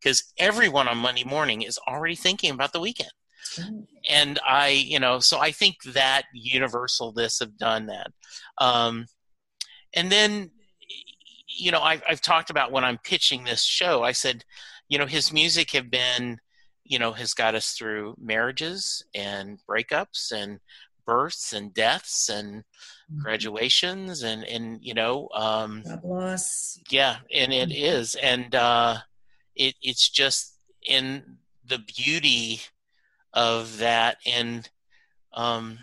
because 0.02 0.32
everyone 0.36 0.88
on 0.88 0.98
Monday 0.98 1.24
morning 1.24 1.62
is 1.62 1.78
already 1.88 2.16
thinking 2.16 2.50
about 2.50 2.72
the 2.72 2.80
weekend. 2.80 3.12
And 4.10 4.38
I, 4.46 4.68
you 4.68 4.98
know, 4.98 5.20
so 5.20 5.38
I 5.38 5.52
think 5.52 5.76
that 5.94 6.24
universal 6.34 7.12
this 7.12 7.38
have 7.38 7.56
done 7.56 7.86
that. 7.86 8.10
Um, 8.58 9.06
and 9.94 10.12
then 10.12 10.50
you 11.58 11.72
know, 11.72 11.80
I've, 11.80 12.02
I've 12.08 12.20
talked 12.20 12.50
about 12.50 12.72
when 12.72 12.84
I'm 12.84 12.98
pitching 12.98 13.44
this 13.44 13.62
show, 13.62 14.02
I 14.02 14.12
said, 14.12 14.44
you 14.88 14.98
know, 14.98 15.06
his 15.06 15.32
music 15.32 15.72
have 15.72 15.90
been, 15.90 16.38
you 16.88 16.98
know, 16.98 17.12
has 17.12 17.34
got 17.34 17.54
us 17.54 17.72
through 17.72 18.16
marriages 18.18 19.04
and 19.14 19.58
breakups 19.68 20.32
and 20.32 20.58
births 21.06 21.52
and 21.52 21.72
deaths 21.74 22.28
and 22.28 22.56
mm-hmm. 22.56 23.20
graduations 23.20 24.22
and, 24.22 24.42
and, 24.44 24.78
you 24.82 24.94
know, 24.94 25.28
um, 25.34 25.82
God 25.86 26.02
loss. 26.02 26.80
Yeah. 26.90 27.16
And 27.32 27.52
it 27.52 27.68
mm-hmm. 27.68 27.78
And, 28.16 28.54
uh, 28.54 28.96
it, 29.54 29.74
it's 29.82 30.08
just 30.08 30.56
in 30.86 31.36
the 31.66 31.78
beauty 31.78 32.62
of 33.34 33.78
that. 33.78 34.16
And, 34.26 34.68
um, 35.34 35.78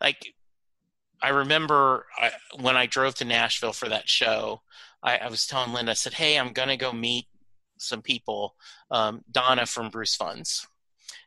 like 0.00 0.34
I 1.22 1.30
remember 1.30 2.06
I, 2.16 2.30
when 2.60 2.76
I 2.76 2.86
drove 2.86 3.14
to 3.16 3.24
Nashville 3.24 3.72
for 3.72 3.88
that 3.88 4.08
show, 4.08 4.62
I, 5.02 5.18
I 5.18 5.28
was 5.28 5.46
telling 5.46 5.72
Linda, 5.72 5.92
I 5.92 5.94
said, 5.94 6.14
"Hey, 6.14 6.38
I'm 6.38 6.52
going 6.52 6.68
to 6.68 6.76
go 6.76 6.92
meet 6.92 7.26
some 7.78 8.02
people, 8.02 8.54
um, 8.90 9.24
Donna 9.30 9.66
from 9.66 9.90
Bruce 9.90 10.14
Funds." 10.14 10.66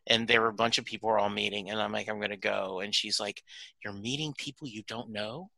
And 0.08 0.28
there 0.28 0.42
were 0.42 0.48
a 0.48 0.54
bunch 0.54 0.78
of 0.78 0.86
people 0.86 1.10
were 1.10 1.20
all 1.20 1.30
meeting, 1.30 1.70
and 1.70 1.80
I'm 1.80 1.92
like, 1.92 2.10
I'm 2.10 2.18
going 2.18 2.32
to 2.32 2.38
go. 2.38 2.80
And 2.80 2.94
she's 2.94 3.20
like, 3.20 3.44
"You're 3.84 3.94
meeting 3.94 4.34
people 4.38 4.68
you 4.68 4.84
don't 4.84 5.10
know?" 5.12 5.50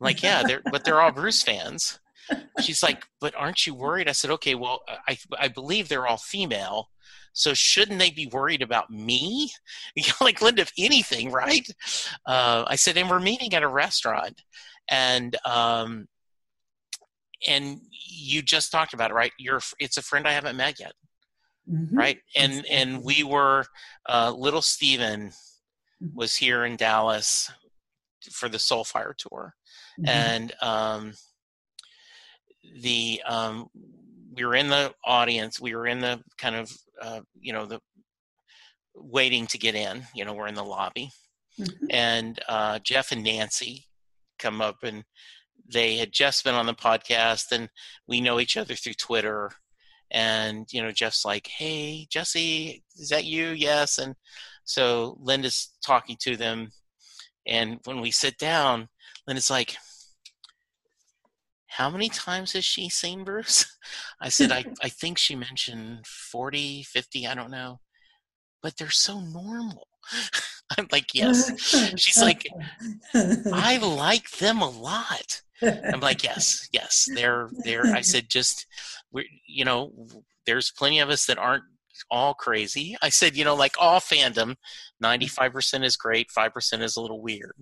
I'm 0.00 0.04
like, 0.04 0.22
"Yeah, 0.22 0.42
they're, 0.42 0.62
but 0.70 0.84
they're 0.84 1.00
all 1.00 1.12
Bruce 1.12 1.42
fans." 1.42 2.00
She's 2.60 2.82
like, 2.82 3.06
"But 3.20 3.34
aren't 3.34 3.66
you 3.66 3.74
worried?" 3.74 4.08
I 4.08 4.12
said, 4.12 4.30
"Okay, 4.32 4.54
well, 4.54 4.82
I 5.08 5.18
I 5.38 5.48
believe 5.48 5.88
they're 5.88 6.06
all 6.06 6.16
female, 6.16 6.90
so 7.32 7.54
shouldn't 7.54 7.98
they 7.98 8.10
be 8.10 8.26
worried 8.26 8.62
about 8.62 8.90
me? 8.90 9.52
like 10.20 10.42
Linda, 10.42 10.62
if 10.62 10.72
anything, 10.78 11.30
right? 11.30 11.68
Uh, 12.26 12.64
I 12.66 12.76
said, 12.76 12.96
and 12.96 13.08
we're 13.08 13.20
meeting 13.20 13.54
at 13.54 13.62
a 13.62 13.68
restaurant, 13.68 14.42
and 14.88 15.36
um, 15.44 16.08
and 17.46 17.80
you 17.92 18.42
just 18.42 18.70
talked 18.70 18.94
about 18.94 19.10
it, 19.10 19.14
right? 19.14 19.32
You're 19.38 19.60
it's 19.78 19.96
a 19.96 20.02
friend 20.02 20.26
I 20.26 20.32
haven't 20.32 20.56
met 20.56 20.78
yet, 20.80 20.92
mm-hmm. 21.70 21.96
right? 21.96 22.18
And 22.36 22.64
and 22.70 23.04
we 23.04 23.22
were 23.22 23.64
uh, 24.08 24.32
little 24.36 24.62
Steven 24.62 25.28
mm-hmm. 25.28 26.16
was 26.16 26.36
here 26.36 26.64
in 26.64 26.76
Dallas 26.76 27.50
for 28.30 28.48
the 28.48 28.58
Soulfire 28.58 29.14
tour, 29.16 29.54
mm-hmm. 29.98 30.08
and 30.08 30.52
um, 30.62 31.14
the 32.80 33.22
um, 33.26 33.68
we 34.34 34.44
were 34.44 34.54
in 34.54 34.68
the 34.68 34.94
audience. 35.04 35.60
We 35.60 35.74
were 35.74 35.86
in 35.86 36.00
the 36.00 36.22
kind 36.38 36.56
of 36.56 36.72
uh, 37.00 37.20
you 37.40 37.52
know 37.52 37.66
the 37.66 37.80
waiting 38.94 39.46
to 39.48 39.58
get 39.58 39.74
in. 39.74 40.02
You 40.14 40.24
know, 40.24 40.34
we're 40.34 40.48
in 40.48 40.54
the 40.54 40.64
lobby, 40.64 41.10
mm-hmm. 41.58 41.86
and 41.90 42.38
uh, 42.48 42.78
Jeff 42.80 43.12
and 43.12 43.24
Nancy 43.24 43.86
come 44.38 44.60
up, 44.60 44.76
and 44.82 45.04
they 45.72 45.96
had 45.96 46.12
just 46.12 46.44
been 46.44 46.54
on 46.54 46.66
the 46.66 46.74
podcast, 46.74 47.52
and 47.52 47.68
we 48.06 48.20
know 48.20 48.40
each 48.40 48.56
other 48.56 48.74
through 48.74 48.94
Twitter. 48.94 49.50
And 50.10 50.66
you 50.72 50.82
know, 50.82 50.90
Jeff's 50.90 51.24
like, 51.24 51.46
"Hey, 51.46 52.06
Jesse, 52.10 52.82
is 52.96 53.10
that 53.10 53.24
you?" 53.24 53.48
Yes, 53.48 53.98
and 53.98 54.14
so 54.64 55.16
Linda's 55.20 55.72
talking 55.84 56.16
to 56.22 56.36
them, 56.36 56.70
and 57.46 57.78
when 57.84 58.00
we 58.00 58.10
sit 58.10 58.38
down, 58.38 58.88
Linda's 59.26 59.50
like, 59.50 59.76
how 61.70 61.88
many 61.88 62.08
times 62.08 62.52
has 62.52 62.64
she 62.64 62.88
seen 62.88 63.24
Bruce? 63.24 63.64
I 64.20 64.28
said, 64.28 64.50
I, 64.50 64.64
I 64.82 64.88
think 64.88 65.18
she 65.18 65.36
mentioned 65.36 66.06
40, 66.06 66.82
50, 66.82 67.26
I 67.26 67.34
don't 67.34 67.50
know. 67.50 67.80
But 68.62 68.76
they're 68.76 68.90
so 68.90 69.20
normal. 69.20 69.86
I'm 70.78 70.88
like, 70.92 71.14
yes. 71.14 71.50
She's 71.96 72.20
like, 72.20 72.46
I 73.14 73.78
like 73.78 74.30
them 74.32 74.60
a 74.60 74.68
lot. 74.68 75.42
I'm 75.92 76.00
like, 76.00 76.22
yes, 76.22 76.68
yes. 76.72 77.08
They're 77.14 77.50
they're 77.64 77.86
I 77.86 78.00
said 78.00 78.28
just 78.28 78.66
we 79.12 79.28
you 79.46 79.64
know, 79.64 79.92
there's 80.46 80.70
plenty 80.70 81.00
of 81.00 81.10
us 81.10 81.26
that 81.26 81.38
aren't 81.38 81.64
all 82.10 82.34
crazy. 82.34 82.96
I 83.02 83.08
said, 83.08 83.36
you 83.36 83.44
know, 83.44 83.54
like 83.54 83.74
all 83.78 84.00
fandom, 84.00 84.56
95% 85.02 85.84
is 85.84 85.96
great, 85.96 86.28
5% 86.36 86.82
is 86.82 86.96
a 86.96 87.00
little 87.00 87.20
weird. 87.20 87.54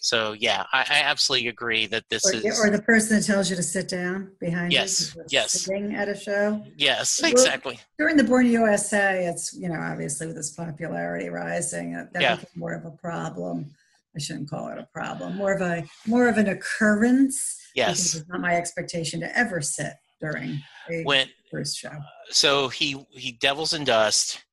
So, 0.00 0.32
yeah, 0.32 0.64
I, 0.72 0.80
I 0.80 1.02
absolutely 1.04 1.48
agree 1.48 1.86
that 1.86 2.04
this 2.10 2.24
or, 2.26 2.34
is. 2.34 2.60
Or 2.60 2.70
the 2.70 2.82
person 2.82 3.16
that 3.16 3.24
tells 3.24 3.50
you 3.50 3.56
to 3.56 3.62
sit 3.62 3.88
down 3.88 4.32
behind 4.40 4.72
yes, 4.72 5.14
you. 5.14 5.22
Yes. 5.28 5.52
Sitting 5.52 5.94
at 5.94 6.08
a 6.08 6.16
show. 6.16 6.62
Yes, 6.76 7.22
exactly. 7.22 7.78
During 7.98 8.16
the 8.16 8.24
Born 8.24 8.46
USA, 8.46 9.26
it's, 9.26 9.54
you 9.54 9.68
know, 9.68 9.80
obviously 9.80 10.26
with 10.26 10.36
this 10.36 10.50
popularity 10.50 11.28
rising, 11.28 11.92
that 11.92 12.10
yeah. 12.20 12.36
became 12.36 12.50
more 12.56 12.74
of 12.74 12.84
a 12.84 12.90
problem. 12.90 13.74
I 14.16 14.20
shouldn't 14.20 14.48
call 14.48 14.68
it 14.68 14.78
a 14.78 14.88
problem, 14.92 15.36
more 15.36 15.52
of 15.52 15.60
a 15.60 15.84
more 16.06 16.28
of 16.28 16.38
an 16.38 16.48
occurrence. 16.48 17.60
Yes. 17.74 18.14
It's 18.14 18.28
not 18.28 18.40
my 18.40 18.54
expectation 18.54 19.20
to 19.20 19.38
ever 19.38 19.60
sit 19.60 19.94
during 20.20 20.60
a 20.90 21.02
when 21.02 21.28
first 21.50 21.76
show. 21.76 21.92
So 22.30 22.68
he 22.68 23.04
he 23.10 23.32
Devils 23.32 23.72
and 23.72 23.84
Dust. 23.84 24.44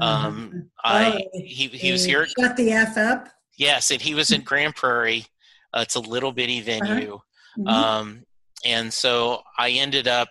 Um, 0.00 0.48
mm-hmm. 0.48 0.58
I 0.84 1.24
oh, 1.24 1.38
he 1.38 1.68
he 1.68 1.92
was 1.92 2.04
here. 2.04 2.26
Shut 2.26 2.56
the 2.56 2.72
f 2.72 2.96
up. 2.96 3.28
Yes, 3.56 3.92
and 3.92 4.02
he 4.02 4.14
was 4.14 4.32
in 4.32 4.40
Grand 4.40 4.74
Prairie. 4.74 5.26
Uh, 5.72 5.80
it's 5.82 5.94
a 5.94 6.00
little 6.00 6.32
bitty 6.32 6.58
uh-huh. 6.60 6.84
venue, 6.86 7.14
uh-huh. 7.14 7.58
mm-hmm. 7.58 7.68
um, 7.68 8.24
and 8.64 8.92
so 8.92 9.42
I 9.58 9.70
ended 9.70 10.08
up 10.08 10.28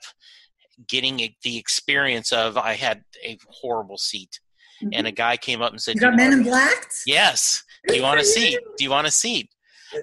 getting 0.87 1.21
a, 1.21 1.35
the 1.43 1.57
experience 1.57 2.33
of 2.33 2.57
I 2.57 2.73
had 2.73 3.03
a 3.23 3.37
horrible 3.47 3.97
seat, 3.97 4.41
mm-hmm. 4.81 4.89
and 4.93 5.07
a 5.07 5.11
guy 5.11 5.37
came 5.37 5.61
up 5.61 5.71
and 5.71 5.81
said, 5.81 5.95
"You 5.95 6.01
got 6.01 6.15
Men 6.15 6.33
in 6.33 6.43
Black." 6.43 6.91
Yes. 7.05 7.63
Do 7.87 7.95
you 7.95 8.03
want 8.03 8.19
a 8.19 8.25
seat? 8.25 8.59
Do 8.77 8.83
you 8.83 8.89
want 8.89 9.07
a 9.07 9.11
seat? 9.11 9.49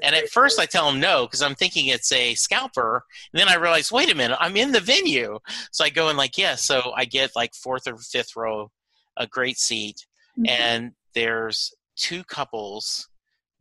And 0.02 0.14
at 0.14 0.28
first 0.28 0.60
I 0.60 0.66
tell 0.66 0.88
him 0.88 1.00
no 1.00 1.26
because 1.26 1.42
I'm 1.42 1.54
thinking 1.54 1.86
it's 1.86 2.12
a 2.12 2.34
scalper. 2.34 3.04
And 3.32 3.40
then 3.40 3.48
I 3.48 3.56
realize, 3.56 3.90
wait 3.90 4.10
a 4.10 4.14
minute, 4.14 4.38
I'm 4.40 4.56
in 4.56 4.72
the 4.72 4.80
venue. 4.80 5.38
So 5.72 5.84
I 5.84 5.90
go 5.90 6.08
and 6.08 6.18
like, 6.18 6.38
yeah. 6.38 6.54
So 6.54 6.92
I 6.96 7.04
get 7.04 7.34
like 7.34 7.54
fourth 7.54 7.86
or 7.86 7.96
fifth 7.96 8.36
row, 8.36 8.70
a 9.16 9.26
great 9.26 9.58
seat. 9.58 10.06
Mm-hmm. 10.38 10.46
And 10.48 10.92
there's 11.14 11.72
two 11.96 12.22
couples 12.24 13.08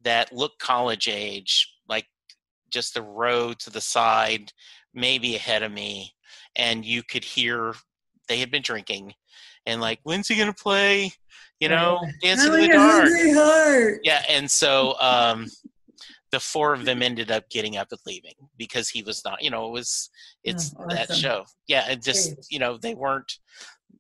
that 0.03 0.32
look 0.32 0.59
college 0.59 1.07
age, 1.07 1.67
like 1.88 2.05
just 2.72 2.93
the 2.93 3.01
row 3.01 3.53
to 3.53 3.70
the 3.70 3.82
side, 3.82 4.51
maybe 4.93 5.36
ahead 5.36 5.63
of 5.63 5.72
me. 5.72 6.13
And 6.55 6.86
you 6.86 7.03
could 7.03 7.24
hear 7.24 7.74
they 8.28 8.38
had 8.38 8.51
been 8.51 8.61
drinking 8.61 9.13
and 9.65 9.82
like, 9.82 9.99
when's 10.03 10.28
he 10.28 10.36
going 10.36 10.53
to 10.53 10.63
play? 10.63 11.11
You 11.60 11.70
know, 11.70 11.99
dancing 12.22 12.53
in 12.53 12.72
the 12.72 13.34
dark. 13.34 13.99
Yeah. 14.03 14.24
And 14.30 14.49
so, 14.49 14.95
um, 14.99 15.47
the 16.32 16.39
four 16.39 16.74
of 16.74 16.86
them 16.86 17.01
ended 17.01 17.32
up 17.32 17.49
getting 17.49 17.78
up 17.78 17.88
and 17.91 17.99
leaving 18.05 18.34
because 18.57 18.89
he 18.89 19.01
was 19.01 19.24
not 19.26 19.41
you 19.41 19.49
know 19.49 19.68
it 19.68 19.72
was 19.72 20.10
it's 20.43 20.74
oh, 20.78 20.84
awesome. 20.84 20.97
that 20.97 21.16
show 21.16 21.45
yeah 21.68 21.89
it 21.89 22.01
just 22.01 22.36
Great. 22.36 22.45
you 22.49 22.60
know 22.60 22.78
they 22.78 22.93
weren't 22.93 23.32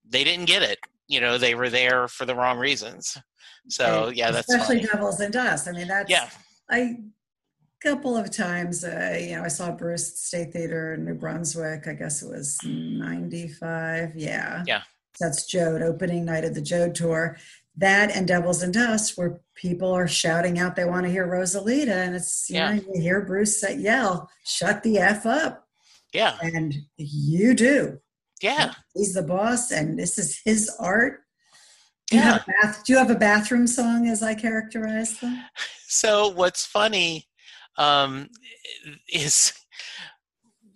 they 0.07 0.23
didn't 0.23 0.45
get 0.45 0.61
it 0.61 0.79
you 1.07 1.21
know 1.21 1.37
they 1.37 1.55
were 1.55 1.69
there 1.69 2.07
for 2.07 2.25
the 2.25 2.35
wrong 2.35 2.57
reasons 2.57 3.17
so 3.67 4.05
okay. 4.05 4.17
yeah 4.17 4.31
that's 4.31 4.49
especially 4.49 4.77
funny. 4.77 4.87
devils 4.87 5.19
and 5.19 5.33
dust 5.33 5.67
i 5.67 5.71
mean 5.71 5.87
that's 5.87 6.09
yeah 6.09 6.29
i 6.69 6.95
couple 7.81 8.17
of 8.17 8.29
times 8.29 8.83
uh, 8.83 9.17
you 9.17 9.37
know 9.37 9.43
i 9.43 9.47
saw 9.47 9.71
bruce 9.71 10.19
state 10.19 10.51
theater 10.51 10.95
in 10.95 11.05
new 11.05 11.13
brunswick 11.13 11.87
i 11.87 11.93
guess 11.93 12.21
it 12.21 12.29
was 12.29 12.59
95 12.65 14.11
yeah 14.17 14.63
yeah 14.67 14.81
that's 15.19 15.51
Jode, 15.51 15.81
opening 15.81 16.25
night 16.25 16.45
of 16.45 16.55
the 16.55 16.61
Jode 16.61 16.93
tour 16.93 17.37
that 17.79 18.11
and 18.11 18.27
Devils 18.27 18.61
and 18.61 18.73
Dust, 18.73 19.17
where 19.17 19.39
people 19.55 19.91
are 19.91 20.07
shouting 20.07 20.59
out 20.59 20.75
they 20.75 20.85
want 20.85 21.05
to 21.05 21.11
hear 21.11 21.27
Rosalita, 21.27 21.91
and 21.91 22.15
it's 22.15 22.49
you 22.49 22.57
yeah. 22.57 22.73
know 22.73 22.83
you 22.93 23.01
hear 23.01 23.21
Bruce 23.21 23.63
yell, 23.77 24.29
"Shut 24.45 24.83
the 24.83 24.97
f 24.99 25.25
up!" 25.25 25.65
Yeah, 26.13 26.37
and 26.41 26.75
you 26.97 27.53
do. 27.53 27.99
Yeah, 28.41 28.73
he's 28.93 29.13
the 29.13 29.23
boss, 29.23 29.71
and 29.71 29.97
this 29.97 30.17
is 30.17 30.41
his 30.43 30.69
art. 30.79 31.21
Do 32.07 32.17
yeah. 32.17 32.39
You 32.47 32.53
bath, 32.61 32.83
do 32.85 32.93
you 32.93 32.99
have 32.99 33.11
a 33.11 33.15
bathroom 33.15 33.67
song, 33.67 34.07
as 34.07 34.23
I 34.23 34.35
characterize 34.35 35.19
them? 35.19 35.43
So 35.87 36.29
what's 36.29 36.65
funny 36.65 37.27
um, 37.77 38.29
is 39.11 39.53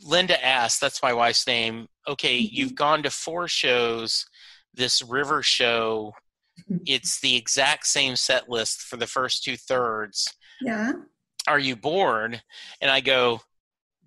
Linda 0.03 0.43
asked. 0.43 0.81
That's 0.81 1.03
my 1.03 1.13
wife's 1.13 1.45
name. 1.47 1.87
Okay, 2.07 2.39
mm-hmm. 2.39 2.55
you've 2.55 2.75
gone 2.75 3.03
to 3.03 3.09
four 3.09 3.47
shows. 3.47 4.25
This 4.73 5.01
river 5.01 5.43
show 5.43 6.13
it's 6.85 7.19
the 7.19 7.35
exact 7.35 7.87
same 7.87 8.15
set 8.15 8.49
list 8.49 8.81
for 8.81 8.97
the 8.97 9.07
first 9.07 9.43
two 9.43 9.57
thirds. 9.57 10.33
Yeah. 10.61 10.93
Are 11.47 11.59
you 11.59 11.75
bored? 11.75 12.41
And 12.81 12.91
I 12.91 13.01
go, 13.01 13.41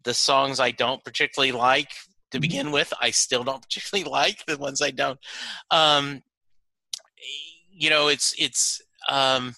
the 0.05 0.15
songs 0.15 0.61
I 0.61 0.71
don't 0.71 1.05
particularly 1.05 1.53
like 1.53 1.91
to 1.91 2.37
mm-hmm. 2.37 2.41
begin 2.41 2.71
with, 2.71 2.93
I 3.01 3.11
still 3.11 3.45
don't 3.45 3.63
particularly 3.69 4.09
like 4.09 4.45
the 4.47 4.59
ones 4.59 4.81
I 4.81 4.91
don't. 4.91 5.19
Um, 5.71 6.23
you 7.71 7.91
know, 7.91 8.09
it's 8.09 8.35
it's. 8.39 8.81
Um, 9.09 9.55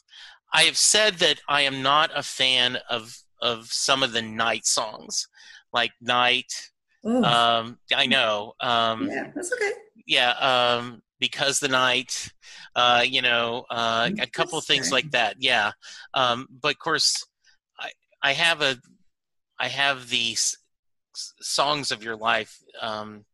I 0.53 0.63
have 0.63 0.77
said 0.77 1.15
that 1.15 1.41
I 1.49 1.63
am 1.63 1.83
not 1.83 2.11
a 2.15 2.23
fan 2.23 2.79
of 2.91 3.17
of 3.41 3.67
some 3.67 4.03
of 4.03 4.13
the 4.13 4.23
night 4.23 4.67
songs, 4.67 5.29
like 5.73 5.93
Night. 6.01 6.71
Um, 7.05 7.79
I 7.95 8.07
know. 8.07 8.55
Um, 8.61 9.09
yeah, 9.09 9.31
that's 9.35 9.53
okay. 9.53 9.71
Yeah, 10.09 10.31
um, 10.31 11.03
because 11.21 11.59
the 11.59 11.69
night 11.69 12.33
uh, 12.77 13.05
you 13.07 13.23
know 13.23 13.65
uh, 13.71 14.11
a 14.21 14.27
couple 14.27 14.59
of 14.59 14.65
things 14.65 14.93
like 14.93 15.11
that 15.11 15.37
yeah 15.39 15.73
um, 16.15 16.47
but 16.63 16.73
of 16.73 16.79
course 16.79 17.25
i 17.79 17.91
i 18.23 18.33
have 18.33 18.63
a 18.63 18.77
i 19.59 19.69
have 19.69 20.09
these 20.09 20.57
songs 21.41 21.91
of 21.91 22.03
your 22.03 22.17
life 22.17 22.59
um, 22.81 23.25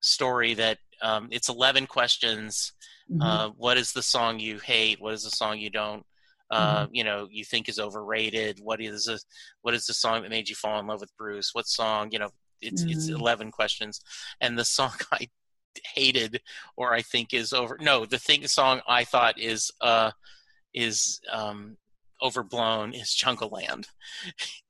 story 0.00 0.54
that 0.54 0.78
um, 1.02 1.28
it's 1.30 1.48
11 1.48 1.86
questions 1.86 2.72
mm-hmm. 3.10 3.22
uh, 3.22 3.48
what 3.56 3.76
is 3.76 3.92
the 3.92 4.02
song 4.02 4.38
you 4.38 4.58
hate 4.58 5.00
what 5.00 5.14
is 5.14 5.24
the 5.24 5.30
song 5.30 5.58
you 5.58 5.70
don't 5.70 6.04
uh, 6.50 6.84
mm-hmm. 6.84 6.94
you 6.94 7.04
know 7.04 7.28
you 7.30 7.44
think 7.44 7.68
is 7.68 7.78
overrated 7.78 8.58
what 8.62 8.80
is 8.80 9.08
a, 9.08 9.18
what 9.62 9.74
is 9.74 9.86
the 9.86 9.94
song 9.94 10.22
that 10.22 10.30
made 10.30 10.48
you 10.48 10.54
fall 10.54 10.80
in 10.80 10.86
love 10.86 11.00
with 11.00 11.16
bruce 11.16 11.50
what 11.52 11.66
song 11.66 12.08
you 12.10 12.18
know 12.18 12.30
it's 12.60 12.82
mm-hmm. 12.82 12.92
it's 12.92 13.08
11 13.08 13.50
questions 13.50 14.00
and 14.40 14.58
the 14.58 14.64
song 14.64 14.92
i 15.12 15.28
hated 15.94 16.40
or 16.76 16.92
I 16.92 17.02
think 17.02 17.34
is 17.34 17.52
over. 17.52 17.78
No, 17.80 18.04
the 18.04 18.18
thing 18.18 18.46
song 18.46 18.80
I 18.88 19.04
thought 19.04 19.38
is 19.38 19.70
uh 19.80 20.10
is 20.74 21.20
um 21.30 21.76
overblown 22.22 22.94
is 22.94 23.08
Jungleland. 23.10 23.86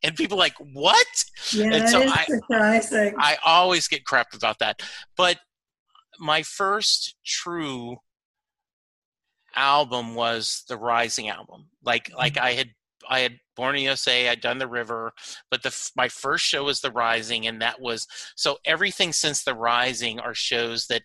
And 0.04 0.16
people 0.16 0.36
like, 0.36 0.54
what? 0.72 1.06
Yeah, 1.52 1.74
and 1.74 1.88
so 1.88 2.02
I, 2.02 2.24
surprising. 2.24 3.14
I 3.18 3.36
always 3.44 3.86
get 3.86 4.04
crap 4.04 4.34
about 4.34 4.58
that. 4.58 4.82
But 5.16 5.38
my 6.18 6.42
first 6.42 7.14
true 7.24 7.98
album 9.54 10.16
was 10.16 10.64
the 10.68 10.76
Rising 10.76 11.28
album. 11.28 11.68
Like 11.84 12.10
like 12.16 12.34
mm-hmm. 12.34 12.46
I 12.46 12.52
had 12.52 12.70
I 13.08 13.20
had 13.20 13.38
Born 13.54 13.76
in 13.76 13.82
USA, 13.82 14.28
I'd 14.28 14.40
done 14.40 14.58
The 14.58 14.66
River, 14.66 15.12
but 15.50 15.62
the 15.62 15.90
my 15.94 16.08
first 16.08 16.44
show 16.44 16.64
was 16.64 16.80
The 16.80 16.90
Rising, 16.90 17.46
and 17.46 17.60
that 17.60 17.80
was 17.80 18.06
so 18.34 18.58
everything 18.64 19.12
since 19.12 19.44
The 19.44 19.54
Rising 19.54 20.18
are 20.20 20.34
shows 20.34 20.86
that 20.86 21.02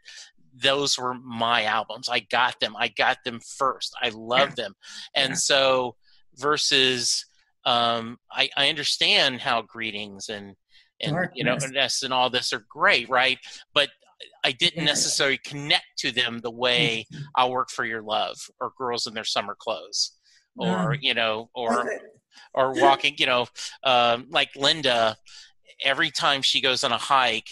those 0.54 0.98
were 0.98 1.14
my 1.14 1.66
albums. 1.66 2.08
I 2.10 2.20
got 2.20 2.60
them. 2.60 2.76
I 2.78 2.88
got 2.88 3.18
them 3.26 3.39
first. 3.41 3.93
I 4.02 4.10
love 4.10 4.56
them, 4.56 4.76
and 5.14 5.32
yeah. 5.32 5.36
so 5.36 5.95
versus 6.36 7.26
um, 7.66 8.18
I, 8.32 8.50
I 8.56 8.70
understand 8.70 9.41
how 9.41 9.62
greetings 9.62 10.30
and 10.30 10.56
and 11.02 11.14
Darkness. 11.14 11.34
you 11.36 11.43
know 11.43 11.58
Ness 11.72 12.02
and 12.02 12.14
all 12.14 12.30
this 12.30 12.54
are 12.54 12.66
great, 12.70 13.10
right? 13.10 13.38
But 13.74 13.89
I 14.43 14.54
didn't 14.54 14.86
necessarily 14.86 15.39
connect 15.45 15.98
to 15.98 16.12
them 16.12 16.39
the 16.39 16.50
way 16.50 17.06
mm-hmm. 17.14 17.24
I'll 17.36 17.52
work 17.52 17.70
for 17.70 17.86
your 17.86 18.02
love 18.02 18.38
or 18.62 18.72
girls 18.78 19.06
in 19.06 19.14
their 19.14 19.26
summer 19.26 19.56
clothes 19.60 20.16
or 20.58 20.95
you 20.99 21.14
know 21.14 21.49
or 21.53 21.89
or 22.53 22.74
walking 22.74 23.16
you 23.18 23.26
know 23.26 23.45
um, 23.84 24.26
like 24.30 24.49
linda 24.55 25.16
every 25.84 26.10
time 26.12 26.41
she 26.41 26.62
goes 26.62 26.84
on 26.84 26.91
a 26.91 26.97
hike 26.97 27.49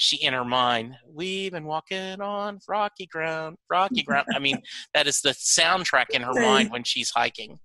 she 0.00 0.16
in 0.16 0.32
her 0.32 0.46
mind 0.46 0.94
we've 1.06 1.52
been 1.52 1.66
walking 1.66 2.20
on 2.22 2.58
rocky 2.66 3.06
ground 3.06 3.56
rocky 3.68 4.02
ground. 4.02 4.26
I 4.34 4.38
mean 4.38 4.60
that 4.94 5.06
is 5.06 5.20
the 5.20 5.30
soundtrack 5.30 6.10
in 6.10 6.22
her 6.22 6.32
mind 6.32 6.70
when 6.70 6.84
she's 6.84 7.10
hiking. 7.10 7.58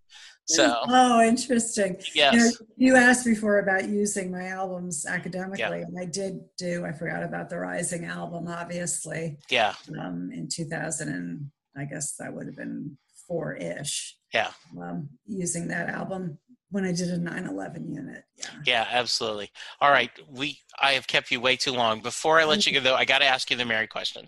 So 0.48 0.76
oh 0.88 1.22
interesting. 1.22 1.98
Yes 2.14 2.34
you, 2.34 2.40
know, 2.40 2.52
you 2.76 2.96
asked 2.98 3.26
before 3.26 3.60
about 3.60 3.88
using 3.88 4.32
my 4.32 4.48
albums 4.48 5.06
academically 5.06 5.60
yeah. 5.60 5.86
and 5.88 5.98
i 5.98 6.06
did 6.06 6.42
do 6.58 6.86
i 6.86 6.92
forgot 6.92 7.24
about 7.24 7.50
the 7.50 7.58
rising 7.58 8.04
album 8.04 8.48
obviously. 8.50 9.38
Yeah. 9.50 9.74
Um, 9.98 10.30
in 10.34 10.50
2000 10.50 11.08
and 11.08 11.50
i 11.78 11.86
guess 11.86 12.16
that 12.18 12.34
would 12.34 12.48
have 12.48 12.58
been 12.58 12.98
four 13.28 13.56
ish 13.56 14.16
yeah 14.34 14.52
um, 14.82 15.10
using 15.26 15.68
that 15.68 15.90
album 15.90 16.38
when 16.72 16.84
I 16.84 16.92
did 16.92 17.10
a 17.10 17.18
9/11 17.18 17.94
unit. 17.94 18.24
Yeah. 18.36 18.50
Yeah, 18.66 18.88
absolutely. 18.90 19.50
All 19.80 19.92
right, 19.92 20.10
we 20.30 20.60
I 20.82 20.92
have 20.94 21.08
kept 21.08 21.32
you 21.32 21.40
way 21.40 21.56
too 21.56 21.72
long. 21.72 22.02
Before 22.02 22.40
I 22.40 22.44
let 22.44 22.66
you 22.66 22.74
go, 22.74 22.80
though, 22.82 22.96
I 22.96 23.06
got 23.06 23.20
to 23.20 23.26
ask 23.26 23.50
you 23.50 23.56
the 23.56 23.64
Mary 23.64 23.88
question. 23.88 24.28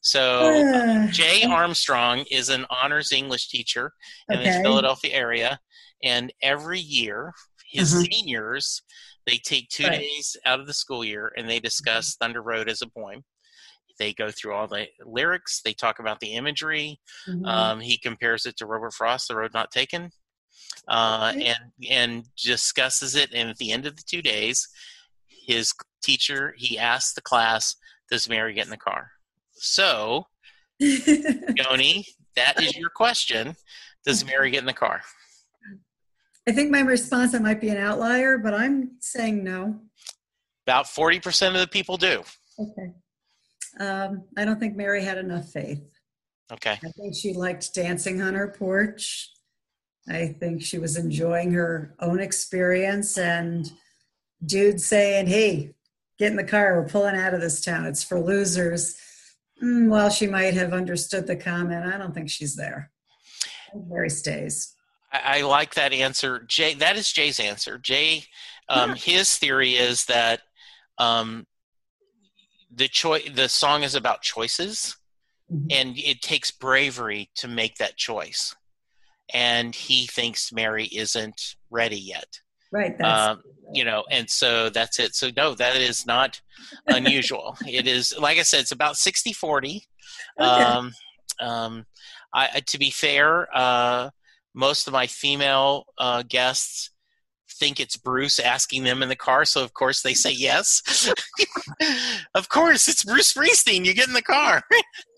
So, 0.00 0.64
Uh, 0.72 1.06
Jay 1.10 1.44
Armstrong 1.44 2.24
is 2.30 2.48
an 2.48 2.64
honors 2.70 3.12
English 3.12 3.48
teacher 3.48 3.92
in 4.30 4.38
the 4.42 4.52
Philadelphia 4.62 5.12
area, 5.12 5.60
and 6.02 6.32
every 6.40 6.80
year 6.80 7.32
his 7.70 7.92
Mhm. 7.92 8.06
seniors 8.10 8.82
they 9.26 9.36
take 9.38 9.68
two 9.68 9.84
Right. 9.84 9.98
days 10.00 10.36
out 10.46 10.60
of 10.60 10.66
the 10.66 10.74
school 10.74 11.04
year 11.04 11.32
and 11.36 11.48
they 11.48 11.60
discuss 11.60 12.16
Thunder 12.16 12.42
Road 12.42 12.68
as 12.68 12.80
a 12.82 12.88
poem. 12.88 13.22
They 14.02 14.12
go 14.12 14.32
through 14.32 14.54
all 14.54 14.66
the 14.66 14.88
lyrics. 15.04 15.60
They 15.64 15.72
talk 15.74 16.00
about 16.00 16.18
the 16.18 16.32
imagery. 16.32 16.98
mhm. 17.28 17.46
Um, 17.46 17.78
he 17.80 17.96
compares 17.96 18.46
it 18.46 18.56
to 18.56 18.66
Robert 18.66 18.92
Frost, 18.94 19.28
"The 19.28 19.36
Road 19.36 19.54
Not 19.54 19.70
Taken," 19.70 20.10
uh, 20.88 21.30
Okay. 21.32 21.46
and 21.46 21.72
and 21.88 22.24
discusses 22.36 23.14
it. 23.14 23.32
And 23.32 23.48
at 23.48 23.58
the 23.58 23.70
end 23.70 23.86
of 23.86 23.94
the 23.96 24.02
two 24.02 24.20
days, 24.20 24.66
his 25.46 25.72
teacher 26.02 26.52
he 26.58 26.76
asks 26.80 27.12
the 27.14 27.20
class, 27.20 27.76
"Does 28.10 28.28
Mary 28.28 28.54
get 28.54 28.64
in 28.64 28.70
the 28.70 28.76
car?" 28.76 29.12
So, 29.52 30.26
Joni, 30.82 32.04
that 32.34 32.60
is 32.60 32.76
your 32.76 32.90
question. 32.90 33.54
Does 34.04 34.24
Mary 34.24 34.50
get 34.50 34.58
in 34.58 34.66
the 34.66 34.72
car? 34.72 35.02
I 36.48 36.50
think 36.50 36.72
my 36.72 36.80
response 36.80 37.30
that 37.32 37.42
might 37.42 37.60
be 37.60 37.68
an 37.68 37.76
outlier, 37.76 38.36
but 38.36 38.52
I'm 38.52 38.96
saying 38.98 39.44
no. 39.44 39.80
About 40.66 40.88
forty 40.88 41.20
percent 41.20 41.54
of 41.54 41.60
the 41.60 41.68
people 41.68 41.96
do. 41.96 42.24
Okay. 42.58 42.92
Um, 43.80 44.24
I 44.36 44.44
don't 44.44 44.58
think 44.58 44.76
Mary 44.76 45.02
had 45.02 45.18
enough 45.18 45.50
faith. 45.50 45.82
Okay. 46.52 46.78
I 46.84 46.90
think 46.90 47.14
she 47.14 47.32
liked 47.32 47.74
dancing 47.74 48.20
on 48.20 48.34
her 48.34 48.48
porch. 48.48 49.30
I 50.08 50.34
think 50.38 50.62
she 50.62 50.78
was 50.78 50.96
enjoying 50.96 51.52
her 51.52 51.94
own 52.00 52.20
experience 52.20 53.16
and 53.16 53.70
dude 54.44 54.80
saying, 54.80 55.28
Hey, 55.28 55.74
get 56.18 56.30
in 56.30 56.36
the 56.36 56.44
car. 56.44 56.80
We're 56.80 56.88
pulling 56.88 57.16
out 57.16 57.34
of 57.34 57.40
this 57.40 57.64
town. 57.64 57.86
It's 57.86 58.02
for 58.02 58.20
losers. 58.20 58.96
Mm, 59.62 59.88
well, 59.88 60.10
she 60.10 60.26
might 60.26 60.54
have 60.54 60.72
understood 60.72 61.26
the 61.26 61.36
comment. 61.36 61.86
I 61.86 61.96
don't 61.98 62.12
think 62.12 62.28
she's 62.28 62.56
there. 62.56 62.90
Mary 63.88 64.10
stays. 64.10 64.74
I, 65.12 65.38
I 65.38 65.42
like 65.42 65.74
that 65.74 65.92
answer. 65.92 66.44
Jay, 66.48 66.74
that 66.74 66.96
is 66.96 67.10
Jay's 67.10 67.38
answer. 67.38 67.78
Jay, 67.78 68.24
um, 68.68 68.94
his 68.94 69.36
theory 69.36 69.72
is 69.72 70.04
that 70.06 70.40
um, 70.98 71.46
the 72.74 72.88
choice, 72.88 73.28
the 73.34 73.48
song 73.48 73.82
is 73.82 73.94
about 73.94 74.22
choices, 74.22 74.96
Mhm. 75.52 75.66
and 75.70 75.98
it 75.98 76.22
takes 76.22 76.50
bravery 76.50 77.30
to 77.36 77.48
make 77.48 77.76
that 77.76 77.96
choice. 77.96 78.54
And 79.34 79.74
he 79.74 80.06
thinks 80.06 80.52
Mary 80.52 80.86
isn't 80.86 81.56
ready 81.70 81.98
yet. 81.98 82.40
Right. 82.70 82.96
That's, 82.98 83.20
Um, 83.28 83.42
you 83.72 83.84
know, 83.84 84.04
and 84.10 84.28
so 84.28 84.68
that's 84.70 84.98
it. 84.98 85.14
So 85.14 85.30
no, 85.36 85.54
that 85.54 85.76
is 85.76 86.06
not 86.06 86.40
unusual. 86.86 87.56
it 87.66 87.86
is, 87.86 88.14
like 88.18 88.38
I 88.38 88.42
said, 88.42 88.60
it's 88.60 88.72
about 88.72 88.96
60, 88.96 89.32
40. 89.32 89.86
Okay. 90.40 90.62
Um, 90.62 90.94
um, 91.40 91.86
I, 92.34 92.48
I- 92.56 92.60
to 92.60 92.78
be 92.78 92.90
fair, 92.90 93.48
uh, 93.56 94.10
most 94.54 94.86
of 94.86 94.92
my 94.92 95.06
female 95.06 95.86
uh, 95.98 96.22
guests 96.22 96.90
think 97.50 97.80
it's 97.80 97.96
Bruce 97.96 98.38
asking 98.38 98.84
them 98.84 99.02
in 99.02 99.08
the 99.08 99.16
car, 99.16 99.44
so 99.44 99.62
of 99.62 99.74
course 99.74 100.02
they 100.02 100.14
say 100.14 100.32
yes. 100.32 101.12
of 102.34 102.48
course, 102.48 102.88
it's 102.88 103.04
Bruce 103.04 103.32
Springsteen. 103.32 103.84
You 103.84 103.94
get 103.94 104.08
in 104.08 104.14
the 104.14 104.22
car. 104.22 104.62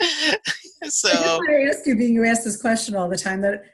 so 0.85 1.09
I 1.11 1.68
ask 1.68 1.87
you, 1.87 1.97
being 1.97 2.14
you 2.14 2.25
ask 2.25 2.45
this 2.45 2.61
question 2.61 2.97
all 2.97 3.09
the 3.09 3.16
time, 3.16 3.41
that 3.43 3.64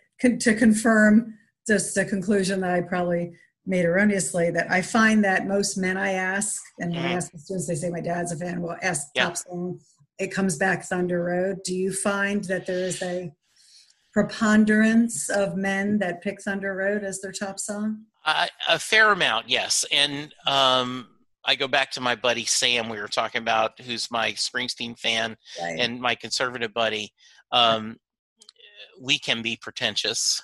to 0.40 0.54
confirm 0.54 1.34
just 1.66 1.96
a 1.96 2.04
conclusion 2.04 2.60
that 2.60 2.70
I 2.70 2.80
probably 2.82 3.32
made 3.66 3.84
erroneously, 3.84 4.50
that 4.50 4.70
I 4.70 4.82
find 4.82 5.24
that 5.24 5.46
most 5.46 5.76
men 5.76 5.96
I 5.96 6.12
ask, 6.12 6.60
and 6.78 6.90
when 6.90 7.00
I 7.00 7.08
mm-hmm. 7.08 7.16
ask 7.16 7.32
the 7.32 7.38
students, 7.38 7.68
they 7.68 7.74
say 7.74 7.90
my 7.90 8.00
dad's 8.00 8.32
a 8.32 8.36
fan. 8.36 8.60
Well, 8.60 8.76
ask 8.82 9.08
Yeah. 9.14 9.24
top 9.26 9.36
song. 9.36 9.80
It 10.18 10.32
comes 10.32 10.56
back 10.56 10.84
Thunder 10.84 11.24
Road. 11.24 11.58
Do 11.64 11.74
you 11.74 11.92
find 11.92 12.44
that 12.44 12.66
there 12.66 12.84
is 12.84 13.00
a 13.02 13.32
preponderance 14.12 15.30
of 15.30 15.56
men 15.56 15.98
that 15.98 16.22
pick 16.22 16.42
Thunder 16.42 16.74
Road 16.74 17.04
as 17.04 17.20
their 17.20 17.32
top 17.32 17.58
song? 17.58 18.04
I, 18.24 18.48
a 18.68 18.78
fair 18.78 19.12
amount, 19.12 19.48
yes. 19.48 19.84
And 19.90 20.34
um, 20.46 21.08
I 21.44 21.54
go 21.54 21.68
back 21.68 21.90
to 21.92 22.00
my 22.00 22.14
buddy 22.14 22.44
Sam. 22.44 22.88
We 22.88 23.00
were 23.00 23.08
talking 23.08 23.40
about, 23.40 23.80
who's 23.80 24.10
my 24.10 24.32
Springsteen 24.32 24.98
fan. 24.98 25.36
Right. 25.60 25.78
and 25.78 26.00
my 26.00 26.14
conservative 26.14 26.74
buddy, 26.74 27.12
um, 27.52 27.96
we 29.00 29.18
can 29.18 29.42
be 29.42 29.58
pretentious. 29.60 30.42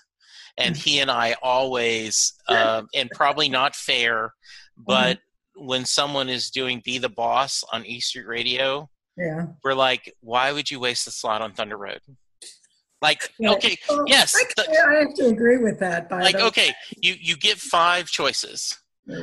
And 0.59 0.75
he 0.75 1.01
and 1.01 1.11
I 1.11 1.37
always, 1.43 2.33
um, 2.49 2.89
and 2.95 3.11
probably 3.11 3.51
not 3.51 3.77
fair, 3.77 4.33
but 4.77 5.19
when 5.55 5.85
someone 5.85 6.31
is 6.31 6.51
doing 6.51 6.81
Be 6.83 6.97
the 6.97 7.11
Boss 7.11 7.63
on 7.73 7.85
E 7.85 8.01
Street 8.01 8.27
Radio, 8.27 8.89
yeah. 9.19 9.47
we're 9.63 9.75
like, 9.75 10.15
why 10.21 10.53
would 10.53 10.71
you 10.71 10.81
waste 10.81 11.05
the 11.05 11.11
slot 11.11 11.43
on 11.43 11.53
Thunder 11.53 11.77
Road? 11.77 12.01
Like, 13.03 13.31
Yeah. 13.39 13.53
okay, 13.53 13.77
Well, 13.89 14.05
yes, 14.07 14.35
I, 14.59 14.77
I 14.89 14.95
have 15.01 15.15
to 15.15 15.27
agree 15.27 15.59
with 15.59 15.79
that. 15.81 16.09
By 16.09 16.23
like, 16.23 16.41
okay, 16.41 16.73
you, 17.03 17.15
you 17.21 17.37
get 17.37 17.59
five 17.59 18.07
choices. 18.07 18.77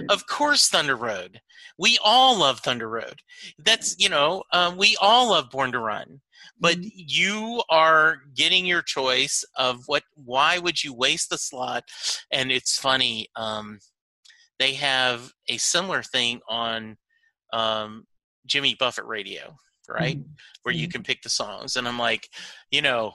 Of 0.09 0.25
course, 0.27 0.69
Thunder 0.69 0.95
Road. 0.95 1.41
We 1.77 1.97
all 2.03 2.37
love 2.39 2.59
Thunder 2.61 2.87
Road. 2.87 3.19
That's 3.57 3.95
you 3.99 4.07
know, 4.07 4.43
um, 4.53 4.77
we 4.77 4.95
all 5.01 5.31
love 5.31 5.49
Born 5.49 5.71
to 5.73 5.79
Run. 5.79 6.21
But 6.59 6.77
Mhm. 6.77 6.91
you 6.93 7.63
are 7.69 8.19
getting 8.35 8.65
your 8.65 8.81
choice 8.81 9.43
of 9.57 9.83
what. 9.87 10.03
Why 10.13 10.57
would 10.57 10.83
you 10.83 10.93
waste 10.93 11.29
the 11.29 11.37
slot? 11.37 11.83
And 12.31 12.51
it's 12.51 12.77
funny. 12.77 13.27
Um, 13.35 13.79
they 14.59 14.73
have 14.75 15.31
a 15.49 15.57
similar 15.57 16.03
thing 16.03 16.39
on 16.47 16.97
um, 17.51 18.05
Jimmy 18.45 18.75
Buffett 18.75 19.05
Radio, 19.05 19.57
right? 19.89 20.17
Mhm. 20.17 20.25
Where 20.61 20.73
you 20.73 20.87
Mhm. 20.87 20.91
can 20.91 21.03
pick 21.03 21.21
the 21.23 21.29
songs. 21.29 21.75
And 21.75 21.87
I'm 21.87 21.99
like, 21.99 22.29
you 22.71 22.81
know, 22.81 23.13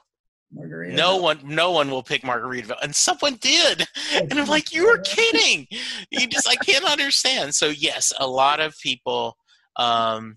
Margarita. 0.52 0.96
no 0.96 1.16
one, 1.16 1.40
no 1.44 1.72
one 1.72 1.90
will 1.90 2.02
pick 2.02 2.22
Margaritaville, 2.22 2.82
and 2.82 2.94
someone 2.94 3.36
did. 3.36 3.86
And 4.14 4.32
I'm 4.34 4.46
like, 4.46 4.72
you 4.72 4.86
are 4.88 4.98
kidding. 5.04 5.66
You 6.10 6.26
just, 6.26 6.48
I 6.48 6.56
can't 6.56 6.84
understand. 6.84 7.54
So 7.54 7.68
yes, 7.68 8.12
a 8.18 8.26
lot 8.26 8.60
of 8.60 8.78
people, 8.78 9.36
um, 9.76 10.36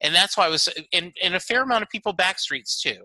and 0.00 0.14
that's 0.14 0.36
why 0.36 0.46
I 0.46 0.48
was, 0.48 0.68
and, 0.92 1.12
and 1.22 1.34
a 1.34 1.40
fair 1.40 1.62
amount 1.62 1.82
of 1.82 1.88
people 1.88 2.14
backstreets 2.14 2.80
too, 2.80 3.04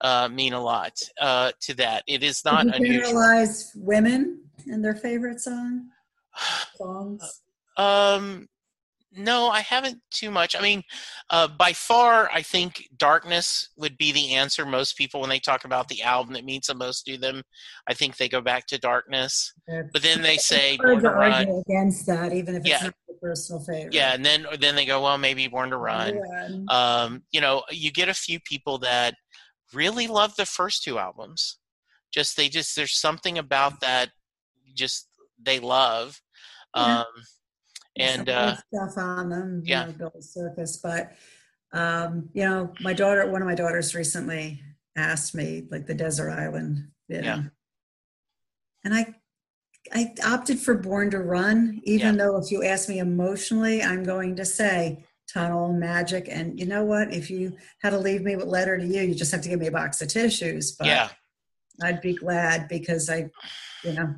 uh, 0.00 0.28
mean 0.28 0.52
a 0.52 0.60
lot 0.60 0.92
uh, 1.20 1.52
to 1.62 1.74
that. 1.74 2.02
It 2.06 2.22
is 2.22 2.44
not 2.44 2.66
Did 2.66 2.80
you 2.80 3.04
unusual. 3.04 3.46
women 3.76 4.40
and 4.66 4.84
their 4.84 4.94
favorite 4.94 5.40
song 5.40 5.88
songs? 6.76 7.42
Um, 7.76 8.48
no, 9.16 9.48
I 9.48 9.60
haven't 9.60 10.00
too 10.10 10.30
much. 10.30 10.56
I 10.56 10.60
mean, 10.60 10.82
uh, 11.30 11.48
by 11.48 11.72
far, 11.72 12.28
I 12.32 12.42
think 12.42 12.88
"Darkness" 12.96 13.68
would 13.76 13.96
be 13.96 14.12
the 14.12 14.34
answer. 14.34 14.66
Most 14.66 14.96
people, 14.96 15.20
when 15.20 15.30
they 15.30 15.38
talk 15.38 15.64
about 15.64 15.88
the 15.88 16.02
album 16.02 16.34
that 16.34 16.44
means 16.44 16.66
the 16.66 16.74
most 16.74 17.04
to 17.06 17.16
them, 17.16 17.42
I 17.88 17.94
think 17.94 18.16
they 18.16 18.28
go 18.28 18.40
back 18.40 18.66
to 18.68 18.78
"Darkness." 18.78 19.52
But 19.66 20.02
then 20.02 20.22
they 20.22 20.36
say 20.36 20.76
"Born 20.76 21.02
to 21.02 21.10
Run." 21.10 21.32
argue 21.32 21.62
against 21.66 22.06
that, 22.06 22.32
even 22.32 22.54
if 22.56 22.60
it's 22.60 22.68
Yeah. 22.68 22.82
not 22.84 22.94
your 23.08 23.18
personal 23.20 23.60
favorite. 23.60 23.94
Yeah, 23.94 24.14
and 24.14 24.24
then 24.24 24.46
then 24.60 24.74
they 24.74 24.84
go, 24.86 25.02
well, 25.02 25.18
maybe 25.18 25.46
Born 25.48 25.70
to 25.70 25.76
Run. 25.76 26.18
Run. 26.18 26.66
Um, 26.68 27.22
you 27.30 27.40
know, 27.40 27.62
you 27.70 27.90
get 27.92 28.08
a 28.08 28.14
few 28.14 28.40
people 28.40 28.78
that 28.78 29.14
really 29.72 30.06
love 30.06 30.36
the 30.36 30.46
first 30.46 30.82
two 30.82 30.98
albums. 30.98 31.58
Just 32.12 32.36
they 32.36 32.48
just 32.48 32.76
there's 32.76 32.98
something 32.98 33.38
about 33.38 33.80
that 33.80 34.10
just 34.74 35.08
they 35.40 35.58
love. 35.60 36.20
Yeah. 36.76 37.00
Um, 37.00 37.06
and 37.96 38.28
uh, 38.28 38.56
stuff 38.72 38.96
on 38.96 39.28
them. 39.28 39.62
you 39.64 39.70
yeah. 39.70 39.86
know, 39.86 39.92
Billy 39.92 40.20
Circus, 40.20 40.76
but 40.78 41.12
um, 41.72 42.28
you 42.32 42.44
know, 42.44 42.72
my 42.80 42.92
daughter, 42.92 43.28
one 43.30 43.42
of 43.42 43.48
my 43.48 43.54
daughters 43.54 43.94
recently 43.94 44.62
asked 44.96 45.34
me 45.34 45.66
like 45.70 45.86
the 45.86 45.94
desert 45.94 46.30
island. 46.30 46.88
you 47.08 47.20
Yeah. 47.20 47.42
And 48.84 48.94
I, 48.94 49.14
I 49.92 50.14
opted 50.24 50.60
for 50.60 50.74
Born 50.74 51.10
to 51.10 51.18
Run, 51.18 51.80
even 51.84 52.16
though 52.16 52.36
if 52.36 52.50
you 52.50 52.62
ask 52.62 52.88
me 52.88 53.00
emotionally, 53.00 53.82
I'm 53.82 54.04
going 54.04 54.36
to 54.36 54.44
say 54.44 55.04
Tunnel 55.32 55.72
Magic. 55.72 56.28
And 56.30 56.58
you 56.58 56.66
know 56.66 56.84
what? 56.84 57.12
If 57.12 57.30
you 57.30 57.56
had 57.82 57.90
to 57.90 57.98
leave 57.98 58.22
me 58.22 58.36
with 58.36 58.46
letter 58.46 58.78
to 58.78 58.86
you, 58.86 59.02
you 59.02 59.14
just 59.14 59.32
have 59.32 59.42
to 59.42 59.48
give 59.48 59.58
me 59.58 59.66
a 59.66 59.72
box 59.72 60.00
of 60.00 60.08
tissues. 60.08 60.72
But 60.72 60.86
yeah, 60.86 61.08
I'd 61.82 62.00
be 62.00 62.14
glad 62.14 62.68
because 62.68 63.10
I, 63.10 63.30
you 63.82 63.92
know, 63.92 64.14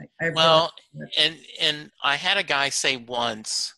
I, 0.00 0.26
I 0.26 0.30
well, 0.30 0.72
and 1.18 1.36
and 1.60 1.90
I 2.02 2.16
had 2.16 2.36
a 2.36 2.42
guy 2.42 2.68
say 2.70 2.96
once 2.96 3.74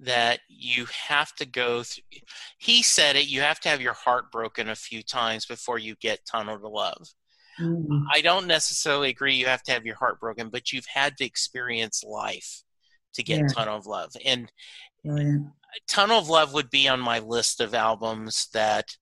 that 0.00 0.40
you 0.48 0.86
have 0.86 1.34
to 1.36 1.46
go 1.46 1.82
through. 1.82 2.02
He 2.58 2.82
said 2.82 3.16
it. 3.16 3.28
You 3.28 3.40
have 3.42 3.60
to 3.60 3.68
have 3.68 3.80
your 3.80 3.92
heart 3.92 4.32
broken 4.32 4.68
a 4.68 4.74
few 4.74 5.02
times 5.02 5.46
before 5.46 5.78
you 5.78 5.94
get 5.96 6.26
tunnel 6.26 6.58
to 6.58 6.68
love. 6.68 7.08
Mm, 7.60 8.02
I 8.12 8.20
don't 8.20 8.48
necessarily 8.48 9.10
agree 9.10 9.34
you 9.36 9.46
have 9.46 9.62
to 9.64 9.72
have 9.72 9.86
your 9.86 9.94
heart 9.94 10.18
broken, 10.18 10.48
but 10.48 10.72
you've 10.72 10.86
had 10.86 11.16
to 11.18 11.24
experience 11.24 12.02
life 12.02 12.62
to 13.14 13.22
get 13.22 13.40
Yeah. 13.40 13.46
Tunnel 13.46 13.76
of 13.76 13.86
Love. 13.86 14.10
And 14.24 14.50
brilliant. 15.04 15.52
Tunnel 15.86 16.18
of 16.18 16.28
Love 16.28 16.52
would 16.52 16.70
be 16.70 16.88
on 16.88 16.98
my 16.98 17.20
list 17.20 17.60
of 17.60 17.74
albums 17.74 18.48
that 18.52 18.96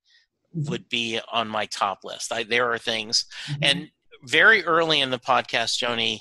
Mhm. 0.54 0.68
would 0.68 0.88
be 0.90 1.18
on 1.30 1.48
my 1.48 1.64
top 1.64 2.00
list. 2.04 2.30
I, 2.30 2.42
there 2.42 2.70
are 2.70 2.78
things. 2.78 3.24
Mhm. 3.46 3.58
And 3.62 3.90
very 4.24 4.62
early 4.66 5.00
in 5.00 5.08
the 5.08 5.18
podcast, 5.18 5.82
Joni, 5.82 6.20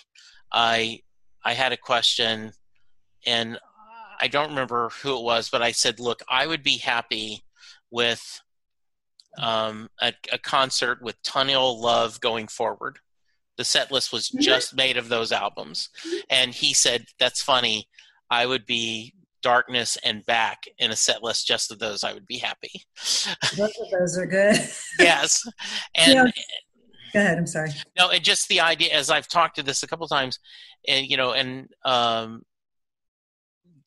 I 0.52 1.02
I 1.44 1.54
had 1.54 1.72
a 1.72 1.78
question, 1.78 2.54
and 3.26 3.58
I 4.20 4.28
don't 4.28 4.50
remember 4.50 4.90
who 5.02 5.18
it 5.18 5.24
was, 5.24 5.50
but 5.50 5.62
I 5.62 5.72
said, 5.72 6.00
"Look, 6.00 6.22
I 6.30 6.46
would 6.48 6.64
be 6.64 6.78
happy 6.78 7.44
with 7.90 8.42
um, 9.38 9.90
a, 10.02 10.14
a 10.32 10.38
concert 10.38 11.02
with 11.02 11.22
Tunnel 11.24 11.80
Love 11.82 12.20
going 12.20 12.48
forward." 12.48 13.00
The 13.58 13.66
set 13.66 13.92
list 13.92 14.12
was 14.12 14.30
Mhm. 14.30 14.42
just 14.42 14.74
made 14.76 14.98
of 14.98 15.10
those 15.10 15.32
albums, 15.32 15.90
and 16.30 16.54
he 16.54 16.74
said, 16.74 17.06
"That's 17.20 17.42
funny. 17.42 17.90
I 18.30 18.46
would 18.46 18.66
be 18.66 19.14
Darkness 19.42 19.98
and 20.04 20.26
Back 20.26 20.64
in 20.78 20.92
a 20.92 20.96
set 20.96 21.24
list 21.24 21.48
just 21.48 21.72
of 21.72 21.80
those. 21.80 22.04
I 22.04 22.14
would 22.14 22.28
be 22.28 22.38
happy." 22.38 22.86
Both 23.58 23.74
of 23.80 23.90
those 23.92 24.18
are 24.18 24.26
good. 24.28 24.56
yes, 25.00 25.48
and. 25.96 26.32
Go 27.14 27.20
ahead. 27.20 27.38
I'm 27.38 27.48
sorry. 27.48 27.72
no, 27.98 28.10
and 28.10 28.24
just 28.24 28.48
the 28.48 28.62
idea, 28.62 28.94
as 28.94 29.10
I've 29.10 29.28
talked 29.28 29.58
to 29.58 29.64
this 29.64 29.84
a 29.84 29.88
couple 29.88 30.08
times, 30.08 30.40
and 30.88 31.06
you 31.06 31.18
know, 31.18 31.34
and 31.34 31.68
um, 31.84 32.44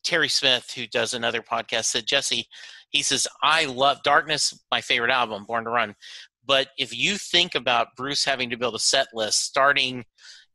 Terry 0.03 0.29
Smith, 0.29 0.71
who 0.75 0.87
does 0.87 1.13
another 1.13 1.41
podcast, 1.41 1.85
said 1.85 2.05
Jesse, 2.05 2.47
he 2.89 3.01
says, 3.01 3.27
I 3.43 3.65
love 3.65 4.03
Darkness, 4.03 4.57
my 4.71 4.79
favorite 4.79 5.11
album, 5.11 5.45
Born 5.45 5.65
to 5.65 5.69
Run. 5.69 5.95
But 6.45 6.69
if 6.77 6.95
you 6.95 7.17
think 7.17 7.55
about 7.55 7.95
Bruce 7.97 8.23
having 8.23 8.51
to 8.51 8.57
build 8.57 8.75
a 8.75 8.79
set 8.79 9.07
list, 9.13 9.43
starting, 9.43 10.05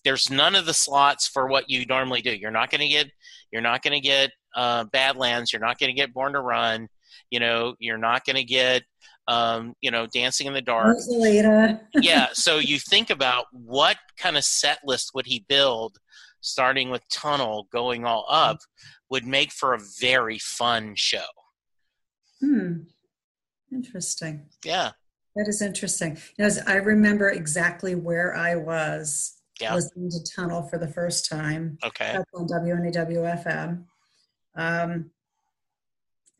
there's 0.05 0.31
none 0.31 0.55
of 0.55 0.65
the 0.65 0.73
slots 0.73 1.27
for 1.27 1.49
what 1.49 1.69
you 1.69 1.85
normally 1.87 2.23
do. 2.23 2.33
You're 2.33 2.51
not 2.51 2.71
going 2.71 2.81
to 2.81 2.89
get, 2.89 3.11
you're 3.53 3.61
not 3.61 3.83
going 3.83 3.93
to 3.93 4.01
get 4.01 4.31
uh, 4.55 4.85
Badlands. 4.85 5.53
You're 5.53 5.61
not 5.61 5.79
going 5.79 5.91
to 5.91 6.01
get 6.01 6.15
Born 6.15 6.33
to 6.33 6.41
Run. 6.41 6.89
You 7.31 7.41
know, 7.41 7.75
you're 7.79 7.99
not 7.99 8.25
going 8.25 8.37
to 8.37 8.45
get, 8.45 8.85
um, 9.31 9.75
you 9.81 9.91
know, 9.91 10.07
Dancing 10.13 10.47
in 10.49 10.53
the 10.55 10.61
Dark 10.63 10.97
Rosalita. 10.97 11.81
yeah 12.03 12.27
so 12.33 12.59
you 12.59 12.79
think 12.79 13.11
about 13.11 13.45
what 13.53 13.97
kind 14.17 14.37
of 14.37 14.45
set 14.45 14.79
list 14.85 15.11
would 15.15 15.27
he 15.27 15.45
build 15.49 15.99
starting 16.41 16.91
with 16.91 17.03
tunnel 17.11 17.69
going 17.73 18.05
all 18.05 18.25
up 18.29 18.59
would 19.11 19.25
make 19.27 19.53
for 19.53 19.75
a 19.75 19.79
very 20.01 20.39
fun 20.39 20.95
show 20.97 21.31
Hmm. 22.41 22.73
Interesting. 23.73 24.47
yeah 24.65 24.91
That 25.37 25.47
is 25.49 25.61
interesting. 25.63 26.19
You 26.39 26.49
know, 26.49 26.55
I 26.67 26.75
remember 26.77 27.29
exactly 27.29 27.95
where 27.95 28.35
I 28.35 28.57
was 28.57 29.37
Yeah. 29.61 29.75
listening 29.75 30.11
to 30.11 30.21
Tunnel 30.35 30.63
for 30.71 30.79
the 30.79 30.89
first 30.89 31.29
time. 31.29 31.79
okay 31.85 32.13
That's 32.15 32.31
on 32.35 32.47
WNEW-FM. 32.49 33.85
Um, 34.57 35.11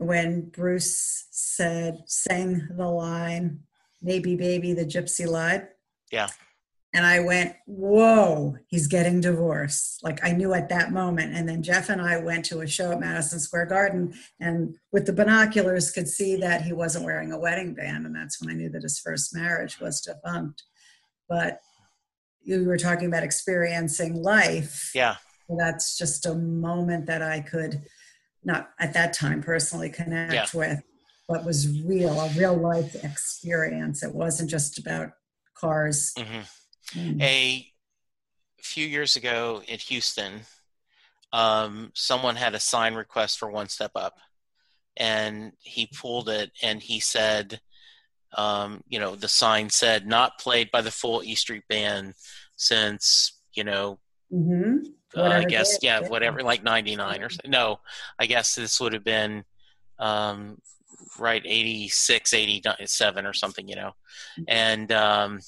when 0.01 0.49
Bruce 0.49 1.27
said, 1.31 2.03
sang 2.07 2.67
the 2.75 2.89
line, 2.89 3.61
maybe 4.01 4.35
baby, 4.35 4.73
the 4.73 4.85
gypsy 4.85 5.27
lied. 5.27 5.69
Yeah. 6.11 6.29
And 6.95 7.07
I 7.07 7.21
went, 7.21 7.55
whoa, 7.67 8.57
he's 8.67 8.87
getting 8.87 9.21
divorced. 9.21 10.03
Like 10.03 10.25
I 10.25 10.33
knew 10.33 10.55
at 10.55 10.71
that 10.71 10.91
moment. 10.91 11.35
And 11.37 11.49
then 11.49 11.63
Jeff 11.63 11.91
and 11.91 12.01
I 12.01 12.17
went 12.17 12.47
to 12.47 12.63
a 12.63 12.67
show 12.67 12.93
at 12.93 13.01
Madison 13.01 13.39
Square 13.39 13.67
Garden 13.67 14.15
and 14.41 14.75
with 14.91 15.07
the 15.07 15.13
binoculars 15.13 15.93
could 15.93 16.09
see 16.09 16.35
that 16.37 16.63
he 16.63 16.73
wasn't 16.73 17.05
wearing 17.05 17.31
a 17.31 17.39
wedding 17.39 17.75
band. 17.75 18.07
And 18.07 18.17
that's 18.17 18.41
when 18.41 18.51
I 18.51 18.55
knew 18.55 18.71
that 18.71 18.83
his 18.83 18.99
first 18.99 19.35
marriage 19.35 19.79
was 19.81 20.01
defunct. 20.01 20.65
But 21.29 21.61
you 22.43 22.65
were 22.65 22.79
talking 22.79 23.07
about 23.07 23.23
experiencing 23.23 24.15
life 24.23 24.93
yeah 24.95 25.17
that's 25.59 25.99
just 25.99 26.27
a 26.27 26.35
moment 26.35 27.07
that 27.07 27.23
I 27.23 27.41
could 27.41 27.83
not 28.45 28.71
at 28.79 28.93
that 28.95 29.13
time 29.13 29.43
personally 29.43 29.91
connect 29.91 30.33
Yeah. 30.33 30.47
with, 30.59 30.83
what 31.27 31.45
was 31.45 31.69
real, 31.83 32.19
a 32.21 32.29
real 32.31 32.57
life 32.57 32.95
experience. 33.05 34.03
It 34.03 34.15
wasn't 34.15 34.51
just 34.51 34.79
about 34.79 35.13
cars. 35.55 36.13
hmm 36.17 36.41
Mm. 36.97 37.23
a 37.23 37.73
few 38.61 38.85
years 38.85 39.15
ago 39.15 39.63
in 39.69 39.79
houston 39.79 40.41
um, 41.33 41.93
someone 41.95 42.35
had 42.35 42.55
a 42.57 42.59
sign 42.61 42.95
request 42.95 43.39
for 43.39 43.49
one 43.49 43.69
step 43.69 43.93
up 43.95 44.19
and 44.97 45.53
he 45.61 45.87
pulled 45.87 46.29
it 46.29 46.51
and 46.63 46.83
he 46.83 46.99
said 46.99 47.61
um, 48.37 48.83
you 48.89 48.99
know 48.99 49.15
the 49.15 49.29
sign 49.29 49.71
said 49.71 50.05
not 50.07 50.41
played 50.41 50.69
by 50.73 50.81
the 50.81 50.91
full 50.91 51.23
e 51.23 51.37
street 51.37 51.63
band 51.69 52.15
since 52.57 53.41
you 53.55 53.63
know 53.63 54.01
Mhm. 54.33 54.87
Uh, 55.17 55.23
I 55.23 55.45
guess 55.45 55.79
yeah, 55.83 56.01
whatever, 56.09 56.43
like 56.43 56.63
ninety 56.63 56.97
nine 56.97 57.23
or 57.23 57.31
so- 57.31 57.41
no. 57.47 57.81
I 58.19 58.27
guess 58.27 58.55
this 58.55 58.81
would 58.81 58.93
have 58.93 59.05
been 59.05 59.45
um, 59.99 60.59
right 61.19 61.43
86, 61.45 62.33
87 62.33 63.27
or 63.27 63.33
something, 63.33 63.69
you 63.69 63.77
know. 63.77 63.93
And 64.49 64.91
um, 64.93 65.41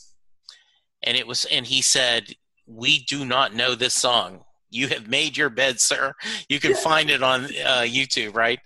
and 1.02 1.16
it 1.16 1.26
was, 1.26 1.44
and 1.46 1.66
he 1.66 1.82
said, 1.82 2.34
"We 2.66 3.00
do 3.04 3.24
not 3.24 3.54
know 3.54 3.74
this 3.74 3.94
song. 3.94 4.44
You 4.70 4.88
have 4.88 5.06
made 5.08 5.36
your 5.36 5.50
bed, 5.50 5.80
sir. 5.80 6.14
You 6.48 6.58
can 6.60 6.74
find 6.88 7.10
it 7.10 7.22
on 7.22 7.44
uh, 7.44 7.82
YouTube, 7.84 8.34
right?" 8.34 8.58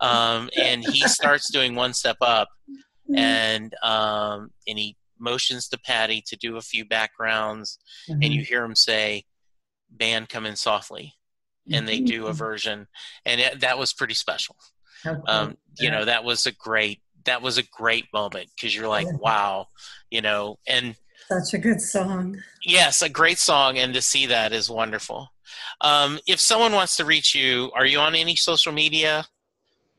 Um, 0.00 0.50
and 0.56 0.84
he 0.84 1.00
starts 1.08 1.50
doing 1.52 1.74
one 1.74 1.94
step 1.94 2.16
up, 2.20 2.48
and 3.14 3.74
um, 3.82 4.50
and 4.66 4.78
he 4.78 4.96
motions 5.18 5.68
to 5.68 5.78
Patty 5.78 6.22
to 6.26 6.36
do 6.36 6.56
a 6.56 6.60
few 6.60 6.84
backgrounds 6.84 7.78
and 8.08 8.22
Mhm. 8.24 8.32
you 8.34 8.42
hear 8.44 8.64
him 8.64 8.74
say 8.74 9.24
band 9.96 10.28
come 10.28 10.46
in 10.46 10.56
softly 10.56 11.14
and 11.70 11.88
they 11.88 12.00
do 12.00 12.26
a 12.26 12.32
version 12.32 12.86
and 13.24 13.40
it, 13.40 13.60
that 13.60 13.78
was 13.78 13.92
pretty 13.92 14.14
special. 14.14 14.56
Um, 15.26 15.56
you 15.78 15.90
know 15.90 16.04
that 16.04 16.24
was 16.24 16.46
a 16.46 16.52
great 16.52 17.00
that 17.24 17.42
was 17.42 17.58
a 17.58 17.62
great 17.62 18.06
moment 18.12 18.48
because 18.54 18.74
you're 18.74 18.88
like 18.88 19.06
wow 19.20 19.68
you 20.10 20.22
know 20.22 20.58
and 20.66 20.94
such 21.28 21.54
a 21.54 21.58
good 21.58 21.80
song. 21.80 22.38
yes 22.64 23.02
a 23.02 23.08
great 23.08 23.38
song 23.38 23.78
and 23.78 23.94
to 23.94 24.02
see 24.02 24.26
that 24.26 24.52
is 24.52 24.70
wonderful. 24.70 25.30
Um, 25.80 26.18
if 26.26 26.40
someone 26.40 26.72
wants 26.72 26.96
to 26.96 27.04
reach 27.04 27.34
you 27.34 27.70
are 27.74 27.86
you 27.86 27.98
on 27.98 28.14
any 28.14 28.36
social 28.36 28.72
media? 28.72 29.26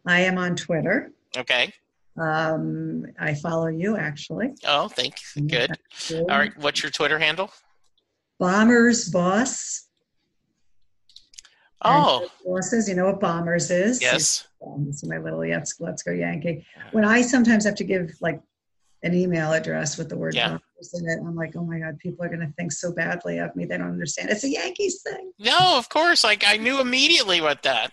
I 0.08 0.22
am 0.22 0.38
on 0.38 0.56
Twitter. 0.56 1.12
okay. 1.38 1.74
Um, 2.18 3.06
I 3.20 3.34
follow 3.34 3.68
you 3.68 3.98
actually. 3.98 4.54
oh 4.66 4.88
thank 4.88 5.16
you. 5.36 5.44
Good. 5.44 5.72
All 6.12 6.26
right 6.38 6.56
what's 6.58 6.82
your 6.82 6.92
twitter 6.92 7.20
handle? 7.20 7.52
Bombers 8.40 9.10
Boss. 9.10 9.85
Oh 11.86 12.28
Bosses, 12.46 12.88
you 12.90 12.96
know 12.96 13.06
what 13.06 13.20
Bombers 13.20 13.70
is? 13.72 14.02
yes 14.02 14.48
um, 14.66 14.86
this 14.86 15.04
is 15.04 15.10
my 15.10 15.18
little 15.20 15.46
yes, 15.46 15.76
let's 15.80 16.02
go 16.04 16.12
Yankee. 16.12 16.66
When 16.92 17.06
I 17.06 17.22
sometimes 17.22 17.66
have 17.66 17.76
to 17.76 17.84
give 17.84 18.12
like 18.22 18.42
an 19.04 19.14
email 19.14 19.54
address 19.54 19.98
with 19.98 20.10
the 20.10 20.18
word 20.18 20.34
Yeah. 20.34 20.50
Bombers 20.50 20.94
in 20.96 21.08
it, 21.08 21.20
I'm 21.20 21.36
like, 21.36 21.56
oh 21.56 21.64
my 21.64 21.78
god, 21.80 22.00
people 22.00 22.26
are 22.26 22.30
going 22.30 22.40
to 22.40 22.52
think 22.54 22.72
so 22.72 22.92
badly 22.92 23.38
of 23.38 23.56
me. 23.56 23.66
They 23.66 23.78
don't 23.78 23.92
understand. 23.92 24.30
It's 24.32 24.44
a 24.44 24.50
Yankees 24.50 25.02
thing. 25.04 25.32
no 25.40 25.78
of 25.78 25.88
course 25.90 26.24
like 26.24 26.44
i 26.48 26.58
knew 26.58 26.80
immediately 26.82 27.42
what 27.42 27.62
that 27.64 27.92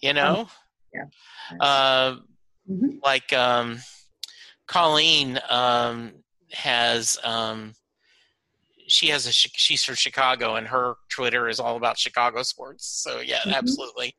you 0.00 0.12
know 0.12 0.48
yeah. 0.94 1.06
uh, 1.60 2.16
Mhm. 2.70 2.98
like 3.02 3.30
um, 3.34 3.78
Colleen 4.66 5.38
um, 5.50 6.12
has 6.52 7.18
um, 7.24 7.74
she 8.88 9.08
has 9.08 9.26
a 9.26 9.32
she's 9.32 9.82
from 9.84 9.94
Chicago 9.94 10.56
and 10.56 10.66
her 10.68 10.94
Twitter 11.10 11.48
is 11.48 11.58
all 11.60 11.76
about 11.76 11.98
Chicago 11.98 12.42
sports. 12.42 12.86
So 12.86 13.20
yeah, 13.20 13.40
Mhm. 13.46 13.54
absolutely. 13.54 14.16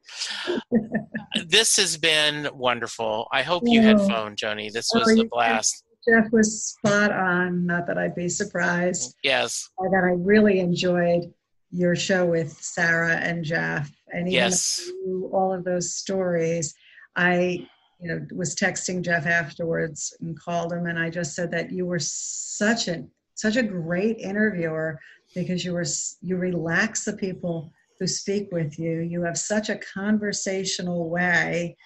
this 1.48 1.78
has 1.78 1.98
been 1.98 2.50
wonderful. 2.54 3.28
I 3.32 3.42
hope 3.44 3.64
you 3.66 3.82
had 3.82 3.98
Oh. 4.00 4.08
fun, 4.08 4.36
Joni. 4.36 4.72
This 4.72 4.90
Oh, 4.94 5.00
was 5.00 5.20
a 5.20 5.26
blast. 5.26 5.84
Jeff 6.08 6.32
was 6.32 6.64
spot 6.66 7.12
on. 7.12 7.66
Not 7.66 7.88
that 7.88 7.98
I'd 7.98 8.16
be 8.16 8.30
surprised. 8.30 9.16
Yes, 9.24 9.70
that 9.80 10.04
I 10.04 10.12
really 10.16 10.60
enjoyed 10.60 11.34
your 11.72 11.96
show 11.96 12.26
with 12.26 12.54
Sarah 12.54 13.16
and 13.18 13.44
Jeff, 13.44 13.92
and 14.14 14.28
even 14.28 14.32
yes, 14.34 14.80
through 14.80 15.30
all 15.34 15.52
of 15.54 15.64
those 15.66 15.94
stories, 15.96 16.74
I, 17.16 17.68
you 18.00 18.08
know, 18.08 18.26
was 18.34 18.56
texting 18.56 19.02
Jeff 19.02 19.26
afterwards 19.26 20.16
and 20.22 20.40
called 20.40 20.72
him, 20.74 20.86
and 20.86 21.00
I 21.00 21.10
just 21.10 21.34
said 21.34 21.50
that 21.52 21.72
you 21.72 21.86
were 21.88 22.00
such 22.00 22.88
a 22.88 23.04
such 23.36 23.58
a 23.58 23.64
great 23.64 24.18
interviewer 24.18 25.00
because 25.34 25.64
you 25.64 25.74
were 25.74 25.86
you 26.22 26.38
relax 26.38 27.06
the 27.06 27.14
people 27.14 27.72
who 28.00 28.08
speak 28.08 28.50
with 28.52 28.78
you. 28.80 29.00
You 29.02 29.24
have 29.24 29.38
such 29.38 29.70
a 29.70 29.80
conversational 29.94 31.10
way. 31.10 31.78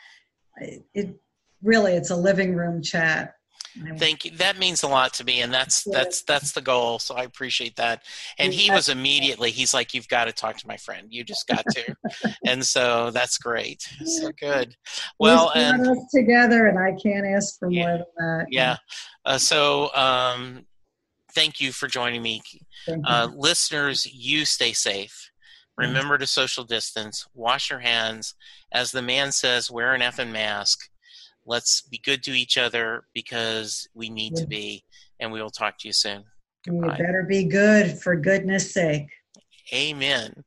It, 0.58 0.84
it 0.94 1.20
really 1.62 1.94
it's 1.94 2.12
a 2.12 2.16
living 2.16 2.56
room 2.56 2.82
chat. 2.82 3.34
Thank 3.98 4.26
you. 4.26 4.32
That 4.32 4.58
means 4.58 4.84
a 4.84 4.88
lot 4.88 5.14
to 5.16 5.24
me, 5.24 5.42
and 5.42 5.54
that's 5.54 5.84
that's 5.84 6.24
that's 6.24 6.52
the 6.54 6.62
goal. 6.62 6.98
So 6.98 7.16
I 7.16 7.24
appreciate 7.24 7.76
that. 7.76 8.04
And 8.40 8.52
he 8.52 8.72
was 8.72 8.90
immediately. 8.90 9.52
He's 9.52 9.74
like, 9.74 9.94
"You've 9.94 10.08
got 10.08 10.26
to 10.26 10.32
talk 10.32 10.58
to 10.58 10.68
my 10.68 10.78
friend. 10.78 11.08
You 11.12 11.24
just 11.24 11.48
got 11.48 11.64
to." 11.72 11.96
and 12.46 12.66
so 12.66 13.12
that's 13.12 13.38
great. 13.38 13.88
So 14.06 14.32
good. 14.40 14.76
Well, 15.20 15.52
and 15.56 15.88
us 15.88 15.98
together, 16.14 16.68
and 16.68 16.80
I 16.80 17.00
can't 17.02 17.26
ask 17.26 17.60
for 17.60 17.70
Yeah. 17.70 17.84
more 17.84 17.98
than 17.98 18.06
that. 18.18 18.46
yeah. 18.50 18.78
Uh, 19.24 19.38
so 19.38 19.94
um, 19.94 20.66
thank 21.34 21.60
you 21.62 21.72
for 21.72 21.88
joining 21.88 22.22
me, 22.22 22.42
uh, 23.06 23.30
listeners. 23.36 24.06
You 24.06 24.46
stay 24.46 24.74
safe. 24.74 25.32
Remember 25.78 26.18
to 26.18 26.28
social 26.28 26.66
distance. 26.66 27.26
Wash 27.34 27.70
your 27.70 27.80
hands. 27.80 28.36
As 28.72 28.92
the 28.92 29.02
man 29.02 29.32
says, 29.32 29.72
wear 29.72 29.94
an 29.94 30.02
effing 30.02 30.32
mask. 30.32 30.90
Let's 31.46 31.82
be 31.82 32.00
good 32.04 32.22
to 32.24 32.32
each 32.32 32.58
other 32.58 33.06
because 33.14 33.88
we 33.94 34.10
need 34.10 34.36
to 34.36 34.46
be. 34.46 34.84
And 35.20 35.32
we 35.32 35.42
will 35.42 35.50
talk 35.50 35.78
to 35.80 35.88
you 35.88 35.94
soon. 35.94 36.26
you 36.66 36.74
goodbye. 36.82 36.98
better 36.98 37.24
be 37.24 37.46
good 37.46 37.98
for 38.00 38.16
goodness 38.16 38.74
sake. 38.74 39.08
Amen. 39.74 40.44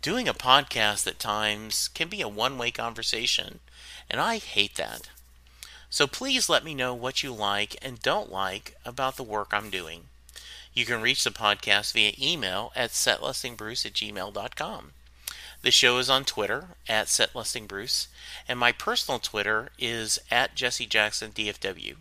doing 0.00 0.28
a 0.28 0.34
podcast 0.34 1.06
at 1.06 1.18
times 1.18 1.88
can 1.88 2.08
be 2.08 2.22
a 2.22 2.28
one 2.28 2.56
way 2.56 2.70
conversation, 2.70 3.60
and 4.08 4.20
I 4.20 4.38
hate 4.38 4.76
that. 4.76 5.10
So 5.90 6.06
please 6.06 6.48
let 6.48 6.64
me 6.64 6.74
know 6.74 6.94
what 6.94 7.22
you 7.22 7.32
like 7.32 7.76
and 7.82 8.00
don't 8.00 8.30
like 8.30 8.76
about 8.84 9.16
the 9.16 9.22
work 9.22 9.48
I'm 9.52 9.70
doing. 9.70 10.04
You 10.74 10.84
can 10.84 11.00
reach 11.00 11.24
the 11.24 11.30
podcast 11.30 11.92
via 11.92 12.12
email 12.20 12.72
at 12.76 12.90
setlistingbruce 12.90 13.86
at 13.86 13.94
gmail.com. 13.94 14.92
The 15.62 15.70
show 15.72 15.98
is 15.98 16.08
on 16.08 16.24
Twitter 16.24 16.68
at 16.88 17.08
setlistingbruce, 17.08 18.06
and 18.46 18.60
my 18.60 18.70
personal 18.70 19.18
Twitter 19.18 19.70
is 19.78 20.20
at 20.30 20.54
jessejacksondfw. 20.54 21.96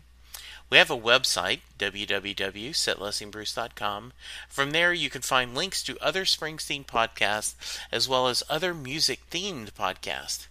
We 0.70 0.78
have 0.78 0.92
a 0.92 0.98
website, 0.98 1.62
www.setlistingbruce.com. 1.80 4.14
From 4.50 4.72
there, 4.72 4.92
you 4.94 5.10
can 5.10 5.22
find 5.22 5.56
links 5.56 5.82
to 5.84 5.98
other 6.00 6.26
Springsteen 6.26 6.86
podcasts 6.86 7.56
as 7.92 8.10
well 8.10 8.28
as 8.28 8.44
other 8.50 8.74
music 8.74 9.22
themed 9.32 9.72
podcasts. 9.72 10.48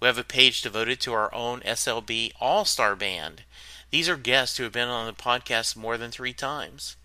We 0.00 0.06
have 0.06 0.18
a 0.18 0.24
page 0.24 0.62
devoted 0.62 1.00
to 1.00 1.12
our 1.12 1.34
own 1.34 1.60
SLB 1.60 2.32
All 2.40 2.64
Star 2.64 2.94
Band. 2.94 3.42
These 3.90 4.08
are 4.08 4.16
guests 4.16 4.56
who 4.56 4.64
have 4.64 4.72
been 4.72 4.88
on 4.88 5.06
the 5.06 5.12
podcast 5.12 5.76
more 5.76 5.96
than 5.96 6.10
three 6.10 6.32
times. 6.32 6.96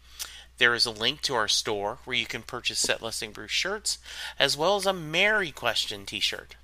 There 0.58 0.76
is 0.76 0.86
a 0.86 0.92
link 0.92 1.22
to 1.22 1.36
our 1.36 1.48
store 1.48 2.00
where 2.04 2.18
you 2.18 2.26
can 2.26 2.42
purchase 2.42 2.80
Set 2.80 3.02
Listing 3.02 3.32
Bruce 3.32 3.52
shirts 3.52 3.98
as 4.38 4.58
well 4.58 4.76
as 4.76 4.86
a 4.86 4.92
Mary 4.92 5.52
Question 5.52 6.06
t 6.06 6.20
shirt. 6.20 6.56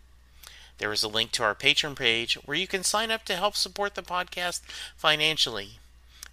There 0.77 0.91
is 0.91 1.03
a 1.03 1.07
link 1.07 1.31
to 1.33 1.43
our 1.43 1.55
Patreon 1.55 1.95
page 1.95 2.35
where 2.45 2.57
you 2.57 2.67
can 2.67 2.83
sign 2.83 3.09
up 3.09 3.23
to 3.25 3.37
help 3.37 3.55
support 3.55 3.95
the 3.95 4.03
podcast 4.03 4.61
financially. 4.97 5.79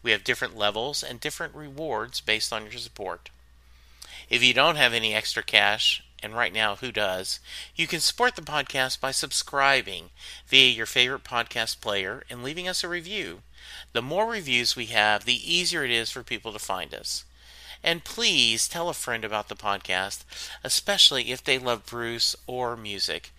We 0.02 0.10
have 0.10 0.24
different 0.24 0.56
levels 0.56 1.04
and 1.04 1.20
different 1.20 1.54
rewards 1.54 2.20
based 2.20 2.52
on 2.52 2.64
your 2.64 2.72
support. 2.72 3.30
If 4.28 4.42
you 4.42 4.52
don't 4.52 4.76
have 4.76 4.92
any 4.92 5.14
extra 5.14 5.44
cash, 5.44 6.02
and 6.22 6.36
right 6.36 6.52
now, 6.52 6.76
who 6.76 6.92
does? 6.92 7.40
You 7.74 7.86
can 7.86 8.00
support 8.00 8.36
the 8.36 8.42
podcast 8.42 9.00
by 9.00 9.10
subscribing 9.10 10.10
via 10.46 10.70
your 10.70 10.86
favorite 10.86 11.24
podcast 11.24 11.80
player 11.80 12.22
and 12.30 12.44
leaving 12.44 12.68
us 12.68 12.84
a 12.84 12.88
review. 12.88 13.42
The 13.92 14.02
more 14.02 14.30
reviews 14.30 14.76
we 14.76 14.86
have, 14.86 15.24
the 15.24 15.52
easier 15.52 15.84
it 15.84 15.90
is 15.90 16.10
for 16.10 16.22
people 16.22 16.52
to 16.52 16.58
find 16.58 16.94
us. 16.94 17.24
And 17.82 18.04
please 18.04 18.68
tell 18.68 18.88
a 18.88 18.94
friend 18.94 19.24
about 19.24 19.48
the 19.48 19.56
podcast, 19.56 20.24
especially 20.62 21.32
if 21.32 21.42
they 21.42 21.58
love 21.58 21.86
Bruce 21.86 22.36
or 22.46 22.76
music, 22.76 23.32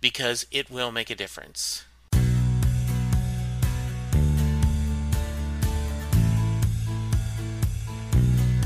because 0.00 0.46
it 0.50 0.70
will 0.70 0.90
make 0.90 1.10
a 1.10 1.14
difference. 1.14 1.84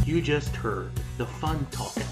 You 0.06 0.22
just 0.22 0.56
heard 0.56 0.90
the 1.18 1.26
fun 1.26 1.66
talking, 1.70 2.06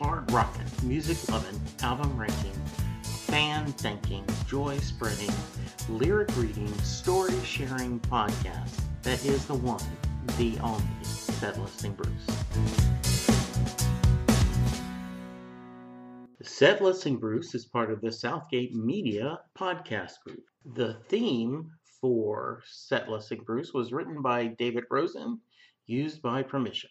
hard 0.00 0.32
rocking, 0.32 0.64
music 0.82 1.28
loving, 1.30 1.60
album 1.82 2.16
ranking, 2.18 2.54
fan 3.02 3.66
thinking, 3.72 4.24
joy 4.48 4.78
spreading, 4.78 5.30
lyric 5.90 6.34
reading, 6.38 6.72
story 6.78 7.34
sharing 7.44 8.00
podcast 8.00 8.80
that 9.02 9.22
is 9.26 9.44
the 9.44 9.54
one, 9.54 9.84
the 10.38 10.58
only, 10.60 10.82
Set 11.02 11.60
Listing 11.60 11.92
Bruce. 11.92 12.26
Set 16.42 16.80
Listing 16.80 17.18
Bruce 17.18 17.54
is 17.54 17.66
part 17.66 17.92
of 17.92 18.00
the 18.00 18.10
Southgate 18.10 18.74
Media 18.74 19.38
podcast 19.58 20.12
group. 20.24 20.44
The 20.74 20.94
theme 21.10 21.70
for 22.00 22.62
Set 22.64 23.10
Listing 23.10 23.42
Bruce 23.44 23.74
was 23.74 23.92
written 23.92 24.22
by 24.22 24.46
David 24.46 24.84
Rosen, 24.90 25.40
used 25.86 26.22
by 26.22 26.42
permission. 26.42 26.90